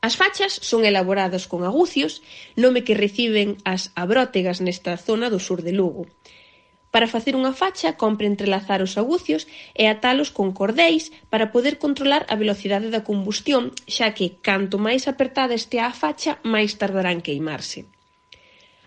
As 0.07 0.15
fachas 0.17 0.53
son 0.69 0.81
elaboradas 0.83 1.45
con 1.45 1.61
agucios, 1.61 2.25
nome 2.57 2.81
que 2.85 2.97
reciben 2.97 3.49
as 3.73 3.93
abrótegas 3.93 4.57
nesta 4.57 4.97
zona 4.97 5.29
do 5.29 5.37
sur 5.37 5.61
de 5.61 5.73
Lugo. 5.77 6.09
Para 6.93 7.11
facer 7.13 7.37
unha 7.37 7.53
facha 7.61 7.93
compre 8.01 8.25
entrelazar 8.25 8.81
os 8.81 8.97
agucios 8.97 9.45
e 9.77 9.85
atalos 9.85 10.33
con 10.33 10.57
cordéis 10.57 11.13
para 11.29 11.53
poder 11.53 11.77
controlar 11.77 12.25
a 12.33 12.35
velocidade 12.41 12.89
da 12.89 13.05
combustión, 13.05 13.63
xa 13.85 14.09
que 14.17 14.41
canto 14.41 14.81
máis 14.81 15.05
apertada 15.05 15.53
estea 15.53 15.85
a 15.85 15.93
facha, 15.93 16.41
máis 16.53 16.71
tardará 16.81 17.13
en 17.13 17.21
queimarse. 17.21 17.85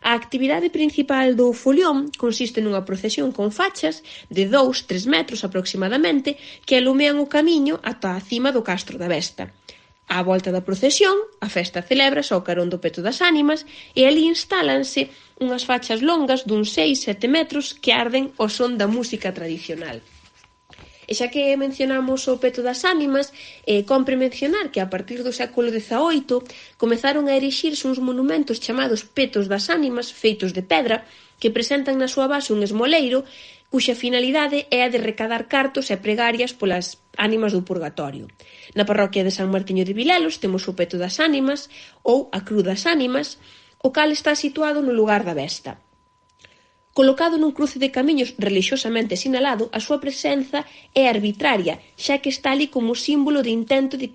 A 0.03 0.19
actividade 0.19 0.69
principal 0.69 1.39
do 1.39 1.55
folión 1.55 2.11
consiste 2.19 2.59
nunha 2.59 2.83
procesión 2.83 3.31
con 3.31 3.55
fachas 3.55 4.03
de 4.35 4.51
2-3 4.51 5.07
metros 5.07 5.47
aproximadamente 5.47 6.35
que 6.67 6.75
alumean 6.75 7.23
o 7.23 7.31
camiño 7.31 7.79
ata 7.87 8.19
a 8.19 8.21
cima 8.21 8.51
do 8.51 8.67
Castro 8.67 8.99
da 8.99 9.07
Vesta– 9.07 9.47
Á 10.07 10.21
volta 10.23 10.53
da 10.53 10.67
procesión, 10.69 11.17
a 11.41 11.49
festa 11.49 11.81
celébrase 11.81 12.33
ao 12.35 12.45
carón 12.45 12.69
do 12.71 12.83
peto 12.85 13.01
das 13.01 13.19
ánimas 13.25 13.65
e 13.99 14.05
alí 14.05 14.29
instálanse 14.29 15.09
unhas 15.41 15.65
fachas 15.65 16.01
longas 16.05 16.45
duns 16.45 16.69
6-7 16.77 17.25
metros 17.37 17.73
que 17.83 17.91
arden 17.91 18.25
ao 18.37 18.49
son 18.53 18.77
da 18.81 18.87
música 18.87 19.33
tradicional. 19.33 19.99
E 21.11 21.13
xa 21.19 21.29
que 21.29 21.57
mencionamos 21.65 22.21
o 22.33 22.41
peto 22.41 22.61
das 22.65 22.81
ánimas, 22.85 23.33
eh, 23.69 23.85
compre 23.85 24.17
mencionar 24.17 24.73
que 24.73 24.81
a 24.81 24.89
partir 24.89 25.21
do 25.25 25.37
século 25.41 25.69
XVIII 25.69 26.45
comezaron 26.81 27.25
a 27.29 27.37
erixirse 27.37 27.85
uns 27.89 28.01
monumentos 28.01 28.61
chamados 28.65 29.05
petos 29.05 29.45
das 29.53 29.69
ánimas 29.69 30.09
feitos 30.13 30.51
de 30.57 30.63
pedra 30.65 31.05
que 31.41 31.53
presentan 31.53 32.01
na 32.01 32.09
súa 32.09 32.27
base 32.29 32.57
un 32.57 32.61
esmoleiro 32.65 33.21
cuxa 33.75 33.99
finalidade 34.05 34.59
é 34.71 34.87
a 34.87 34.93
de 34.95 35.03
recadar 35.03 35.51
cartos 35.55 35.91
e 35.91 35.97
pregarias 35.99 36.55
polas 36.55 36.87
ánimas 37.27 37.51
do 37.51 37.67
purgatorio. 37.67 38.31
Na 38.79 38.87
parroquia 38.87 39.27
de 39.27 39.35
San 39.35 39.51
Martiño 39.51 39.83
de 39.83 39.99
Vilelos 39.99 40.39
temos 40.39 40.63
o 40.71 40.77
Peto 40.79 40.95
das 40.95 41.19
Ánimas 41.19 41.67
ou 42.07 42.31
a 42.31 42.47
Cruz 42.47 42.63
das 42.63 42.87
Ánimas, 42.87 43.29
o 43.83 43.91
cal 43.91 44.15
está 44.15 44.39
situado 44.39 44.79
no 44.79 44.95
lugar 44.95 45.27
da 45.27 45.35
besta. 45.35 45.83
Colocado 46.95 47.35
nun 47.35 47.51
cruce 47.51 47.83
de 47.83 47.91
camiños 47.91 48.39
religiosamente 48.39 49.19
sinalado, 49.19 49.67
a 49.75 49.83
súa 49.83 49.99
presenza 49.99 50.63
é 50.95 51.11
arbitraria, 51.11 51.83
xa 51.99 52.23
que 52.23 52.31
está 52.31 52.55
ali 52.55 52.71
como 52.71 52.95
símbolo 52.95 53.43
de 53.43 53.51
intento 53.51 53.99
de 53.99 54.15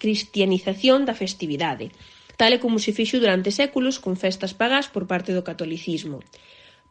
cristianización 0.00 1.04
da 1.04 1.12
festividade, 1.12 1.92
tal 2.40 2.56
e 2.56 2.62
como 2.64 2.80
se 2.80 2.96
fixo 2.96 3.20
durante 3.20 3.52
séculos 3.52 4.00
con 4.00 4.16
festas 4.16 4.56
pagás 4.56 4.88
por 4.88 5.04
parte 5.04 5.36
do 5.36 5.44
catolicismo. 5.44 6.24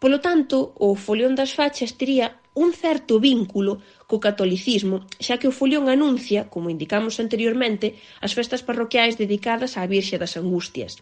Polo 0.02 0.20
tanto, 0.22 0.78
o 0.78 0.94
Folión 0.94 1.34
das 1.34 1.52
Fachas 1.58 1.98
tería 2.00 2.28
un 2.54 2.70
certo 2.74 3.14
vínculo 3.30 3.74
co 4.10 4.22
catolicismo, 4.28 4.98
xa 5.26 5.36
que 5.40 5.50
o 5.50 5.56
Folión 5.60 5.86
anuncia, 5.90 6.50
como 6.54 6.72
indicamos 6.74 7.18
anteriormente, 7.24 7.88
as 8.26 8.32
festas 8.38 8.62
parroquiais 8.68 9.18
dedicadas 9.18 9.78
á 9.78 9.82
Virxe 9.90 10.22
das 10.22 10.38
Angustias. 10.42 10.94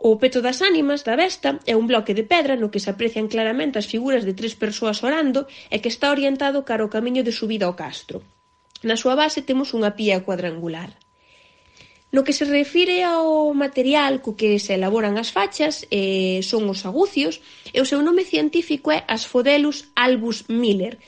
O 0.00 0.16
peto 0.20 0.40
das 0.40 0.64
ánimas 0.64 1.04
da 1.04 1.14
Vesta 1.22 1.60
é 1.72 1.74
un 1.76 1.84
bloque 1.84 2.16
de 2.16 2.24
pedra 2.24 2.56
no 2.56 2.72
que 2.72 2.80
se 2.80 2.88
aprecian 2.88 3.28
claramente 3.28 3.76
as 3.76 3.90
figuras 3.92 4.24
de 4.24 4.32
tres 4.32 4.56
persoas 4.56 5.04
orando 5.04 5.44
e 5.68 5.76
que 5.84 5.92
está 5.92 6.08
orientado 6.08 6.64
cara 6.68 6.82
ao 6.84 6.92
camiño 6.96 7.20
de 7.24 7.36
subida 7.36 7.68
ao 7.68 7.76
castro. 7.76 8.24
Na 8.80 8.96
súa 8.96 9.12
base 9.12 9.44
temos 9.44 9.76
unha 9.76 9.92
pía 9.92 10.24
cuadrangular. 10.24 10.96
No 12.10 12.26
que 12.26 12.34
se 12.34 12.42
refire 12.44 13.06
ao 13.06 13.54
material 13.54 14.18
co 14.18 14.34
que 14.34 14.58
se 14.58 14.74
elaboran 14.74 15.14
as 15.14 15.30
fachas 15.30 15.86
eh, 15.94 16.42
son 16.42 16.66
os 16.66 16.82
agucios 16.82 17.38
e 17.70 17.78
o 17.78 17.86
seu 17.86 18.02
nome 18.02 18.26
científico 18.26 18.90
é 18.90 19.06
Asphodelus 19.06 19.94
albus 19.94 20.50
miller. 20.50 20.98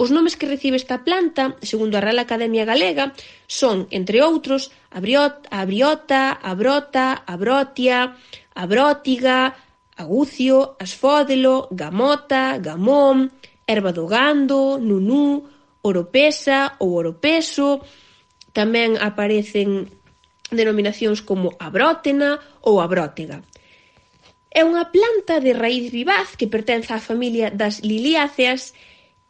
Os 0.00 0.08
nomes 0.08 0.36
que 0.36 0.48
recibe 0.48 0.76
esta 0.76 1.04
planta, 1.04 1.56
segundo 1.60 1.96
a 1.96 2.04
Real 2.04 2.20
Academia 2.20 2.64
Galega, 2.64 3.12
son, 3.48 3.88
entre 3.92 4.20
outros, 4.20 4.72
abriota, 4.92 5.48
abriota, 5.52 6.40
abrota, 6.40 7.24
abrotia, 7.24 8.16
abrótiga, 8.56 9.56
agucio, 9.96 10.76
asfódelo, 10.80 11.68
gamota, 11.72 12.56
gamón, 12.60 13.32
erva 13.68 13.92
do 13.92 14.04
gando, 14.08 14.76
nunú, 14.80 15.48
oropesa 15.80 16.76
ou 16.80 16.96
oropeso. 16.96 17.80
Tamén 18.52 19.00
aparecen 19.00 19.88
denominacións 20.50 21.20
como 21.22 21.54
a 21.58 21.68
ou 22.62 22.80
a. 22.80 22.86
É 24.56 24.62
unha 24.64 24.88
planta 24.88 25.36
de 25.44 25.52
raíz 25.52 25.92
vivaz 25.92 26.32
que 26.38 26.48
pertence 26.48 26.90
á 26.92 26.98
familia 26.98 27.52
das 27.52 27.84
liliáceas 27.84 28.72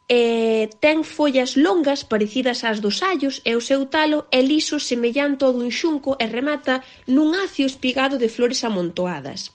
e 0.07 0.71
ten 0.79 1.03
follas 1.03 1.59
longas 1.59 2.07
parecidas 2.07 2.63
ás 2.63 2.79
dos 2.79 3.03
allos 3.03 3.43
e 3.43 3.59
o 3.59 3.65
seu 3.69 3.91
talo 3.91 4.31
é 4.31 4.39
liso 4.39 4.79
semellante 4.79 5.43
ao 5.43 5.51
dun 5.51 5.75
xunco 5.75 6.15
e 6.23 6.25
remata 6.31 6.75
nun 7.11 7.35
acio 7.35 7.67
espigado 7.67 8.15
de 8.23 8.31
flores 8.31 8.63
amontoadas. 8.63 9.51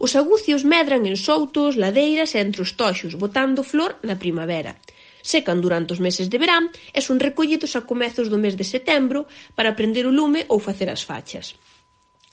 Os 0.00 0.16
agucios 0.16 0.64
medran 0.64 1.04
en 1.04 1.16
soutos, 1.20 1.76
ladeiras 1.76 2.32
e 2.32 2.40
entre 2.40 2.64
os 2.64 2.72
toxos, 2.80 3.12
botando 3.20 3.68
flor 3.72 4.00
na 4.08 4.16
primavera 4.16 4.80
secan 5.26 5.58
durante 5.58 5.90
os 5.90 6.00
meses 6.06 6.30
de 6.30 6.38
verán 6.38 6.70
e 6.94 7.02
son 7.02 7.18
recollidos 7.18 7.74
a 7.74 7.82
comezos 7.82 8.30
do 8.30 8.38
mes 8.38 8.54
de 8.54 8.62
setembro 8.62 9.26
para 9.58 9.74
prender 9.74 10.06
o 10.06 10.14
lume 10.14 10.46
ou 10.46 10.62
facer 10.62 10.86
as 10.86 11.02
fachas. 11.02 11.58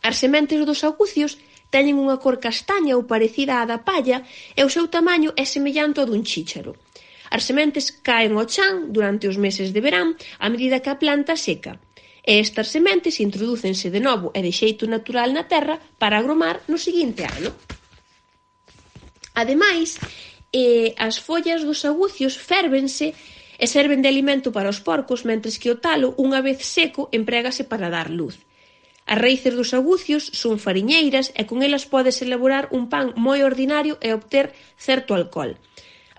As 0.06 0.22
sementes 0.22 0.62
dos 0.62 0.86
agucios 0.86 1.42
teñen 1.74 1.98
unha 1.98 2.22
cor 2.22 2.38
castaña 2.38 2.94
ou 2.94 3.10
parecida 3.10 3.58
á 3.58 3.66
da 3.66 3.82
palla 3.82 4.22
e 4.54 4.62
o 4.62 4.70
seu 4.70 4.86
tamaño 4.86 5.34
é 5.34 5.44
semellante 5.44 5.98
ao 5.98 6.06
dun 6.06 6.22
chícharo. 6.22 6.78
As 7.34 7.50
sementes 7.50 7.90
caen 8.06 8.38
ao 8.38 8.46
chan 8.46 8.94
durante 8.94 9.26
os 9.26 9.42
meses 9.42 9.74
de 9.74 9.82
verán 9.82 10.14
a 10.38 10.48
medida 10.54 10.84
que 10.84 10.94
a 10.94 11.02
planta 11.02 11.34
seca 11.34 11.82
e 12.24 12.40
estas 12.40 12.72
sementes 12.72 13.20
introducense 13.20 13.90
de 13.90 14.00
novo 14.00 14.32
e 14.38 14.40
de 14.46 14.54
xeito 14.54 14.86
natural 14.88 15.34
na 15.34 15.44
terra 15.54 15.76
para 16.00 16.22
agromar 16.22 16.62
no 16.72 16.78
seguinte 16.78 17.26
ano. 17.26 17.52
Ademais, 19.36 19.98
e 20.54 20.94
as 21.02 21.18
follas 21.18 21.66
dos 21.66 21.82
agucios 21.84 22.38
férvense 22.38 23.18
e 23.58 23.66
serven 23.66 24.06
de 24.06 24.08
alimento 24.14 24.54
para 24.54 24.70
os 24.70 24.80
porcos, 24.80 25.26
mentres 25.26 25.58
que 25.58 25.74
o 25.74 25.82
talo, 25.82 26.14
unha 26.22 26.46
vez 26.46 26.62
seco, 26.62 27.10
emprégase 27.10 27.66
para 27.66 27.90
dar 27.90 28.14
luz. 28.14 28.38
As 29.10 29.20
raíces 29.20 29.58
dos 29.58 29.74
agucios 29.74 30.32
son 30.32 30.56
fariñeiras 30.62 31.34
e 31.36 31.44
con 31.50 31.66
elas 31.66 31.90
podes 31.90 32.22
elaborar 32.24 32.72
un 32.72 32.88
pan 32.88 33.12
moi 33.20 33.44
ordinario 33.44 34.00
e 34.00 34.16
obter 34.16 34.56
certo 34.80 35.12
alcohol. 35.18 35.60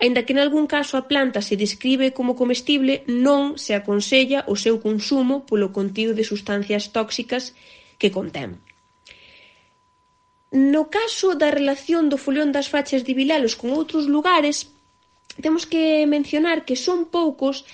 Aínda 0.03 0.26
que 0.26 0.37
nalgún 0.37 0.66
caso 0.66 0.99
a 0.99 1.07
planta 1.07 1.41
se 1.41 1.57
describe 1.57 2.12
como 2.12 2.37
comestible, 2.37 3.07
non 3.07 3.57
se 3.57 3.72
aconsella 3.72 4.45
o 4.51 4.59
seu 4.59 4.82
consumo 4.82 5.47
polo 5.49 5.72
contido 5.72 6.12
de 6.12 6.26
sustancias 6.26 6.91
tóxicas 6.93 7.57
que 7.97 8.11
contén. 8.11 8.61
No 10.55 10.87
caso 10.87 11.35
da 11.35 11.51
relación 11.51 12.07
do 12.07 12.15
Folión 12.15 12.55
das 12.55 12.71
fachas 12.71 13.03
de 13.03 13.11
Vilalos 13.19 13.59
con 13.59 13.75
outros 13.75 14.07
lugares, 14.07 14.71
temos 15.43 15.67
que 15.67 16.07
mencionar 16.07 16.63
que 16.63 16.79
son 16.79 17.11
poucos 17.11 17.67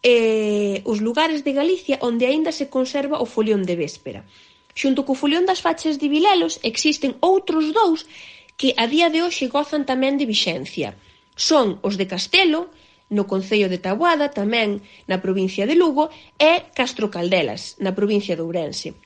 eh, 0.00 0.80
os 0.88 1.04
lugares 1.04 1.44
de 1.44 1.52
Galicia 1.52 2.00
onde 2.00 2.24
aínda 2.24 2.48
se 2.48 2.72
conserva 2.72 3.20
o 3.20 3.28
Folión 3.28 3.68
de 3.68 3.76
Véspera. 3.76 4.24
Xunto 4.72 5.04
co 5.04 5.12
Folión 5.12 5.44
das 5.44 5.60
fachas 5.60 6.00
de 6.00 6.08
Vilalos 6.08 6.56
existen 6.64 7.20
outros 7.20 7.68
dous 7.76 8.08
que 8.56 8.72
a 8.80 8.88
día 8.88 9.12
de 9.12 9.20
hoxe 9.20 9.52
gozan 9.52 9.84
tamén 9.84 10.16
de 10.16 10.24
vixencia. 10.24 10.96
Son 11.36 11.84
os 11.84 12.00
de 12.00 12.08
Castelo, 12.08 12.72
no 13.12 13.28
Concello 13.28 13.68
de 13.68 13.76
Taboada, 13.76 14.32
tamén 14.32 14.80
na 15.04 15.20
provincia 15.20 15.68
de 15.68 15.76
Lugo, 15.76 16.08
e 16.40 16.72
Castro 16.72 17.12
Caldelas, 17.12 17.76
na 17.84 17.92
provincia 17.92 18.32
de 18.32 18.40
Ourense. 18.40 18.96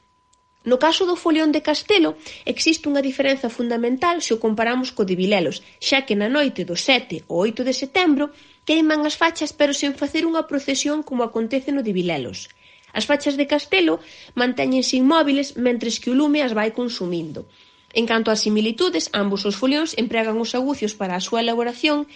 No 0.66 0.76
caso 0.82 1.06
do 1.06 1.14
Folión 1.14 1.54
de 1.54 1.62
Castelo 1.62 2.10
existe 2.42 2.90
unha 2.90 2.98
diferenza 3.08 3.46
fundamental 3.46 4.18
se 4.18 4.34
o 4.34 4.42
comparamos 4.42 4.90
co 4.90 5.06
de 5.06 5.14
Vilelos, 5.14 5.62
xa 5.86 6.02
que 6.02 6.18
na 6.18 6.26
noite 6.26 6.66
do 6.66 6.74
7 6.74 7.22
ao 7.30 7.38
8 7.46 7.62
de 7.62 7.74
setembro 7.82 8.34
queiman 8.66 9.06
as 9.06 9.14
fachas 9.14 9.54
pero 9.54 9.70
sen 9.70 9.94
facer 9.94 10.26
unha 10.26 10.42
procesión 10.50 11.06
como 11.06 11.22
acontece 11.22 11.70
no 11.70 11.86
de 11.86 11.94
Vilelos. 11.94 12.50
As 12.90 13.06
fachas 13.06 13.38
de 13.38 13.46
Castelo 13.46 14.02
mantéñense 14.34 14.98
inmóviles 14.98 15.54
mentres 15.54 16.02
que 16.02 16.10
o 16.10 16.18
lume 16.18 16.42
as 16.42 16.50
vai 16.58 16.74
consumindo. 16.74 17.46
En 17.94 18.04
canto 18.10 18.34
ás 18.34 18.42
similitudes, 18.42 19.06
ambos 19.22 19.46
os 19.46 19.54
folións 19.54 19.94
empregan 20.02 20.42
os 20.42 20.50
agucios 20.58 20.98
para 20.98 21.14
a 21.14 21.22
súa 21.22 21.46
elaboración, 21.46 22.10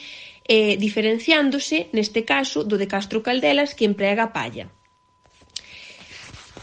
eh, 0.51 0.74
diferenciándose, 0.74 1.86
neste 1.94 2.26
caso, 2.26 2.66
do 2.66 2.74
de 2.82 2.90
Castro 2.90 3.22
Caldelas, 3.22 3.78
que 3.78 3.86
emprega 3.86 4.34
palla. 4.34 4.66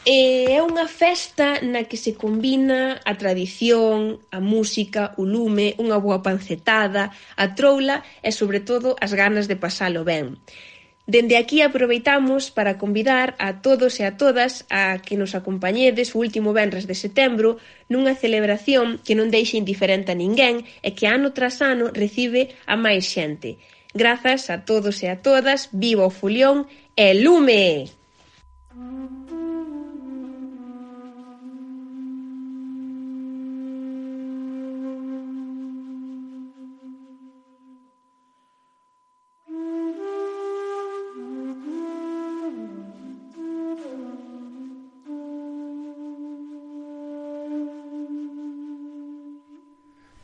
E 0.07 0.47
é 0.55 0.63
unha 0.63 0.87
festa 0.87 1.59
na 1.59 1.83
que 1.83 1.99
se 1.99 2.15
combina 2.15 2.95
a 3.03 3.13
tradición, 3.19 4.23
a 4.31 4.39
música, 4.39 5.11
o 5.19 5.27
lume, 5.27 5.75
unha 5.83 5.99
boa 5.99 6.23
pancetada, 6.23 7.11
a 7.35 7.45
troula 7.51 8.07
e, 8.23 8.31
sobre 8.31 8.63
todo, 8.63 8.95
as 9.03 9.11
ganas 9.11 9.51
de 9.51 9.59
pasalo 9.59 10.07
ben. 10.07 10.39
Dende 11.03 11.35
aquí 11.35 11.59
aproveitamos 11.59 12.55
para 12.55 12.79
convidar 12.79 13.35
a 13.35 13.59
todos 13.59 13.99
e 13.99 14.07
a 14.07 14.15
todas 14.15 14.63
a 14.71 15.03
que 15.03 15.19
nos 15.19 15.35
acompañedes 15.35 16.15
o 16.15 16.23
último 16.23 16.55
venres 16.55 16.87
de 16.87 16.95
setembro 16.95 17.59
nunha 17.91 18.15
celebración 18.15 19.03
que 19.03 19.11
non 19.11 19.27
deixe 19.27 19.59
indiferente 19.59 20.15
a 20.15 20.19
ninguén 20.23 20.63
e 20.87 20.95
que 20.95 21.11
ano 21.11 21.35
tras 21.35 21.59
ano 21.59 21.91
recibe 21.91 22.55
a 22.63 22.79
máis 22.79 23.11
xente. 23.11 23.59
Grazas 23.91 24.47
a 24.47 24.63
todos 24.63 25.03
e 25.03 25.11
a 25.11 25.19
todas, 25.19 25.67
viva 25.75 26.07
o 26.07 26.15
fulión 26.15 26.63
e 26.95 27.11
lume! 27.11 27.91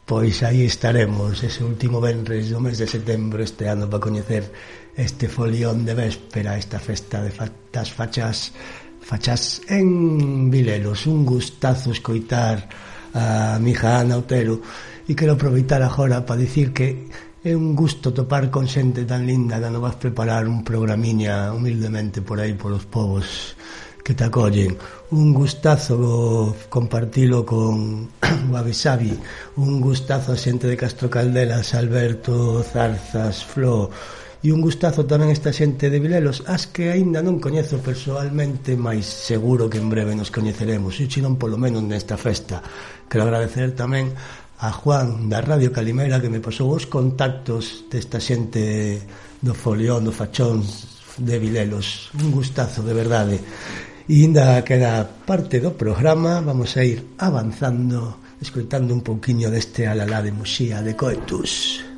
Pois 0.05 0.43
aí 0.43 0.67
estaremos 0.67 1.39
ese 1.47 1.63
último 1.63 2.03
venres 2.03 2.51
do 2.51 2.59
mes 2.59 2.75
de 2.75 2.91
setembro 2.91 3.39
este 3.39 3.71
ano 3.71 3.87
para 3.87 4.03
coñecer 4.03 4.51
este 4.99 5.31
folión 5.31 5.87
de 5.87 5.95
véspera, 5.95 6.59
esta 6.59 6.75
festa 6.75 7.23
de 7.23 7.31
fa 7.31 7.47
das 7.71 7.87
fachas 7.87 8.51
fachas 8.99 9.63
en 9.71 10.51
Vilelos. 10.51 11.07
Un 11.07 11.23
gustazo 11.23 11.95
escoitar 11.95 12.67
a 13.15 13.55
mija 13.63 14.03
Ana 14.03 14.19
Otero 14.19 14.59
e 15.07 15.15
quero 15.15 15.39
aproveitar 15.39 15.79
agora 15.79 16.27
para 16.27 16.43
dicir 16.43 16.75
que 16.75 17.07
é 17.39 17.55
un 17.55 17.71
gusto 17.71 18.11
topar 18.11 18.51
con 18.51 18.67
xente 18.67 19.07
tan 19.07 19.23
linda 19.23 19.55
cando 19.63 19.79
vas 19.79 19.95
preparar 19.95 20.51
un 20.51 20.67
programiña 20.67 21.55
humildemente 21.55 22.19
por 22.19 22.43
aí 22.43 22.59
polos 22.59 22.83
povos 22.91 23.55
que 24.03 24.13
te 24.13 24.25
acollen. 24.25 24.77
Un 25.11 25.33
gustazo 25.33 26.55
compartilo 26.69 27.45
con 27.45 28.09
Wabi 28.51 28.73
Sabi, 28.73 29.17
un 29.55 29.79
gustazo 29.79 30.33
a 30.33 30.37
xente 30.37 30.67
de 30.67 30.75
Castro 30.75 31.09
Caldelas, 31.09 31.73
Alberto, 31.73 32.61
Zarzas, 32.61 33.43
Flo, 33.47 33.89
e 34.43 34.51
un 34.51 34.59
gustazo 34.59 35.07
tamén 35.07 35.31
esta 35.31 35.55
xente 35.55 35.87
de 35.87 36.03
Vilelos, 36.03 36.43
as 36.51 36.67
que 36.67 36.91
aínda 36.91 37.23
non 37.23 37.39
coñezo 37.39 37.79
persoalmente, 37.79 38.75
mas 38.75 39.07
seguro 39.07 39.71
que 39.71 39.79
en 39.79 39.87
breve 39.87 40.19
nos 40.19 40.35
coñeceremos, 40.35 40.99
e 40.99 41.07
non 41.23 41.39
polo 41.39 41.55
menos 41.55 41.79
nesta 41.79 42.19
festa. 42.19 42.59
Quero 43.07 43.23
agradecer 43.23 43.71
tamén 43.71 44.11
a 44.59 44.67
Juan 44.75 45.31
da 45.31 45.39
Radio 45.39 45.71
Calimera 45.71 46.19
que 46.19 46.27
me 46.27 46.43
pasou 46.43 46.75
os 46.75 46.91
contactos 46.91 47.87
desta 47.87 48.19
xente 48.19 48.99
do 49.39 49.55
Folión, 49.55 50.03
do 50.03 50.11
Fachón, 50.11 50.59
de 51.17 51.39
Vilelos. 51.39 52.11
Un 52.19 52.31
gustazo, 52.31 52.83
de 52.83 52.93
verdade. 52.93 53.39
E 54.03 54.23
inda 54.27 54.59
queda 54.67 55.07
parte 55.25 55.63
do 55.63 55.71
programa, 55.79 56.43
vamos 56.43 56.75
a 56.75 56.83
ir 56.83 57.15
avanzando, 57.23 58.19
escoitando 58.41 58.91
un 58.91 58.99
pouquiño 58.99 59.47
deste 59.47 59.87
alalá 59.87 60.19
de 60.19 60.35
Muxía 60.35 60.83
de 60.83 60.91
Coetus. 60.91 61.92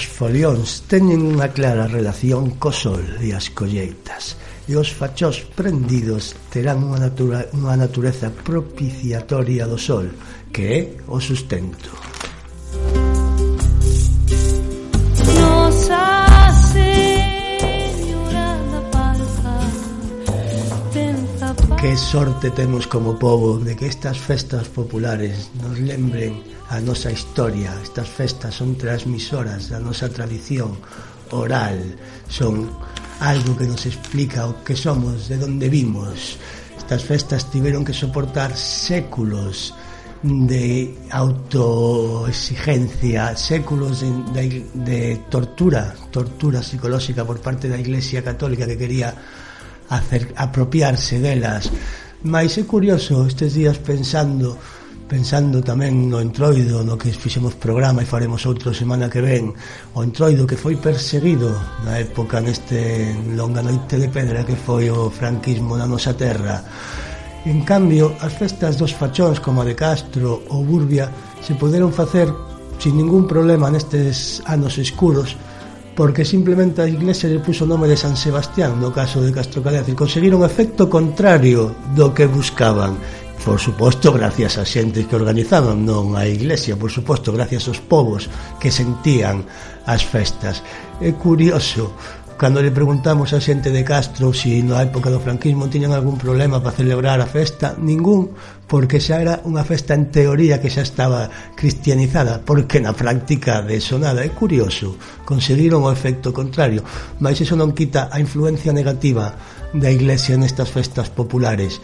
Os 0.00 0.08
folións 0.08 0.88
teñen 0.88 1.20
unha 1.28 1.52
clara 1.52 1.84
relación 1.84 2.56
co 2.56 2.72
sol 2.72 3.04
e 3.20 3.36
as 3.36 3.52
colleitas 3.52 4.32
e 4.64 4.72
os 4.72 4.88
fachós 4.88 5.44
prendidos 5.44 6.32
terán 6.48 6.80
unha, 6.88 7.04
natura, 7.04 7.44
unha 7.52 7.76
natureza 7.76 8.32
propiciatoria 8.32 9.68
do 9.68 9.76
sol 9.76 10.08
que 10.56 10.64
é 10.72 10.80
o 11.04 11.20
sustento. 11.20 12.09
Sorte 21.96 22.50
temos 22.50 22.86
como 22.86 23.18
povo 23.18 23.58
de 23.58 23.74
que 23.74 23.86
estas 23.86 24.18
festas 24.18 24.68
populares 24.68 25.50
nos 25.60 25.80
lembren 25.80 26.40
a 26.68 26.78
nosa 26.78 27.10
historia. 27.10 27.74
Estas 27.82 28.08
festas 28.08 28.54
son 28.54 28.78
transmisoras 28.78 29.70
da 29.74 29.82
nosa 29.82 30.06
tradición 30.06 30.78
oral, 31.34 31.98
son 32.30 32.70
algo 33.18 33.58
que 33.58 33.66
nos 33.66 33.82
explica 33.86 34.46
o 34.46 34.62
que 34.62 34.76
somos, 34.78 35.26
de 35.26 35.42
onde 35.42 35.68
vimos. 35.68 36.38
Estas 36.78 37.02
festas 37.02 37.50
tiveron 37.50 37.84
que 37.84 37.92
soportar 37.92 38.54
séculos 38.54 39.74
de 40.22 40.94
autoexigencia, 41.10 43.34
séculos 43.34 44.00
de, 44.00 44.12
de, 44.30 44.64
de 44.74 45.16
tortura, 45.26 45.92
tortura 46.10 46.62
psicolóxica 46.62 47.24
por 47.24 47.40
parte 47.40 47.68
da 47.68 47.80
Iglesia 47.80 48.22
Católica 48.22 48.64
que 48.66 48.78
quería 48.78 49.12
hacer, 49.90 50.32
apropiarse 50.36 51.18
delas. 51.18 51.68
Mais 52.22 52.56
é 52.56 52.64
curioso 52.64 53.26
estes 53.26 53.54
días 53.54 53.78
pensando 53.82 54.56
pensando 55.10 55.58
tamén 55.58 56.06
no 56.06 56.22
entroido 56.22 56.86
no 56.86 56.94
que 56.94 57.10
fixemos 57.10 57.58
programa 57.58 57.98
e 57.98 58.06
faremos 58.06 58.46
outro 58.46 58.70
semana 58.70 59.10
que 59.10 59.18
ven 59.18 59.50
o 59.98 60.06
entroido 60.06 60.46
que 60.46 60.54
foi 60.54 60.78
perseguido 60.78 61.50
na 61.82 61.98
época 61.98 62.38
neste 62.38 63.10
longa 63.34 63.58
noite 63.58 63.98
de 63.98 64.06
pedra 64.06 64.46
que 64.46 64.54
foi 64.54 64.86
o 64.86 65.10
franquismo 65.10 65.74
na 65.74 65.90
nosa 65.90 66.14
terra 66.14 66.62
en 67.42 67.66
cambio 67.66 68.14
as 68.22 68.30
festas 68.38 68.78
dos 68.78 68.94
fachóns 68.94 69.42
como 69.42 69.58
a 69.58 69.66
de 69.66 69.74
Castro 69.74 70.46
ou 70.46 70.62
Burbia 70.62 71.10
se 71.42 71.58
poderon 71.58 71.90
facer 71.90 72.30
sin 72.78 72.94
ningún 72.94 73.26
problema 73.26 73.66
nestes 73.66 74.38
anos 74.46 74.78
escuros 74.78 75.34
porque 76.00 76.24
simplemente 76.24 76.80
a 76.80 76.88
Iglesia 76.88 77.28
lle 77.28 77.44
puso 77.44 77.68
o 77.68 77.68
nome 77.68 77.84
de 77.84 77.92
San 77.92 78.16
Sebastián 78.16 78.80
no 78.80 78.88
caso 78.88 79.20
de 79.20 79.36
Castro 79.36 79.60
e 79.60 79.92
conseguiron 79.92 80.40
efecto 80.48 80.88
contrario 80.88 81.76
do 81.92 82.16
que 82.16 82.24
buscaban. 82.24 82.96
Por 83.44 83.60
suposto 83.60 84.08
gracias 84.08 84.56
a 84.56 84.64
xentes 84.64 85.04
que 85.04 85.12
organizaban 85.12 85.84
non 85.84 86.16
a 86.16 86.24
iglesia, 86.24 86.72
por 86.72 86.88
suposto 86.88 87.36
gracias 87.36 87.68
aos 87.68 87.84
povos 87.84 88.32
que 88.56 88.72
sentían 88.72 89.44
as 89.84 90.00
festas. 90.00 90.64
É 91.04 91.12
curioso 91.12 91.92
Cando 92.40 92.62
le 92.62 92.70
preguntamos 92.72 93.34
a 93.36 93.38
xente 93.44 93.68
de 93.68 93.84
Castro 93.84 94.32
se 94.32 94.48
si 94.48 94.64
na 94.64 94.80
época 94.80 95.12
do 95.12 95.20
franquismo 95.20 95.68
tiñan 95.68 95.92
algún 95.92 96.16
problema 96.16 96.56
para 96.64 96.72
celebrar 96.72 97.20
a 97.20 97.28
festa, 97.28 97.76
ningún, 97.76 98.32
porque 98.64 98.96
xa 98.96 99.20
era 99.20 99.44
unha 99.44 99.60
festa 99.60 99.92
en 99.92 100.08
teoría 100.08 100.56
que 100.56 100.72
xa 100.72 100.80
estaba 100.80 101.28
cristianizada, 101.52 102.40
porque 102.40 102.80
na 102.80 102.96
práctica 102.96 103.60
de 103.60 103.76
eso 103.76 104.00
nada. 104.00 104.24
É 104.24 104.32
curioso, 104.32 104.96
conseguiron 105.28 105.84
o 105.84 105.92
efecto 105.92 106.32
contrario, 106.32 106.80
mas 107.20 107.44
eso 107.44 107.60
non 107.60 107.76
quita 107.76 108.08
a 108.08 108.16
influencia 108.16 108.72
negativa 108.72 109.36
da 109.76 109.92
Iglesia 109.92 110.40
nestas 110.40 110.72
festas 110.72 111.12
populares. 111.12 111.76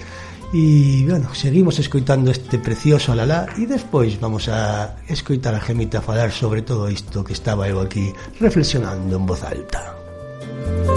E, 0.57 1.05
bueno, 1.05 1.37
seguimos 1.37 1.77
escoitando 1.85 2.33
este 2.33 2.57
precioso 2.57 3.13
alalá 3.13 3.45
e 3.61 3.69
despois 3.69 4.17
vamos 4.17 4.49
a 4.49 4.97
escoitar 5.05 5.53
a 5.53 5.61
Gemita 5.61 6.01
falar 6.01 6.33
sobre 6.33 6.65
todo 6.65 6.89
isto 6.89 7.21
que 7.21 7.37
estaba 7.37 7.69
eu 7.69 7.77
aquí 7.77 8.09
reflexionando 8.41 9.21
en 9.21 9.29
voz 9.29 9.45
alta. 9.45 9.96
Bye. 10.67 10.96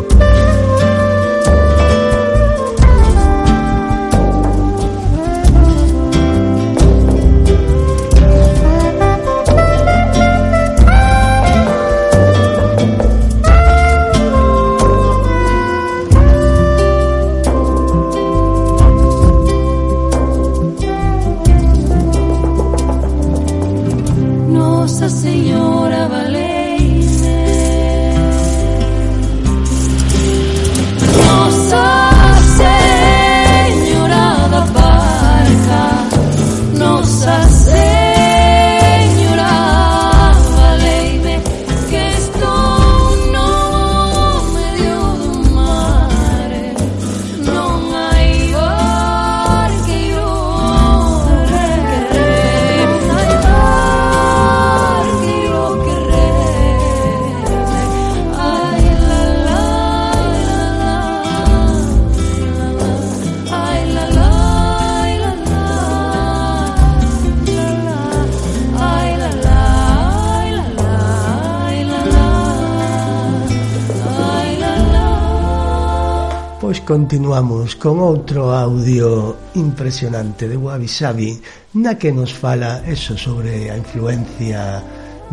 continuamos 77.10 77.74
con 77.74 77.98
outro 78.06 78.54
audio 78.54 79.34
impresionante 79.58 80.46
de 80.46 80.54
Wabi 80.54 80.86
Sabi 80.86 81.42
na 81.82 81.98
que 81.98 82.14
nos 82.14 82.30
fala 82.30 82.86
eso 82.86 83.18
sobre 83.18 83.74
a 83.74 83.82
influencia 83.82 84.78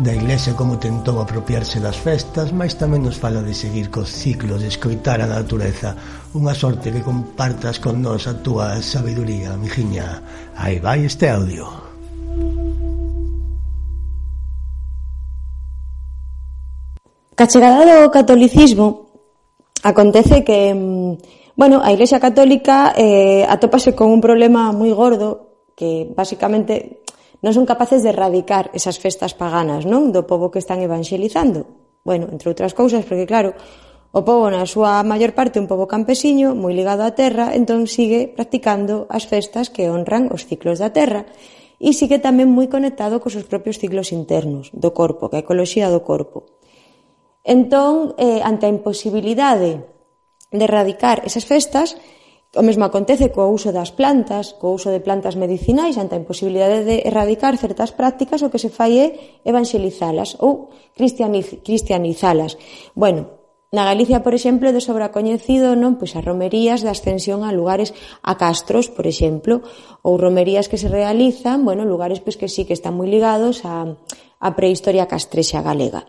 da 0.01 0.09
Iglesia 0.09 0.57
como 0.57 0.81
tentou 0.81 1.21
apropiarse 1.21 1.77
das 1.77 1.93
festas 1.93 2.49
mas 2.49 2.73
tamén 2.81 3.05
nos 3.05 3.21
fala 3.21 3.45
de 3.45 3.53
seguir 3.53 3.93
cos 3.93 4.09
ciclos 4.09 4.65
de 4.65 4.73
escoitar 4.73 5.21
a 5.21 5.29
natureza. 5.29 5.93
Unha 6.33 6.57
sorte 6.57 6.89
que 6.89 7.05
compartas 7.05 7.77
con 7.77 8.01
nós 8.01 8.25
a 8.25 8.33
túa 8.41 8.81
sabiduría, 8.81 9.53
mijiña. 9.53 10.17
Aí 10.57 10.81
vai 10.81 11.05
este 11.05 11.29
audio. 11.29 11.69
Ca 17.37 17.45
chegada 17.45 17.85
do 17.85 18.09
catolicismo 18.09 19.13
acontece 19.85 20.41
que 20.41 20.73
mm, 20.73 21.36
Bueno, 21.57 21.81
a 21.83 21.91
Iglesia 21.91 22.19
Católica 22.19 22.93
eh, 22.95 23.43
atópase 23.49 23.97
con 23.97 24.13
un 24.13 24.21
problema 24.21 24.69
moi 24.69 24.93
gordo 24.93 25.65
que 25.73 26.05
basicamente 26.05 27.01
non 27.41 27.49
son 27.49 27.65
capaces 27.65 28.05
de 28.05 28.13
erradicar 28.13 28.69
esas 28.77 29.01
festas 29.01 29.33
paganas 29.33 29.89
non 29.89 30.13
do 30.13 30.29
povo 30.29 30.53
que 30.53 30.61
están 30.61 30.85
evangelizando. 30.85 31.65
Bueno, 32.05 32.29
entre 32.29 32.53
outras 32.53 32.77
cousas, 32.77 33.01
porque 33.09 33.25
claro, 33.25 33.57
o 34.13 34.21
povo 34.21 34.53
na 34.53 34.69
súa 34.69 35.01
maior 35.01 35.33
parte 35.33 35.57
un 35.57 35.65
povo 35.65 35.89
campesiño, 35.89 36.53
moi 36.53 36.77
ligado 36.77 37.01
á 37.01 37.17
terra, 37.17 37.49
entón 37.57 37.89
sigue 37.89 38.29
practicando 38.29 39.09
as 39.09 39.25
festas 39.25 39.73
que 39.73 39.89
honran 39.89 40.29
os 40.29 40.45
ciclos 40.45 40.77
da 40.77 40.93
terra 40.93 41.25
e 41.81 41.89
sigue 41.89 42.21
tamén 42.21 42.53
moi 42.53 42.69
conectado 42.69 43.17
cos 43.17 43.33
seus 43.33 43.49
propios 43.49 43.81
ciclos 43.81 44.13
internos 44.13 44.69
do 44.77 44.93
corpo, 44.93 45.33
que 45.33 45.41
a 45.41 45.43
ecoloxía 45.43 45.89
do 45.89 46.05
corpo. 46.05 46.53
Entón, 47.41 48.13
eh, 48.21 48.45
ante 48.45 48.69
a 48.69 48.73
imposibilidade 48.77 49.96
de 50.57 50.67
erradicar 50.69 51.23
esas 51.25 51.45
festas, 51.45 51.95
o 52.55 52.63
mesmo 52.63 52.87
acontece 52.87 53.29
co 53.29 53.45
uso 53.51 53.69
das 53.75 53.93
plantas, 53.93 54.55
co 54.57 54.73
uso 54.73 54.89
de 54.89 55.03
plantas 55.03 55.37
medicinais, 55.37 55.99
ante 56.01 56.15
a 56.15 56.21
imposibilidade 56.21 56.87
de 56.87 57.05
erradicar 57.05 57.53
certas 57.59 57.93
prácticas, 57.93 58.41
o 58.41 58.49
que 58.49 58.61
se 58.61 58.73
fai 58.73 58.97
é 58.97 59.07
evangelizalas 59.45 60.39
ou 60.39 60.73
cristianiz 60.95 61.59
cristianizalas. 61.61 62.57
Bueno, 62.95 63.37
Na 63.67 63.83
Galicia, 63.83 64.23
por 64.23 64.31
exemplo, 64.31 64.71
de 64.71 64.79
sobra 64.79 65.11
coñecido, 65.11 65.75
non 65.75 65.99
pois 65.99 66.15
as 66.15 66.23
romerías 66.23 66.87
da 66.87 66.95
ascensión 66.95 67.43
a 67.43 67.51
lugares 67.51 67.91
a 68.23 68.39
castros, 68.39 68.87
por 68.87 69.03
exemplo, 69.03 69.59
ou 70.07 70.15
romerías 70.15 70.71
que 70.71 70.79
se 70.79 70.87
realizan, 70.87 71.67
bueno, 71.67 71.83
lugares 71.83 72.23
pois 72.23 72.39
que 72.39 72.47
sí 72.47 72.63
que 72.63 72.71
están 72.71 72.95
moi 72.95 73.11
ligados 73.11 73.67
á, 73.67 73.99
á 74.39 74.47
prehistoria 74.55 75.11
castrexa 75.11 75.59
galega. 75.59 76.07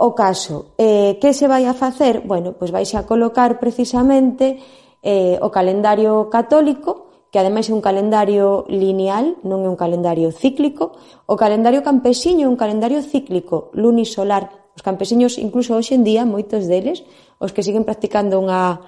O 0.00 0.16
caso, 0.16 0.72
eh, 0.80 1.20
que 1.20 1.36
se 1.36 1.44
vai 1.44 1.68
a 1.68 1.76
facer? 1.76 2.24
Bueno, 2.24 2.56
pois 2.56 2.72
vais 2.72 2.88
a 2.96 3.04
colocar 3.04 3.60
precisamente 3.60 4.56
eh, 5.04 5.36
o 5.44 5.52
calendario 5.52 6.32
católico, 6.32 7.28
que 7.28 7.36
ademais 7.36 7.68
é 7.68 7.76
un 7.76 7.84
calendario 7.84 8.64
lineal, 8.72 9.36
non 9.44 9.60
é 9.60 9.68
un 9.68 9.76
calendario 9.76 10.32
cíclico, 10.32 10.96
o 11.28 11.36
calendario 11.36 11.84
campesiño 11.84 12.48
é 12.48 12.50
un 12.50 12.56
calendario 12.56 13.04
cíclico, 13.04 13.68
lunisolar. 13.76 14.72
Os 14.72 14.80
campesiños, 14.80 15.36
incluso 15.36 15.76
hoxe 15.76 16.00
en 16.00 16.02
día, 16.08 16.24
moitos 16.24 16.64
deles, 16.64 17.04
os 17.36 17.52
que 17.52 17.60
siguen 17.60 17.84
practicando 17.84 18.40
unha, 18.40 18.80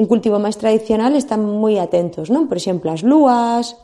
un 0.00 0.08
cultivo 0.08 0.40
máis 0.40 0.56
tradicional, 0.56 1.12
están 1.12 1.44
moi 1.44 1.76
atentos, 1.76 2.32
non? 2.32 2.48
Por 2.48 2.56
exemplo, 2.56 2.88
as 2.88 3.04
lúas, 3.04 3.76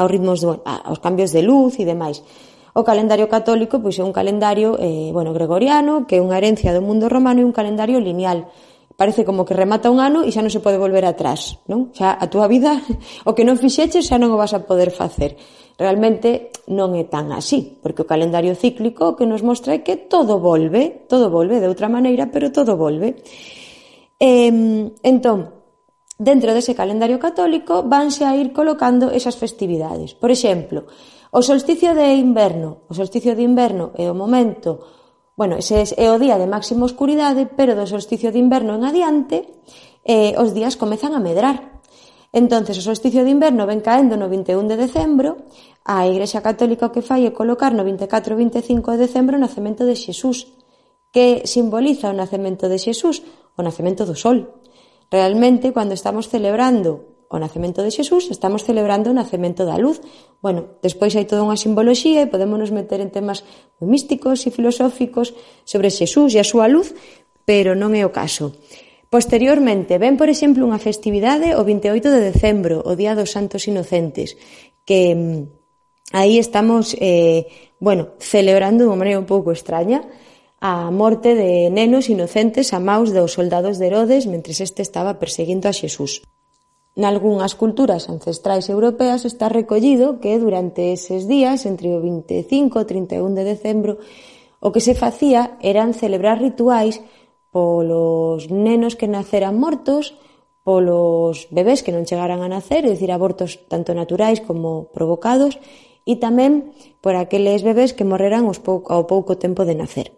aos 0.00 0.08
ritmos, 0.08 0.40
do, 0.40 0.64
aos 0.64 0.96
cambios 1.04 1.28
de 1.36 1.44
luz 1.44 1.76
e 1.76 1.84
demais. 1.84 2.24
O 2.74 2.86
calendario 2.86 3.26
católico 3.26 3.82
pois 3.82 3.98
é 3.98 4.04
un 4.06 4.14
calendario 4.14 4.78
eh, 4.78 5.10
bueno, 5.10 5.34
gregoriano, 5.34 6.06
que 6.06 6.18
é 6.18 6.22
unha 6.22 6.38
herencia 6.38 6.70
do 6.70 6.84
mundo 6.84 7.10
romano 7.10 7.42
e 7.42 7.46
un 7.46 7.54
calendario 7.54 7.98
lineal. 7.98 8.46
Parece 8.94 9.24
como 9.24 9.48
que 9.48 9.56
remata 9.56 9.88
un 9.90 9.98
ano 9.98 10.22
e 10.22 10.30
xa 10.30 10.44
non 10.44 10.52
se 10.52 10.60
pode 10.62 10.76
volver 10.76 11.08
atrás, 11.08 11.56
non? 11.66 11.90
Xa 11.90 12.14
a 12.14 12.26
túa 12.30 12.46
vida, 12.46 12.78
o 13.28 13.34
que 13.34 13.42
non 13.48 13.58
fixeches 13.58 14.06
xa 14.06 14.20
non 14.20 14.30
o 14.30 14.38
vas 14.38 14.54
a 14.54 14.62
poder 14.62 14.94
facer. 14.94 15.34
Realmente 15.80 16.52
non 16.68 16.92
é 16.94 17.08
tan 17.08 17.32
así, 17.32 17.80
porque 17.80 18.04
o 18.04 18.10
calendario 18.10 18.52
cíclico 18.54 19.14
o 19.14 19.16
que 19.16 19.24
nos 19.24 19.40
mostra 19.40 19.72
é 19.74 19.80
que 19.80 19.96
todo 19.96 20.38
volve, 20.38 21.08
todo 21.08 21.32
volve 21.32 21.58
de 21.58 21.66
outra 21.66 21.88
maneira, 21.88 22.28
pero 22.28 22.52
todo 22.52 22.76
volve. 22.76 23.18
Eh, 24.20 24.52
entón, 25.00 25.58
dentro 26.20 26.52
dese 26.52 26.76
calendario 26.76 27.16
católico 27.16 27.80
vanse 27.88 28.28
a 28.28 28.36
ir 28.36 28.52
colocando 28.52 29.08
esas 29.08 29.40
festividades. 29.40 30.12
Por 30.12 30.28
exemplo, 30.28 30.84
O 31.30 31.46
solsticio 31.46 31.94
de 31.94 32.10
inverno, 32.18 32.82
o 32.90 32.92
solsticio 32.94 33.38
de 33.38 33.46
inverno 33.46 33.94
é 33.94 34.10
o 34.10 34.18
momento, 34.18 34.82
bueno, 35.38 35.62
ese 35.62 35.86
é 35.94 36.10
o 36.10 36.18
día 36.18 36.34
de 36.34 36.50
máxima 36.50 36.82
oscuridade, 36.90 37.46
pero 37.46 37.78
do 37.78 37.86
solsticio 37.86 38.34
de 38.34 38.42
inverno 38.42 38.74
en 38.74 38.82
adiante, 38.82 39.46
eh, 40.02 40.34
os 40.34 40.50
días 40.50 40.74
comezan 40.74 41.14
a 41.14 41.22
medrar. 41.22 41.78
Entonces, 42.34 42.74
o 42.78 42.82
solsticio 42.82 43.22
de 43.22 43.30
inverno 43.30 43.62
ven 43.62 43.78
caendo 43.78 44.18
no 44.18 44.26
21 44.26 44.66
de 44.66 44.74
decembro, 44.74 45.46
a 45.86 46.02
Igrexa 46.10 46.42
Católica 46.42 46.90
o 46.90 46.94
que 46.94 47.06
fai 47.06 47.22
é 47.22 47.30
colocar 47.30 47.70
no 47.78 47.86
24 47.86 48.34
e 48.34 48.38
25 48.50 48.98
de 48.98 49.06
decembro 49.06 49.38
o 49.38 49.42
nacemento 49.42 49.86
de 49.86 49.94
Xesús, 49.94 50.50
que 51.14 51.46
simboliza 51.46 52.10
o 52.10 52.18
nacemento 52.18 52.66
de 52.66 52.82
Xesús, 52.82 53.22
o 53.54 53.62
nacemento 53.62 54.02
do 54.02 54.18
sol. 54.18 54.66
Realmente, 55.06 55.70
cando 55.70 55.94
estamos 55.94 56.26
celebrando 56.26 57.19
o 57.30 57.38
nacemento 57.38 57.86
de 57.86 57.94
Xesús, 57.94 58.26
estamos 58.34 58.66
celebrando 58.66 59.14
o 59.14 59.14
nacemento 59.14 59.62
da 59.62 59.78
luz. 59.78 60.02
Bueno, 60.42 60.82
despois 60.82 61.14
hai 61.14 61.30
toda 61.30 61.46
unha 61.46 61.54
simboloxía 61.54 62.26
e 62.26 62.26
podémonos 62.26 62.74
meter 62.74 62.98
en 62.98 63.14
temas 63.14 63.46
moi 63.78 63.86
místicos 63.86 64.42
e 64.44 64.50
filosóficos 64.50 65.30
sobre 65.62 65.94
Xesús 65.94 66.34
e 66.34 66.42
a 66.42 66.46
súa 66.50 66.66
luz, 66.66 66.90
pero 67.46 67.78
non 67.78 67.94
é 67.94 68.02
o 68.02 68.10
caso. 68.10 68.58
Posteriormente, 69.06 70.02
ven, 70.02 70.18
por 70.18 70.26
exemplo, 70.26 70.66
unha 70.66 70.82
festividade 70.82 71.54
o 71.54 71.62
28 71.62 72.10
de 72.10 72.20
decembro, 72.34 72.82
o 72.82 72.98
Día 72.98 73.14
dos 73.14 73.30
Santos 73.30 73.70
Inocentes, 73.70 74.34
que 74.82 75.14
mm, 75.14 76.18
aí 76.18 76.34
estamos, 76.42 76.98
eh, 76.98 77.46
bueno, 77.78 78.18
celebrando 78.18 78.82
de 78.82 78.90
unha 78.90 78.98
maneira 78.98 79.22
un 79.22 79.30
pouco 79.30 79.54
extraña, 79.54 80.02
a 80.58 80.90
morte 80.90 81.38
de 81.38 81.70
nenos 81.70 82.10
inocentes 82.10 82.74
a 82.76 82.82
maus 82.82 83.14
dos 83.14 83.38
soldados 83.38 83.78
de 83.78 83.86
Herodes 83.88 84.26
mentres 84.26 84.60
este 84.60 84.82
estaba 84.82 85.22
perseguindo 85.22 85.70
a 85.70 85.72
Xesús. 85.72 86.26
Nalgúnas 87.00 87.56
culturas 87.56 88.12
ancestrais 88.12 88.68
europeas 88.68 89.24
está 89.24 89.48
recollido 89.48 90.20
que 90.20 90.36
durante 90.36 90.92
eses 90.92 91.24
días, 91.24 91.64
entre 91.64 91.88
o 91.96 92.04
25 92.04 92.76
e 92.76 92.84
31 92.84 93.32
de 93.32 93.44
decembro, 93.48 93.92
o 94.60 94.68
que 94.68 94.84
se 94.84 94.92
facía 94.92 95.56
eran 95.64 95.96
celebrar 95.96 96.36
rituais 96.44 97.00
polos 97.48 98.52
nenos 98.52 99.00
que 99.00 99.08
naceran 99.08 99.56
mortos, 99.56 100.12
polos 100.60 101.48
bebés 101.48 101.80
que 101.80 101.96
non 101.96 102.04
chegaran 102.04 102.44
a 102.44 102.52
nacer, 102.52 102.84
é 102.84 102.92
dicir, 102.92 103.08
abortos 103.10 103.64
tanto 103.72 103.96
naturais 103.96 104.44
como 104.44 104.92
provocados, 104.92 105.56
e 106.04 106.20
tamén 106.20 106.76
por 107.00 107.16
aqueles 107.16 107.64
bebés 107.64 107.96
que 107.96 108.04
morreran 108.04 108.44
aos 108.44 108.60
pouco, 108.60 108.92
ao 108.92 109.08
pouco 109.08 109.40
tempo 109.40 109.64
de 109.64 109.72
nacer. 109.72 110.12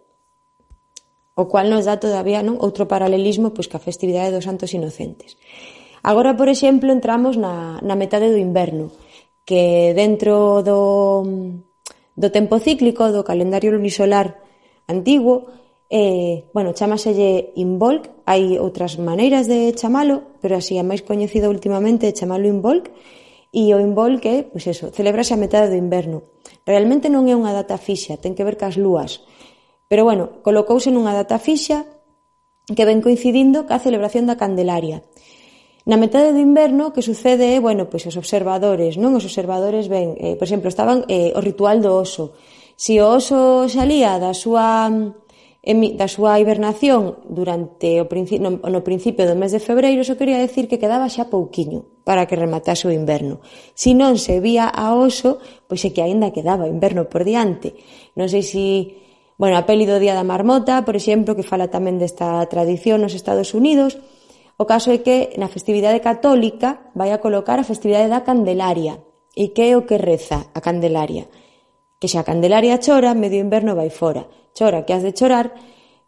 O 1.39 1.49
cual 1.49 1.71
nos 1.71 1.87
dá 1.87 1.97
todavía 1.97 2.43
non 2.43 2.59
outro 2.59 2.91
paralelismo 2.91 3.55
pois, 3.55 3.71
que 3.71 3.79
a 3.79 3.87
festividade 3.87 4.35
dos 4.35 4.45
santos 4.45 4.75
inocentes. 4.75 5.39
Agora, 6.03 6.35
por 6.35 6.51
exemplo, 6.51 6.91
entramos 6.91 7.39
na, 7.39 7.79
na 7.79 7.95
metade 7.95 8.27
do 8.31 8.39
inverno, 8.39 8.91
que 9.47 9.95
dentro 9.95 10.63
do, 10.67 11.23
do 12.19 12.29
tempo 12.35 12.59
cíclico, 12.59 13.11
do 13.15 13.23
calendario 13.23 13.71
lunisolar 13.71 14.43
antigo, 14.91 15.47
eh, 15.93 16.51
bueno, 16.55 16.75
chamaselle 16.75 17.53
Involk, 17.55 18.11
hai 18.27 18.59
outras 18.59 18.99
maneiras 18.99 19.47
de 19.47 19.77
chamalo, 19.79 20.41
pero 20.41 20.57
así 20.59 20.75
a 20.81 20.87
máis 20.87 21.07
coñecida 21.07 21.53
últimamente 21.53 22.09
é 22.09 22.17
chamalo 22.17 22.51
Involk, 22.51 22.91
e 23.53 23.71
o 23.71 23.79
Involk 23.79 24.25
é, 24.25 24.49
pois 24.49 24.65
eso, 24.67 24.89
celebrase 24.91 25.37
a 25.37 25.39
metade 25.39 25.69
do 25.69 25.77
inverno. 25.77 26.33
Realmente 26.65 27.13
non 27.13 27.29
é 27.29 27.35
unha 27.37 27.53
data 27.53 27.77
fixa, 27.77 28.17
ten 28.17 28.33
que 28.33 28.43
ver 28.43 28.57
cas 28.57 28.81
lúas. 28.81 29.21
Pero 29.87 30.09
bueno, 30.09 30.41
colocouse 30.41 30.89
nunha 30.89 31.13
data 31.13 31.37
fixa 31.37 31.85
que 32.65 32.89
ven 32.89 33.05
coincidindo 33.05 33.69
ca 33.69 33.77
celebración 33.77 34.25
da 34.25 34.41
Candelaria. 34.41 35.05
Na 35.83 35.99
metade 35.99 36.31
do 36.31 36.39
inverno 36.39 36.91
o 36.91 36.95
que 36.95 37.03
sucede 37.03 37.55
é, 37.55 37.59
bueno, 37.59 37.91
pois 37.91 38.07
os 38.07 38.15
observadores, 38.15 38.95
non? 38.95 39.19
Os 39.19 39.27
observadores 39.27 39.91
ven, 39.91 40.15
eh, 40.23 40.39
por 40.39 40.47
exemplo, 40.47 40.71
estaban 40.71 41.03
eh, 41.11 41.35
o 41.35 41.41
ritual 41.43 41.83
do 41.83 41.91
oso. 41.99 42.39
Si 42.79 43.03
o 43.03 43.07
oso 43.11 43.67
salía 43.67 44.19
da 44.23 44.31
súa 44.31 44.87
da 45.63 46.09
súa 46.11 46.43
hibernación 46.43 47.23
durante 47.31 48.03
o 48.03 48.11
principio, 48.11 48.43
no, 48.43 48.59
no 48.59 48.83
principio 48.83 49.31
do 49.31 49.39
mes 49.39 49.55
de 49.55 49.63
febreiro, 49.63 50.03
iso 50.03 50.19
quería 50.19 50.43
decir 50.43 50.67
que 50.67 50.83
quedaba 50.83 51.07
xa 51.07 51.31
pouquiño 51.31 52.03
para 52.03 52.27
que 52.27 52.35
rematase 52.35 52.91
o 52.91 52.95
inverno. 52.95 53.39
Si 53.79 53.95
non 53.95 54.19
se 54.19 54.43
vía 54.43 54.67
a 54.67 54.99
oso, 54.99 55.39
pois 55.71 55.83
é 55.87 55.95
que 55.95 56.03
aínda 56.03 56.35
quedaba 56.35 56.67
inverno 56.67 57.07
por 57.07 57.23
diante. 57.23 57.79
Non 58.19 58.27
sei 58.27 58.43
se 58.43 58.67
Bueno, 59.43 59.59
a 59.59 59.67
peli 59.67 59.91
do 59.91 59.99
Día 59.99 60.15
da 60.15 60.23
Marmota, 60.23 60.87
por 60.87 60.95
exemplo, 60.95 61.35
que 61.35 61.43
fala 61.43 61.67
tamén 61.67 61.99
desta 61.99 62.39
tradición 62.47 63.03
nos 63.03 63.17
Estados 63.17 63.59
Unidos, 63.59 63.99
O 64.63 64.65
caso 64.73 64.95
é 64.95 65.03
que 65.03 65.35
na 65.43 65.51
festividade 65.51 65.99
católica 65.99 66.95
vai 66.95 67.11
a 67.11 67.19
colocar 67.19 67.59
a 67.59 67.67
festividade 67.67 68.07
da 68.15 68.23
Candelaria. 68.23 68.95
E 69.35 69.51
que 69.51 69.67
é 69.67 69.75
o 69.75 69.83
que 69.83 69.99
reza 69.99 70.55
a 70.55 70.63
Candelaria? 70.63 71.27
Que 71.99 72.07
xa 72.07 72.23
a 72.23 72.29
Candelaria 72.31 72.79
chora, 72.79 73.11
medio 73.19 73.43
inverno 73.43 73.75
vai 73.75 73.91
fora. 73.91 74.23
Chora 74.55 74.87
que 74.87 74.95
has 74.95 75.03
de 75.03 75.19
chorar, 75.19 75.51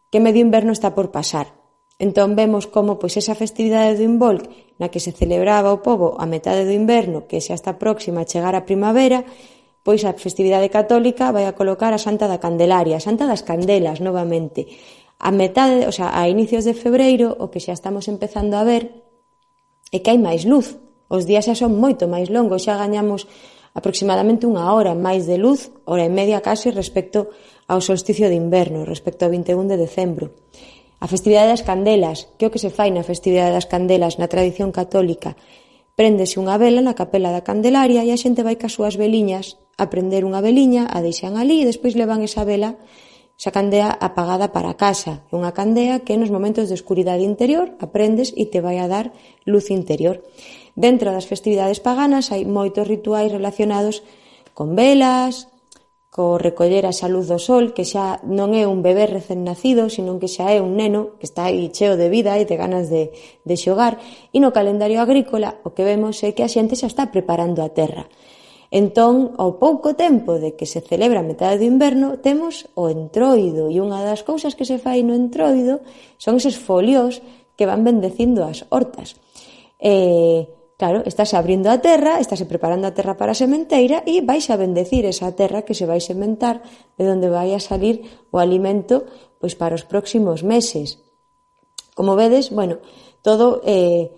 que 0.07 0.23
medio 0.23 0.47
inverno 0.47 0.71
está 0.71 0.95
por 0.95 1.11
pasar. 1.11 1.51
Entón 1.99 2.39
vemos 2.39 2.71
como 2.71 2.95
pois 2.95 3.19
esa 3.19 3.35
festividade 3.35 3.99
do 3.99 4.07
Involc 4.07 4.47
na 4.79 4.87
que 4.87 5.03
se 5.03 5.11
celebraba 5.11 5.75
o 5.75 5.83
povo 5.83 6.15
a 6.23 6.27
metade 6.31 6.63
do 6.63 6.79
inverno, 6.79 7.27
que 7.27 7.43
xa 7.43 7.59
está 7.59 7.75
próxima 7.75 8.23
a 8.23 8.31
chegar 8.31 8.55
a 8.55 8.63
primavera, 8.63 9.27
pois 9.83 10.07
a 10.07 10.15
festividade 10.15 10.71
católica 10.71 11.35
vai 11.35 11.51
a 11.51 11.59
colocar 11.59 11.91
a 11.91 11.99
Santa 11.99 12.31
da 12.31 12.39
Candelaria, 12.39 13.03
a 13.03 13.03
Santa 13.03 13.27
das 13.27 13.43
Candelas 13.43 13.99
novamente, 13.99 14.71
a 15.25 15.31
metade, 15.33 15.89
o 15.89 15.93
sea, 15.97 16.12
a 16.12 16.29
inicios 16.29 16.68
de 16.68 16.77
febreiro, 16.77 17.33
o 17.41 17.49
que 17.49 17.57
xa 17.57 17.72
estamos 17.72 18.12
empezando 18.12 18.61
a 18.61 18.64
ver 18.68 19.09
é 19.89 20.05
que 20.05 20.12
hai 20.12 20.20
máis 20.20 20.45
luz. 20.45 20.77
Os 21.09 21.25
días 21.25 21.49
xa 21.49 21.57
son 21.57 21.81
moito 21.81 22.05
máis 22.05 22.29
longos, 22.29 22.68
xa 22.68 22.77
gañamos 22.77 23.25
aproximadamente 23.72 24.45
unha 24.45 24.68
hora 24.68 24.93
máis 24.93 25.25
de 25.25 25.41
luz, 25.41 25.72
hora 25.89 26.05
e 26.05 26.12
media 26.12 26.45
case 26.45 26.68
respecto 26.68 27.33
ao 27.72 27.81
solsticio 27.81 28.29
de 28.29 28.37
inverno, 28.37 28.85
respecto 28.85 29.25
ao 29.25 29.33
21 29.33 29.64
de 29.64 29.81
decembro. 29.81 30.37
A 31.01 31.09
festividade 31.09 31.57
das 31.57 31.64
candelas, 31.64 32.29
que 32.37 32.45
é 32.45 32.49
o 32.49 32.53
que 32.53 32.61
se 32.61 32.68
fai 32.68 32.93
na 32.93 33.01
festividade 33.01 33.57
das 33.57 33.64
candelas 33.64 34.20
na 34.20 34.29
tradición 34.29 34.77
católica? 34.77 35.41
Prendese 35.97 36.37
unha 36.37 36.61
vela 36.61 36.85
na 36.85 36.93
capela 36.93 37.33
da 37.33 37.41
Candelaria 37.41 38.05
e 38.05 38.12
a 38.12 38.20
xente 38.20 38.45
vai 38.45 38.61
cas 38.61 38.77
súas 38.77 39.01
veliñas 39.01 39.57
a 39.81 39.89
prender 39.89 40.29
unha 40.29 40.45
veliña, 40.45 40.85
a 40.85 41.01
deixan 41.01 41.41
ali 41.41 41.64
e 41.64 41.68
despois 41.72 41.97
levan 41.97 42.20
esa 42.20 42.45
vela 42.45 42.77
xa 43.35 43.51
candea 43.51 43.91
apagada 43.91 44.55
para 44.55 44.70
a 44.70 44.78
casa, 44.78 45.26
é 45.30 45.35
unha 45.35 45.53
candea 45.53 46.07
que 46.07 46.14
nos 46.14 46.30
momentos 46.30 46.70
de 46.70 46.78
escuridade 46.78 47.26
interior 47.26 47.74
aprendes 47.82 48.30
e 48.39 48.47
te 48.47 48.62
vai 48.62 48.78
a 48.78 48.87
dar 48.87 49.11
luz 49.43 49.74
interior. 49.74 50.22
Dentro 50.78 51.11
das 51.11 51.26
festividades 51.26 51.82
paganas 51.82 52.30
hai 52.30 52.47
moitos 52.47 52.87
rituais 52.87 53.30
relacionados 53.35 54.07
con 54.55 54.78
velas, 54.78 55.51
co 56.14 56.39
recoller 56.39 56.87
a 56.87 56.95
luz 57.11 57.26
do 57.26 57.43
sol, 57.43 57.74
que 57.74 57.82
xa 57.82 58.22
non 58.22 58.55
é 58.55 58.70
un 58.70 58.87
bebé 58.87 59.11
recén 59.11 59.43
nacido, 59.43 59.91
sino 59.91 60.14
que 60.22 60.30
xa 60.30 60.55
é 60.55 60.62
un 60.62 60.78
neno 60.78 61.18
que 61.18 61.26
está 61.26 61.51
aí 61.51 61.74
cheo 61.74 61.99
de 61.99 62.07
vida 62.07 62.39
e 62.39 62.47
de 62.47 62.55
ganas 62.55 62.87
de, 62.87 63.11
de 63.43 63.55
xogar. 63.59 63.99
E 64.30 64.39
no 64.39 64.55
calendario 64.55 65.03
agrícola 65.03 65.59
o 65.66 65.74
que 65.74 65.82
vemos 65.82 66.22
é 66.22 66.30
que 66.30 66.47
a 66.47 66.53
xente 66.55 66.78
xa 66.78 66.87
está 66.87 67.11
preparando 67.11 67.66
a 67.66 67.74
terra. 67.74 68.07
Entón, 68.75 69.39
ao 69.39 69.62
pouco 69.62 69.95
tempo 69.95 70.43
de 70.43 70.59
que 70.59 70.66
se 70.66 70.83
celebra 70.83 71.22
a 71.22 71.29
metade 71.31 71.62
do 71.62 71.70
inverno, 71.70 72.18
temos 72.18 72.66
o 72.75 72.91
entroido 72.91 73.70
e 73.70 73.79
unha 73.79 74.03
das 74.03 74.27
cousas 74.27 74.59
que 74.59 74.66
se 74.66 74.83
fai 74.83 75.07
no 75.07 75.14
entroido 75.14 75.87
son 76.18 76.43
eses 76.43 76.59
folios 76.59 77.22
que 77.55 77.70
van 77.70 77.87
bendecindo 77.87 78.43
as 78.43 78.66
hortas. 78.75 79.14
Eh, 79.79 80.51
Claro, 80.75 81.07
estás 81.07 81.39
abrindo 81.39 81.70
a 81.70 81.79
terra, 81.79 82.18
estás 82.18 82.43
preparando 82.51 82.91
a 82.91 82.95
terra 82.99 83.14
para 83.14 83.31
a 83.31 83.39
sementeira 83.39 84.03
e 84.11 84.27
vais 84.27 84.51
a 84.51 84.59
bendecir 84.59 85.07
esa 85.07 85.31
terra 85.31 85.62
que 85.62 85.70
se 85.70 85.87
vai 85.87 86.03
sementar 86.03 86.66
de 86.99 87.07
onde 87.07 87.31
vai 87.31 87.55
a 87.55 87.62
salir 87.62 88.27
o 88.35 88.43
alimento 88.43 89.07
pois 89.39 89.55
para 89.55 89.79
os 89.79 89.87
próximos 89.87 90.43
meses. 90.43 90.99
Como 91.95 92.18
vedes, 92.18 92.51
bueno, 92.51 92.83
todo 93.22 93.62
eh, 93.62 94.11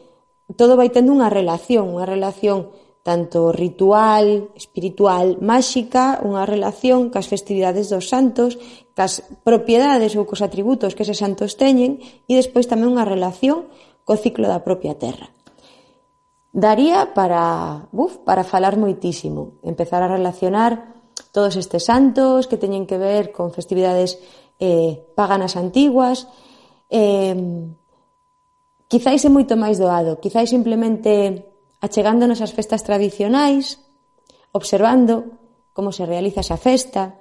todo 0.56 0.80
vai 0.80 0.88
tendo 0.88 1.12
unha 1.12 1.28
relación, 1.28 1.92
unha 1.92 2.08
relación 2.08 2.72
tanto 3.06 3.54
ritual, 3.54 4.50
espiritual, 4.58 5.38
máxica, 5.38 6.18
unha 6.26 6.42
relación 6.42 7.14
cas 7.14 7.30
festividades 7.30 7.86
dos 7.86 8.10
santos, 8.10 8.58
cas 8.98 9.22
propiedades 9.46 10.18
ou 10.18 10.26
cos 10.26 10.42
atributos 10.42 10.98
que 10.98 11.06
eses 11.06 11.22
santos 11.22 11.54
teñen 11.54 12.02
e 12.26 12.34
despois 12.34 12.66
tamén 12.66 12.90
unha 12.90 13.06
relación 13.06 13.70
co 14.02 14.18
ciclo 14.18 14.50
da 14.50 14.66
propia 14.66 14.98
terra. 14.98 15.30
Daría 16.50 17.14
para, 17.14 17.86
buf, 17.94 18.18
para 18.26 18.42
falar 18.42 18.74
moitísimo, 18.74 19.62
empezar 19.62 20.02
a 20.02 20.10
relacionar 20.10 20.98
todos 21.30 21.54
estes 21.54 21.86
santos 21.86 22.50
que 22.50 22.58
teñen 22.58 22.90
que 22.90 22.98
ver 22.98 23.30
con 23.30 23.54
festividades 23.54 24.18
eh, 24.58 24.98
paganas 25.14 25.54
antiguas, 25.54 26.26
eh, 26.90 27.38
quizáis 28.90 29.22
é 29.22 29.30
moito 29.30 29.54
máis 29.54 29.78
doado, 29.78 30.18
quizáis 30.18 30.50
simplemente 30.50 31.54
achegándonos 31.80 32.40
ás 32.40 32.52
festas 32.52 32.82
tradicionais, 32.82 33.82
observando 34.52 35.36
como 35.76 35.92
se 35.92 36.08
realiza 36.08 36.40
esa 36.40 36.56
festa, 36.56 37.20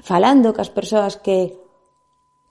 falando 0.00 0.52
cas 0.52 0.68
persoas 0.68 1.16
que 1.16 1.62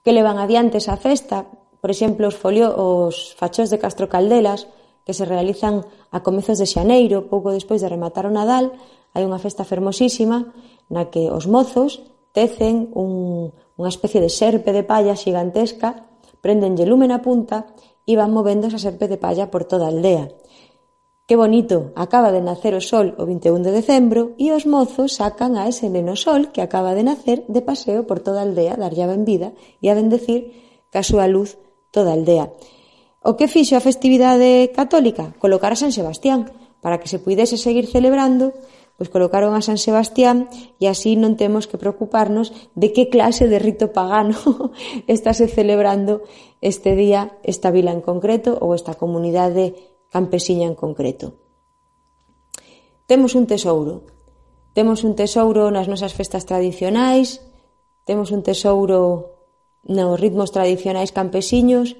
que 0.02 0.10
levan 0.10 0.38
adiante 0.42 0.82
esa 0.82 0.98
festa, 0.98 1.46
por 1.78 1.90
exemplo, 1.90 2.26
os 2.26 2.34
folio, 2.34 2.74
os 2.74 3.34
fachós 3.38 3.70
de 3.70 3.78
Castro 3.78 4.10
Caldelas, 4.10 4.66
que 5.06 5.14
se 5.14 5.26
realizan 5.26 5.86
a 6.10 6.22
comezos 6.22 6.58
de 6.58 6.66
xaneiro, 6.66 7.26
pouco 7.30 7.54
despois 7.54 7.82
de 7.82 7.90
rematar 7.90 8.26
o 8.26 8.34
Nadal, 8.34 8.74
hai 9.14 9.22
unha 9.22 9.38
festa 9.38 9.66
fermosísima 9.66 10.54
na 10.90 11.10
que 11.10 11.30
os 11.30 11.46
mozos 11.46 12.02
tecen 12.34 12.90
un, 12.94 13.50
unha 13.78 13.90
especie 13.90 14.22
de 14.22 14.30
serpe 14.30 14.70
de 14.74 14.86
palla 14.86 15.18
xigantesca, 15.18 16.06
prendenlle 16.42 16.86
lume 16.86 17.06
na 17.06 17.22
punta 17.22 17.70
e 18.06 18.18
van 18.18 18.34
movendo 18.34 18.66
esa 18.66 18.82
serpe 18.82 19.06
de 19.06 19.18
palla 19.18 19.50
por 19.50 19.66
toda 19.66 19.86
a 19.86 19.92
aldea. 19.94 20.30
Que 21.32 21.36
bonito, 21.44 21.92
acaba 21.96 22.28
de 22.30 22.44
nacer 22.44 22.76
o 22.76 22.84
sol 22.84 23.16
o 23.16 23.24
21 23.24 23.64
de 23.64 23.72
decembro 23.72 24.36
e 24.36 24.52
os 24.52 24.68
mozos 24.68 25.16
sacan 25.16 25.56
a 25.56 25.64
ese 25.64 25.88
neno 25.88 26.12
sol 26.12 26.52
que 26.52 26.60
acaba 26.60 26.92
de 26.92 27.08
nacer 27.08 27.48
de 27.48 27.64
paseo 27.64 28.04
por 28.04 28.20
toda 28.20 28.44
a 28.44 28.46
aldea, 28.46 28.76
darlle 28.76 29.00
a 29.00 29.08
benvida 29.08 29.56
e 29.80 29.88
a 29.88 29.96
bendecir 29.96 30.52
ca 30.92 31.00
súa 31.00 31.24
luz 31.24 31.56
toda 31.88 32.12
a 32.12 32.16
aldea. 32.20 32.52
O 33.24 33.32
que 33.32 33.48
fixo 33.48 33.80
a 33.80 33.80
festividade 33.80 34.76
católica? 34.76 35.32
Colocar 35.40 35.72
a 35.72 35.80
San 35.80 35.88
Sebastián, 35.88 36.52
para 36.84 37.00
que 37.00 37.08
se 37.08 37.16
puidese 37.16 37.56
seguir 37.56 37.88
celebrando, 37.88 38.52
pois 39.00 39.08
colocaron 39.08 39.56
a 39.56 39.64
San 39.64 39.80
Sebastián 39.80 40.52
e 40.76 40.84
así 40.84 41.16
non 41.16 41.40
temos 41.40 41.64
que 41.64 41.80
preocuparnos 41.80 42.52
de 42.76 42.92
que 42.92 43.08
clase 43.08 43.48
de 43.48 43.56
rito 43.56 43.88
pagano 43.96 44.36
estáse 45.08 45.48
celebrando 45.48 46.28
este 46.60 46.92
día, 46.92 47.40
esta 47.40 47.72
vila 47.72 47.88
en 47.88 48.04
concreto 48.04 48.52
ou 48.60 48.76
esta 48.76 49.00
comunidade 49.00 49.91
campesiña 50.12 50.68
en 50.68 50.76
concreto. 50.76 51.40
Temos 53.08 53.34
un 53.34 53.48
tesouro. 53.48 54.04
Temos 54.76 55.04
un 55.04 55.16
tesouro 55.16 55.72
nas 55.72 55.88
nosas 55.88 56.12
festas 56.12 56.44
tradicionais, 56.44 57.44
temos 58.04 58.32
un 58.32 58.40
tesouro 58.40 59.36
nos 59.84 60.16
ritmos 60.16 60.52
tradicionais 60.52 61.12
campesiños. 61.12 61.96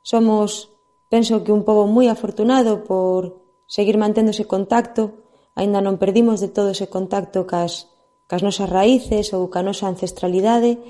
Somos, 0.00 0.72
penso 1.12 1.44
que 1.44 1.52
un 1.52 1.64
pobo 1.64 1.84
moi 1.84 2.08
afortunado 2.08 2.84
por 2.88 3.44
seguir 3.68 4.00
mantendo 4.00 4.32
ese 4.32 4.48
contacto, 4.48 5.28
aínda 5.52 5.84
non 5.84 6.00
perdimos 6.00 6.40
de 6.40 6.48
todo 6.48 6.72
ese 6.72 6.88
contacto 6.88 7.44
cas, 7.44 7.92
cas 8.24 8.40
nosas 8.40 8.72
raíces 8.72 9.36
ou 9.36 9.52
ca 9.52 9.60
nosa 9.60 9.88
ancestralidade, 9.88 10.80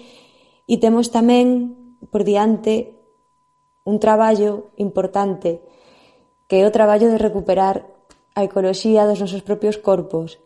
e 0.70 0.74
temos 0.78 1.10
tamén 1.10 1.74
por 2.14 2.22
diante 2.22 3.02
un 3.82 3.98
traballo 3.98 4.70
importante 4.78 5.69
que 6.50 6.58
é 6.58 6.66
o 6.66 6.74
traballo 6.74 7.06
de 7.06 7.22
recuperar 7.22 7.86
a 8.34 8.42
ecoloxía 8.42 9.06
dos 9.06 9.22
nosos 9.22 9.46
propios 9.46 9.78
corpos, 9.78 10.42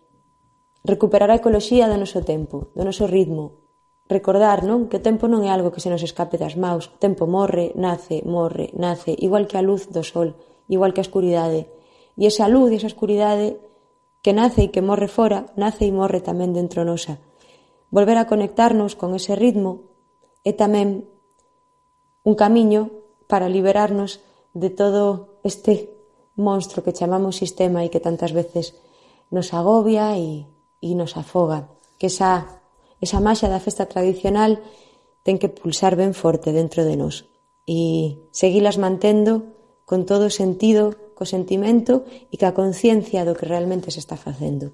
recuperar 0.84 1.32
a 1.32 1.40
ecoloxía 1.40 1.88
do 1.88 1.96
noso 1.96 2.20
tempo, 2.20 2.68
do 2.76 2.84
noso 2.84 3.08
ritmo, 3.08 3.64
recordar 4.04 4.68
non 4.68 4.92
que 4.92 5.00
o 5.00 5.04
tempo 5.04 5.32
non 5.32 5.48
é 5.48 5.48
algo 5.48 5.72
que 5.72 5.80
se 5.80 5.88
nos 5.88 6.04
escape 6.04 6.36
das 6.36 6.60
maus, 6.60 6.92
o 6.92 7.00
tempo 7.00 7.24
morre, 7.24 7.72
nace, 7.72 8.20
morre, 8.28 8.68
nace, 8.76 9.16
igual 9.16 9.48
que 9.48 9.56
a 9.56 9.64
luz 9.64 9.88
do 9.88 10.04
sol, 10.04 10.36
igual 10.68 10.92
que 10.92 11.00
a 11.00 11.08
escuridade, 11.08 11.72
e 12.20 12.28
esa 12.28 12.52
luz 12.52 12.68
e 12.68 12.76
esa 12.76 12.92
escuridade 12.92 13.56
que 14.20 14.36
nace 14.36 14.68
e 14.68 14.72
que 14.76 14.84
morre 14.84 15.08
fora, 15.08 15.48
nace 15.56 15.88
e 15.88 15.92
morre 15.96 16.20
tamén 16.20 16.52
dentro 16.52 16.84
nosa. 16.84 17.16
Volver 17.88 18.20
a 18.20 18.28
conectarnos 18.28 18.92
con 18.92 19.16
ese 19.16 19.32
ritmo 19.40 19.88
é 20.44 20.52
tamén 20.52 21.08
un 22.28 22.36
camiño 22.36 22.92
para 23.24 23.48
liberarnos 23.48 24.20
de 24.52 24.68
todo 24.68 25.40
este 25.48 25.93
monstro 26.36 26.82
que 26.82 26.94
chamamos 26.94 27.38
sistema 27.38 27.86
e 27.86 27.90
que 27.90 28.02
tantas 28.02 28.34
veces 28.34 28.74
nos 29.30 29.54
agobia 29.54 30.18
e, 30.18 30.46
e 30.82 30.94
nos 30.94 31.16
afoga. 31.16 31.70
Que 31.98 32.10
esa, 32.10 32.60
esa 33.00 33.22
máxia 33.22 33.50
da 33.50 33.62
festa 33.62 33.86
tradicional 33.86 34.62
ten 35.24 35.40
que 35.40 35.48
pulsar 35.48 35.96
ben 35.96 36.12
forte 36.12 36.52
dentro 36.52 36.84
de 36.84 36.94
nós 37.00 37.24
e 37.64 38.20
seguilas 38.30 38.76
mantendo 38.76 39.56
con 39.88 40.04
todo 40.04 40.28
o 40.28 40.32
sentido, 40.32 40.96
co 41.16 41.24
sentimento 41.24 42.04
e 42.28 42.36
ca 42.36 42.52
conciencia 42.52 43.24
do 43.24 43.36
que 43.36 43.48
realmente 43.48 43.88
se 43.88 44.00
está 44.00 44.16
facendo. 44.20 44.72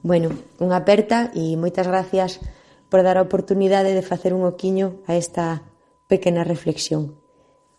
Bueno, 0.00 0.32
unha 0.62 0.80
aperta 0.80 1.28
e 1.36 1.58
moitas 1.60 1.84
gracias 1.84 2.40
por 2.88 3.04
dar 3.04 3.20
a 3.20 3.26
oportunidade 3.26 3.92
de 3.92 4.06
facer 4.06 4.32
un 4.32 4.48
oquiño 4.48 5.02
a 5.04 5.14
esta 5.14 5.66
pequena 6.08 6.42
reflexión. 6.42 7.19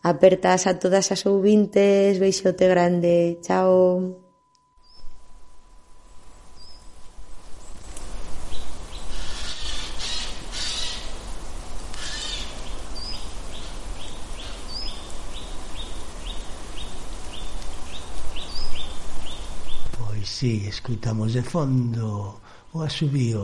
Apertas 0.03 0.65
a 0.65 0.73
todas 0.81 1.13
as 1.13 1.21
ouvintes, 1.29 2.17
beixote 2.17 2.65
grande, 2.73 3.37
chao. 3.45 4.17
Pois 19.93 20.25
sí, 20.25 20.65
escutamos 20.65 21.33
de 21.37 21.43
fondo 21.45 22.41
o 22.73 22.81
asubío 22.81 23.43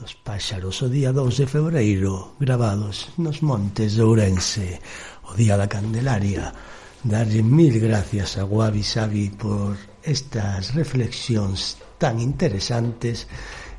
dos 0.00 0.14
páxaros 0.24 0.80
o 0.80 0.88
día 0.88 1.10
2 1.12 1.42
de 1.42 1.46
febreiro 1.50 2.38
gravados 2.38 3.10
nos 3.18 3.42
montes 3.42 3.98
de 3.98 4.02
Ourense 4.06 4.78
o 5.28 5.36
Día 5.36 5.60
da 5.60 5.68
Candelaria. 5.68 6.52
Darlle 7.04 7.44
mil 7.44 7.78
gracias 7.78 8.40
a 8.40 8.42
Guavi 8.42 8.82
Sabi 8.82 9.30
por 9.30 9.76
estas 10.02 10.74
reflexións 10.74 11.76
tan 12.00 12.18
interesantes 12.18 13.28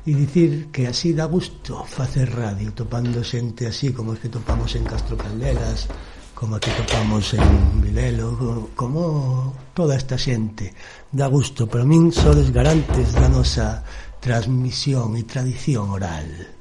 e 0.06 0.16
dicir 0.16 0.72
que 0.72 0.88
así 0.88 1.12
dá 1.12 1.28
gusto 1.28 1.84
facer 1.84 2.32
radio 2.32 2.72
topando 2.72 3.20
xente 3.20 3.68
así 3.68 3.92
como 3.92 4.16
que 4.16 4.32
topamos 4.32 4.72
en 4.72 4.84
Castro 4.88 5.16
Caldelas 5.16 5.88
como 6.32 6.56
que 6.56 6.72
topamos 6.72 7.36
en 7.36 7.84
Vilelo 7.84 8.32
como, 8.32 8.72
como 8.72 9.02
toda 9.76 9.96
esta 10.00 10.16
xente 10.16 10.72
dá 11.12 11.28
gusto, 11.28 11.68
para 11.68 11.84
min 11.84 12.08
sodes 12.16 12.48
garantes 12.48 13.12
da 13.12 13.28
nosa 13.28 13.84
transmisión 14.24 15.20
e 15.20 15.28
tradición 15.28 15.92
oral 15.92 16.59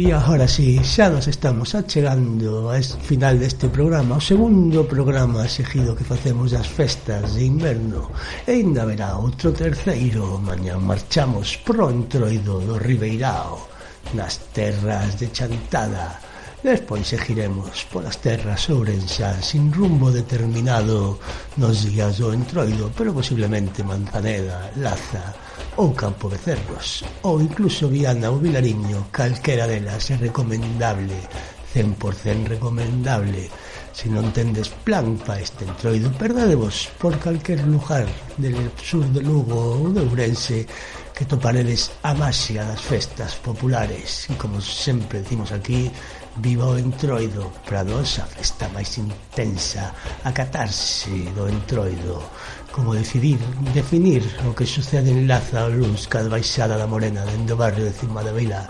E 0.00 0.06
agora 0.20 0.48
sí, 0.48 0.80
xa 0.92 1.06
nos 1.12 1.28
estamos 1.28 1.76
achegando 1.76 2.72
ao 2.72 2.84
final 3.08 3.36
deste 3.36 3.68
programa 3.68 4.16
O 4.16 4.26
segundo 4.30 4.88
programa 4.94 5.44
seguido 5.44 5.92
que 5.98 6.08
facemos 6.12 6.56
das 6.56 6.68
festas 6.78 7.36
de 7.36 7.44
inverno. 7.52 8.08
E 8.48 8.64
ainda 8.64 8.88
verá 8.88 9.20
outro 9.20 9.52
terceiro 9.52 10.40
Mañá 10.48 10.80
marchamos 10.80 11.60
pro 11.66 11.92
entroido 11.92 12.64
do 12.64 12.80
Ribeirao 12.80 13.68
Nas 14.16 14.34
terras 14.56 15.20
de 15.20 15.28
Chantada. 15.36 16.16
Despois 16.64 17.04
seguiremos 17.04 17.84
polas 17.92 18.24
terras 18.24 18.72
ourensas 18.72 19.52
sin 19.52 19.68
rumbo 19.68 20.08
determinado 20.08 21.20
nos 21.60 21.84
días 21.84 22.16
do 22.16 22.32
entroido, 22.32 22.88
pero 22.96 23.12
posiblemente 23.12 23.84
Manzaneda, 23.84 24.72
Laza, 24.80 25.36
ou 25.80 25.96
Campo 25.96 26.28
de 26.28 26.36
Cerros, 26.36 27.00
ou 27.22 27.40
incluso 27.40 27.88
Viana 27.88 28.28
ou 28.28 28.36
Vilariño, 28.36 29.08
calquera 29.10 29.64
delas 29.64 30.12
é 30.12 30.16
recomendable, 30.20 31.16
100% 31.72 32.52
recomendable. 32.52 33.48
Se 33.96 34.12
non 34.12 34.28
tendes 34.28 34.68
plan 34.84 35.16
pa 35.24 35.40
este 35.40 35.64
entroido, 35.64 36.12
perdadevos 36.20 36.92
por 37.00 37.16
calquer 37.16 37.64
lugar 37.64 38.04
del 38.36 38.60
sur 38.76 39.08
de 39.08 39.24
Lugo 39.24 39.80
ou 39.80 39.88
de 39.88 40.04
Ourense 40.04 40.68
que 41.16 41.24
toparedes 41.24 41.92
a 42.04 42.12
máxia 42.16 42.64
das 42.64 42.80
festas 42.80 43.36
populares 43.40 44.24
e 44.28 44.36
como 44.40 44.56
sempre 44.60 45.20
decimos 45.20 45.52
aquí 45.52 45.92
viva 46.40 46.64
o 46.64 46.80
entroido 46.80 47.52
pra 47.68 47.84
dos 47.84 48.16
festa 48.24 48.72
máis 48.72 48.96
intensa 48.96 49.92
a 50.24 50.32
catarse 50.32 51.28
do 51.36 51.44
entroido 51.44 52.24
como 52.72 52.94
decidir, 52.94 53.38
definir 53.74 54.22
o 54.48 54.54
que 54.54 54.66
sucede 54.66 55.10
en 55.10 55.28
Laza 55.28 55.68
Luz 55.68 56.10
cada 56.10 56.28
baixada 56.28 56.74
da 56.74 56.90
Morena 56.90 57.22
dende 57.26 57.54
o 57.54 57.60
barrio 57.60 57.86
de 57.86 57.94
Cima 57.94 58.26
da 58.26 58.34
Vila 58.34 58.66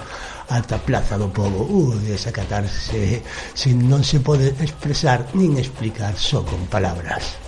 ata 0.51 0.77
a 0.77 0.85
Plaza 0.85 1.17
do 1.17 1.33
Povo 1.33 1.65
uh, 1.65 1.97
desacatarse 2.05 3.23
se 3.55 3.71
non 3.73 4.05
se 4.05 4.21
pode 4.21 4.53
expresar 4.61 5.25
nin 5.33 5.57
explicar 5.57 6.13
só 6.21 6.45
con 6.45 6.69
palabras. 6.69 7.40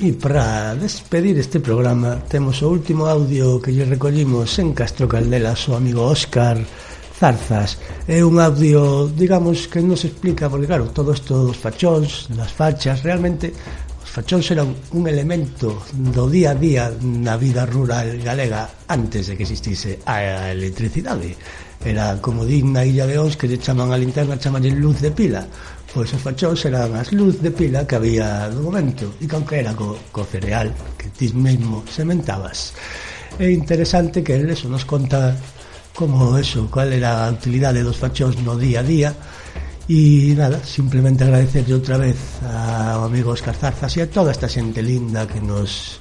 E 0.00 0.16
para 0.16 0.72
despedir 0.80 1.36
este 1.36 1.60
programa 1.60 2.24
temos 2.24 2.64
o 2.64 2.72
último 2.72 3.04
audio 3.04 3.60
que 3.60 3.68
lle 3.68 3.84
recollimos 3.84 4.48
en 4.56 4.72
Castro 4.72 5.04
Caldela 5.04 5.52
o 5.52 5.76
amigo 5.76 6.08
Óscar 6.08 6.56
Zarzas. 7.20 7.76
É 8.08 8.24
un 8.24 8.40
audio, 8.40 9.12
digamos, 9.12 9.68
que 9.68 9.84
nos 9.84 10.08
explica, 10.08 10.48
porque 10.48 10.64
claro, 10.64 10.88
todo 10.88 11.12
isto 11.12 11.44
dos 11.44 11.60
fachóns, 11.60 12.32
das 12.32 12.48
fachas, 12.48 13.04
realmente 13.04 13.52
os 14.00 14.08
fachóns 14.08 14.48
eran 14.48 14.72
un 14.96 15.04
elemento 15.04 15.84
do 15.92 16.32
día 16.32 16.52
a 16.52 16.56
día 16.56 16.88
na 17.04 17.36
vida 17.36 17.68
rural 17.68 18.24
galega 18.24 18.72
antes 18.88 19.28
de 19.28 19.36
que 19.36 19.44
existise 19.44 20.00
a 20.08 20.48
electricidade. 20.48 21.36
Era 21.84 22.16
como 22.24 22.48
digna 22.48 22.88
illa 22.88 23.04
de 23.04 23.20
Ons 23.20 23.36
que 23.36 23.44
lle 23.44 23.60
chaman 23.60 23.92
a 23.92 24.00
linterna, 24.00 24.40
chaman 24.40 24.64
luz 24.80 25.04
de 25.04 25.12
pila 25.12 25.44
pois 25.92 26.12
os 26.14 26.22
fachóns 26.22 26.62
eran 26.66 26.94
as 26.94 27.10
luz 27.10 27.42
de 27.42 27.50
pila 27.50 27.82
que 27.86 27.98
había 27.98 28.46
no 28.54 28.62
momento 28.70 29.18
e 29.18 29.26
con 29.26 29.42
que 29.42 29.58
era 29.58 29.74
co, 29.74 29.98
co 30.14 30.22
cereal 30.22 30.70
que 30.94 31.10
ti 31.10 31.30
mesmo 31.34 31.82
sementabas. 31.90 32.74
É 33.38 33.50
interesante 33.50 34.22
que 34.22 34.38
el 34.38 34.50
eso 34.50 34.70
nos 34.70 34.86
conta 34.86 35.34
como 35.94 36.38
eso, 36.38 36.70
cual 36.70 36.92
era 36.92 37.26
a 37.26 37.34
utilidade 37.34 37.82
dos 37.82 37.98
fachóns 37.98 38.38
no 38.40 38.54
día 38.54 38.80
a 38.80 38.86
día. 38.86 39.10
E 39.90 40.38
nada, 40.38 40.62
simplemente 40.62 41.26
agradecerle 41.26 41.74
outra 41.74 41.98
vez 41.98 42.14
ao 42.46 43.10
amigo 43.10 43.34
Oscar 43.34 43.58
Zarzas 43.58 43.98
e 43.98 44.06
a 44.06 44.06
toda 44.06 44.30
esta 44.30 44.46
xente 44.46 44.78
linda 44.86 45.26
que 45.26 45.42
nos 45.42 45.98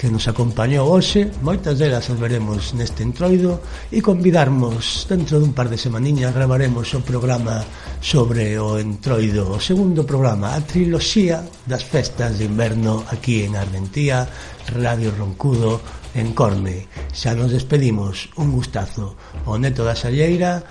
que 0.00 0.08
nos 0.08 0.24
acompañou 0.32 0.88
hoxe, 0.88 1.28
moitas 1.44 1.76
delas 1.76 2.08
as 2.08 2.16
veremos 2.16 2.72
neste 2.72 3.04
entroido 3.04 3.60
e 3.92 4.00
convidarmos 4.00 5.04
dentro 5.04 5.36
dun 5.36 5.52
par 5.52 5.68
de 5.68 5.76
semaniñas 5.76 6.32
gravaremos 6.32 6.88
o 6.96 7.04
programa 7.04 7.60
sobre 8.00 8.56
o 8.56 8.80
entroido, 8.80 9.52
o 9.52 9.60
segundo 9.60 10.08
programa, 10.08 10.56
a 10.56 10.64
triloxía 10.64 11.44
das 11.68 11.84
festas 11.84 12.40
de 12.40 12.48
inverno 12.48 13.04
aquí 13.12 13.44
en 13.44 13.60
Ardentía, 13.60 14.24
Radio 14.72 15.12
Roncudo, 15.12 15.84
en 16.16 16.32
Corme. 16.32 16.88
Xa 17.12 17.36
nos 17.36 17.52
despedimos, 17.52 18.32
un 18.40 18.56
gustazo, 18.56 19.20
o 19.44 19.60
Neto 19.60 19.84
da 19.84 19.92
Salleira 19.92 20.64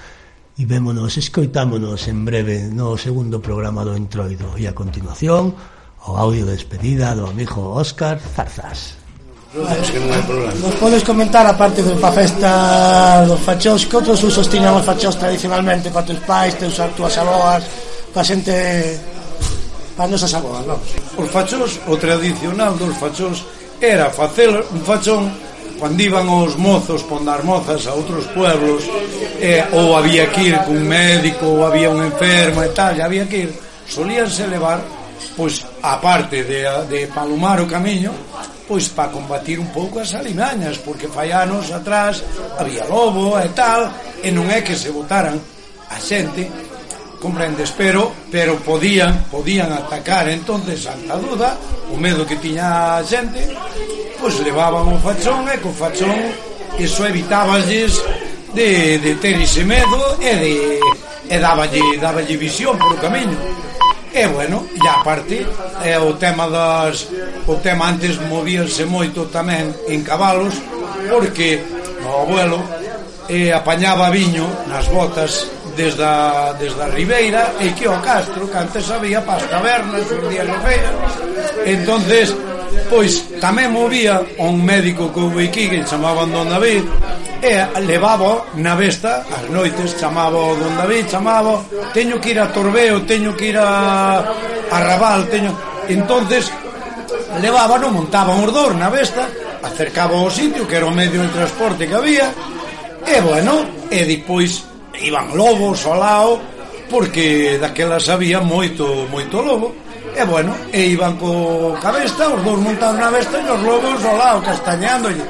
e 0.58 0.66
vémonos, 0.66 1.22
escoitámonos 1.22 2.10
en 2.10 2.26
breve 2.26 2.66
no 2.66 2.98
segundo 2.98 3.38
programa 3.38 3.86
do 3.86 3.94
entroido 3.94 4.58
e 4.58 4.66
a 4.66 4.74
continuación 4.74 5.54
o 6.02 6.18
audio 6.18 6.50
de 6.50 6.58
despedida 6.58 7.14
do 7.14 7.30
amigo 7.30 7.78
Óscar 7.78 8.18
Zarzas. 8.18 8.99
Es 9.50 9.90
que 9.90 9.98
non 9.98 10.14
hai 10.14 10.22
problema. 10.30 10.54
Nos 10.62 10.78
podes 10.78 11.02
comentar 11.02 11.42
a 11.42 11.58
parte 11.58 11.82
do 11.82 11.98
pa 11.98 12.14
festa 12.14 13.26
dos 13.26 13.42
fachós, 13.42 13.82
que 13.90 13.98
outros 13.98 14.22
usos 14.22 14.46
tiñan 14.46 14.78
os 14.78 14.86
fachós 14.86 15.18
tradicionalmente 15.18 15.90
para 15.90 16.06
teus 16.06 16.22
pais, 16.22 16.54
teus 16.54 16.78
as 16.78 16.94
túas 16.94 17.18
aboas, 17.18 17.66
para 18.14 18.22
xente 18.22 18.54
para 19.98 20.06
nosas 20.06 20.30
aboas, 20.38 20.62
non? 20.70 20.78
Os 21.18 21.34
fachós, 21.34 21.82
o 21.90 21.98
tradicional 21.98 22.78
dos 22.78 22.94
fachós 23.02 23.42
era 23.82 24.14
facer 24.14 24.54
un 24.54 24.86
fachón 24.86 25.34
cando 25.82 25.98
iban 25.98 26.30
os 26.30 26.54
mozos 26.54 27.02
pondar 27.10 27.42
mozas 27.42 27.90
a 27.90 27.98
outros 27.98 28.30
pueblos 28.38 28.86
eh, 29.42 29.66
ou 29.74 29.98
había 29.98 30.30
que 30.30 30.54
ir 30.54 30.62
cun 30.62 30.86
médico 30.86 31.58
ou 31.58 31.66
había 31.66 31.90
un 31.90 32.06
enfermo 32.06 32.62
e 32.62 32.70
tal, 32.70 32.94
e 32.94 33.02
había 33.02 33.26
que 33.26 33.50
ir 33.50 33.52
solíanse 33.90 34.46
levar 34.46 34.78
pois 35.34 35.66
a 35.82 35.98
parte 35.98 36.46
de, 36.46 36.70
de 36.86 37.10
palumar 37.10 37.58
o 37.58 37.66
camiño 37.66 38.14
pois 38.70 38.86
para 38.94 39.10
combatir 39.10 39.58
un 39.58 39.74
pouco 39.74 39.98
as 39.98 40.14
alimañas, 40.14 40.78
porque 40.78 41.10
fai 41.10 41.34
anos 41.34 41.74
atrás 41.74 42.22
había 42.62 42.86
lobo 42.86 43.34
e 43.42 43.50
tal, 43.58 43.90
e 44.22 44.30
non 44.30 44.46
é 44.54 44.62
que 44.62 44.78
se 44.78 44.94
votaran 44.94 45.42
a 45.90 45.98
xente, 45.98 46.46
comprendes, 47.18 47.74
pero 47.74 48.14
pero 48.30 48.62
podían, 48.62 49.26
podían 49.34 49.74
atacar, 49.74 50.30
entonces 50.30 50.86
Santa 50.86 51.18
Duda, 51.18 51.58
o 51.90 51.98
medo 51.98 52.30
que 52.30 52.38
tiña 52.38 53.02
a 53.02 53.04
xente, 53.04 53.42
pois 54.22 54.38
levaban 54.46 54.86
o 54.86 55.02
fachón 55.02 55.50
e 55.50 55.58
co 55.58 55.74
fachón 55.74 56.30
iso 56.78 57.10
evitaballes 57.10 57.98
de, 58.54 59.02
de 59.02 59.18
ter 59.18 59.34
ese 59.42 59.66
medo 59.66 59.98
e 60.22 60.32
de 60.38 60.54
e 61.26 61.38
daballe, 61.42 61.82
daballe 61.98 62.38
visión 62.38 62.78
polo 62.78 63.02
camiño. 63.02 63.38
E 64.12 64.26
bueno, 64.28 64.66
e 64.74 64.88
a 64.88 65.04
parte 65.06 65.46
é 65.86 66.00
o 66.00 66.18
tema 66.18 66.50
das 66.50 67.08
o 67.46 67.56
tema 67.62 67.94
antes 67.94 68.18
movíanse 68.26 68.86
moito 68.86 69.30
tamén 69.30 69.70
en 69.86 70.02
cabalos 70.02 70.58
porque 71.06 71.62
o 72.02 72.26
abuelo 72.26 72.60
eh, 73.30 73.54
apañaba 73.54 74.10
viño 74.10 74.50
nas 74.66 74.90
botas 74.90 75.46
desde 75.78 76.04
a, 76.04 76.58
desde 76.58 76.82
a 76.82 76.90
Ribeira 76.90 77.54
e 77.62 77.72
que 77.78 77.88
o 77.88 78.02
Castro, 78.02 78.50
que 78.50 78.58
antes 78.58 78.90
había 78.90 79.22
para 79.22 79.38
as 79.38 79.48
tabernas, 79.48 80.04
os 80.10 80.26
días 80.28 80.50
de 80.50 80.58
feira 80.66 80.92
entonces 81.70 82.34
pois 82.90 83.38
tamén 83.38 83.70
movía 83.70 84.26
un 84.42 84.66
médico 84.66 85.14
que 85.14 85.22
houve 85.22 85.54
aquí 85.54 85.70
que 85.70 85.86
chamaban 85.86 86.34
Don 86.34 86.50
David 86.50 86.84
e 87.42 87.80
levaba 87.88 88.46
na 88.56 88.76
vesta 88.76 89.24
as 89.24 89.50
noites, 89.50 89.96
chamaba 89.96 90.38
o 90.38 90.56
don 90.56 90.76
David, 90.76 91.08
chamaba, 91.08 91.64
teño 91.94 92.20
que 92.20 92.32
ir 92.32 92.40
a 92.40 92.52
Torbeo, 92.52 93.02
teño 93.08 93.36
que 93.36 93.56
ir 93.56 93.58
a, 93.58 94.20
a 94.72 94.78
Raval, 94.80 95.28
teño... 95.28 95.56
Entonces, 95.88 96.52
levaba, 97.42 97.80
non 97.80 97.96
montaba 97.96 98.36
un 98.36 98.44
ordor 98.44 98.76
na 98.76 98.92
vesta, 98.92 99.26
acercaba 99.64 100.20
o 100.20 100.30
sitio, 100.30 100.68
que 100.68 100.78
era 100.78 100.86
o 100.86 100.94
medio 100.94 101.24
de 101.24 101.32
transporte 101.32 101.88
que 101.88 101.96
había, 101.96 102.28
e 103.08 103.18
bueno, 103.24 103.88
e 103.88 104.04
despois 104.04 104.68
iban 105.00 105.32
lobos 105.34 105.88
ao 105.88 105.96
lado 105.96 106.32
porque 106.92 107.56
daquelas 107.62 108.10
había 108.10 108.42
moito, 108.44 109.08
moito 109.08 109.40
lobo, 109.40 109.72
E 110.16 110.26
bueno, 110.26 110.56
e 110.74 110.90
iban 110.90 111.16
co 111.22 111.78
cabesta, 111.78 112.34
os 112.34 112.42
dous 112.42 112.60
montados 112.60 112.98
na 112.98 113.14
besta 113.14 113.38
e 113.38 113.46
os 113.46 113.62
lobos 113.62 114.02
ao 114.04 114.18
lado, 114.18 114.42
castañándolle 114.42 115.22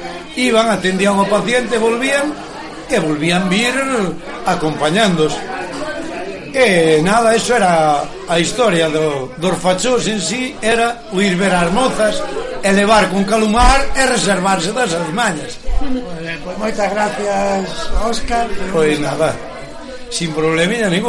iban, 0.48 0.70
atendían 0.70 1.18
ao 1.18 1.28
paciente, 1.28 1.76
volvían 1.76 2.32
e 2.88 2.96
volvían 2.98 3.48
vir 3.48 3.74
acompañándos. 4.46 5.36
E 6.50 6.98
nada, 7.02 7.34
eso 7.34 7.54
era 7.54 8.02
a 8.26 8.36
historia 8.38 8.90
do, 8.90 9.30
dos 9.38 9.56
fachós 9.62 10.06
en 10.10 10.18
sí 10.18 10.56
era 10.58 11.06
o 11.14 11.22
ir 11.22 11.38
ver 11.38 11.54
as 11.54 11.70
mozas 11.70 12.18
e 12.62 12.70
levar 12.74 13.06
con 13.08 13.22
calumar 13.22 13.78
e 13.94 14.02
reservarse 14.06 14.74
das 14.74 14.90
mañas. 15.14 15.62
Pois, 16.42 16.58
moitas 16.58 16.90
gracias, 16.90 17.70
Óscar. 18.02 18.50
Pois 18.74 18.98
nada, 18.98 19.30
sin 20.10 20.34
problema 20.34 20.90
ningún. 20.90 21.08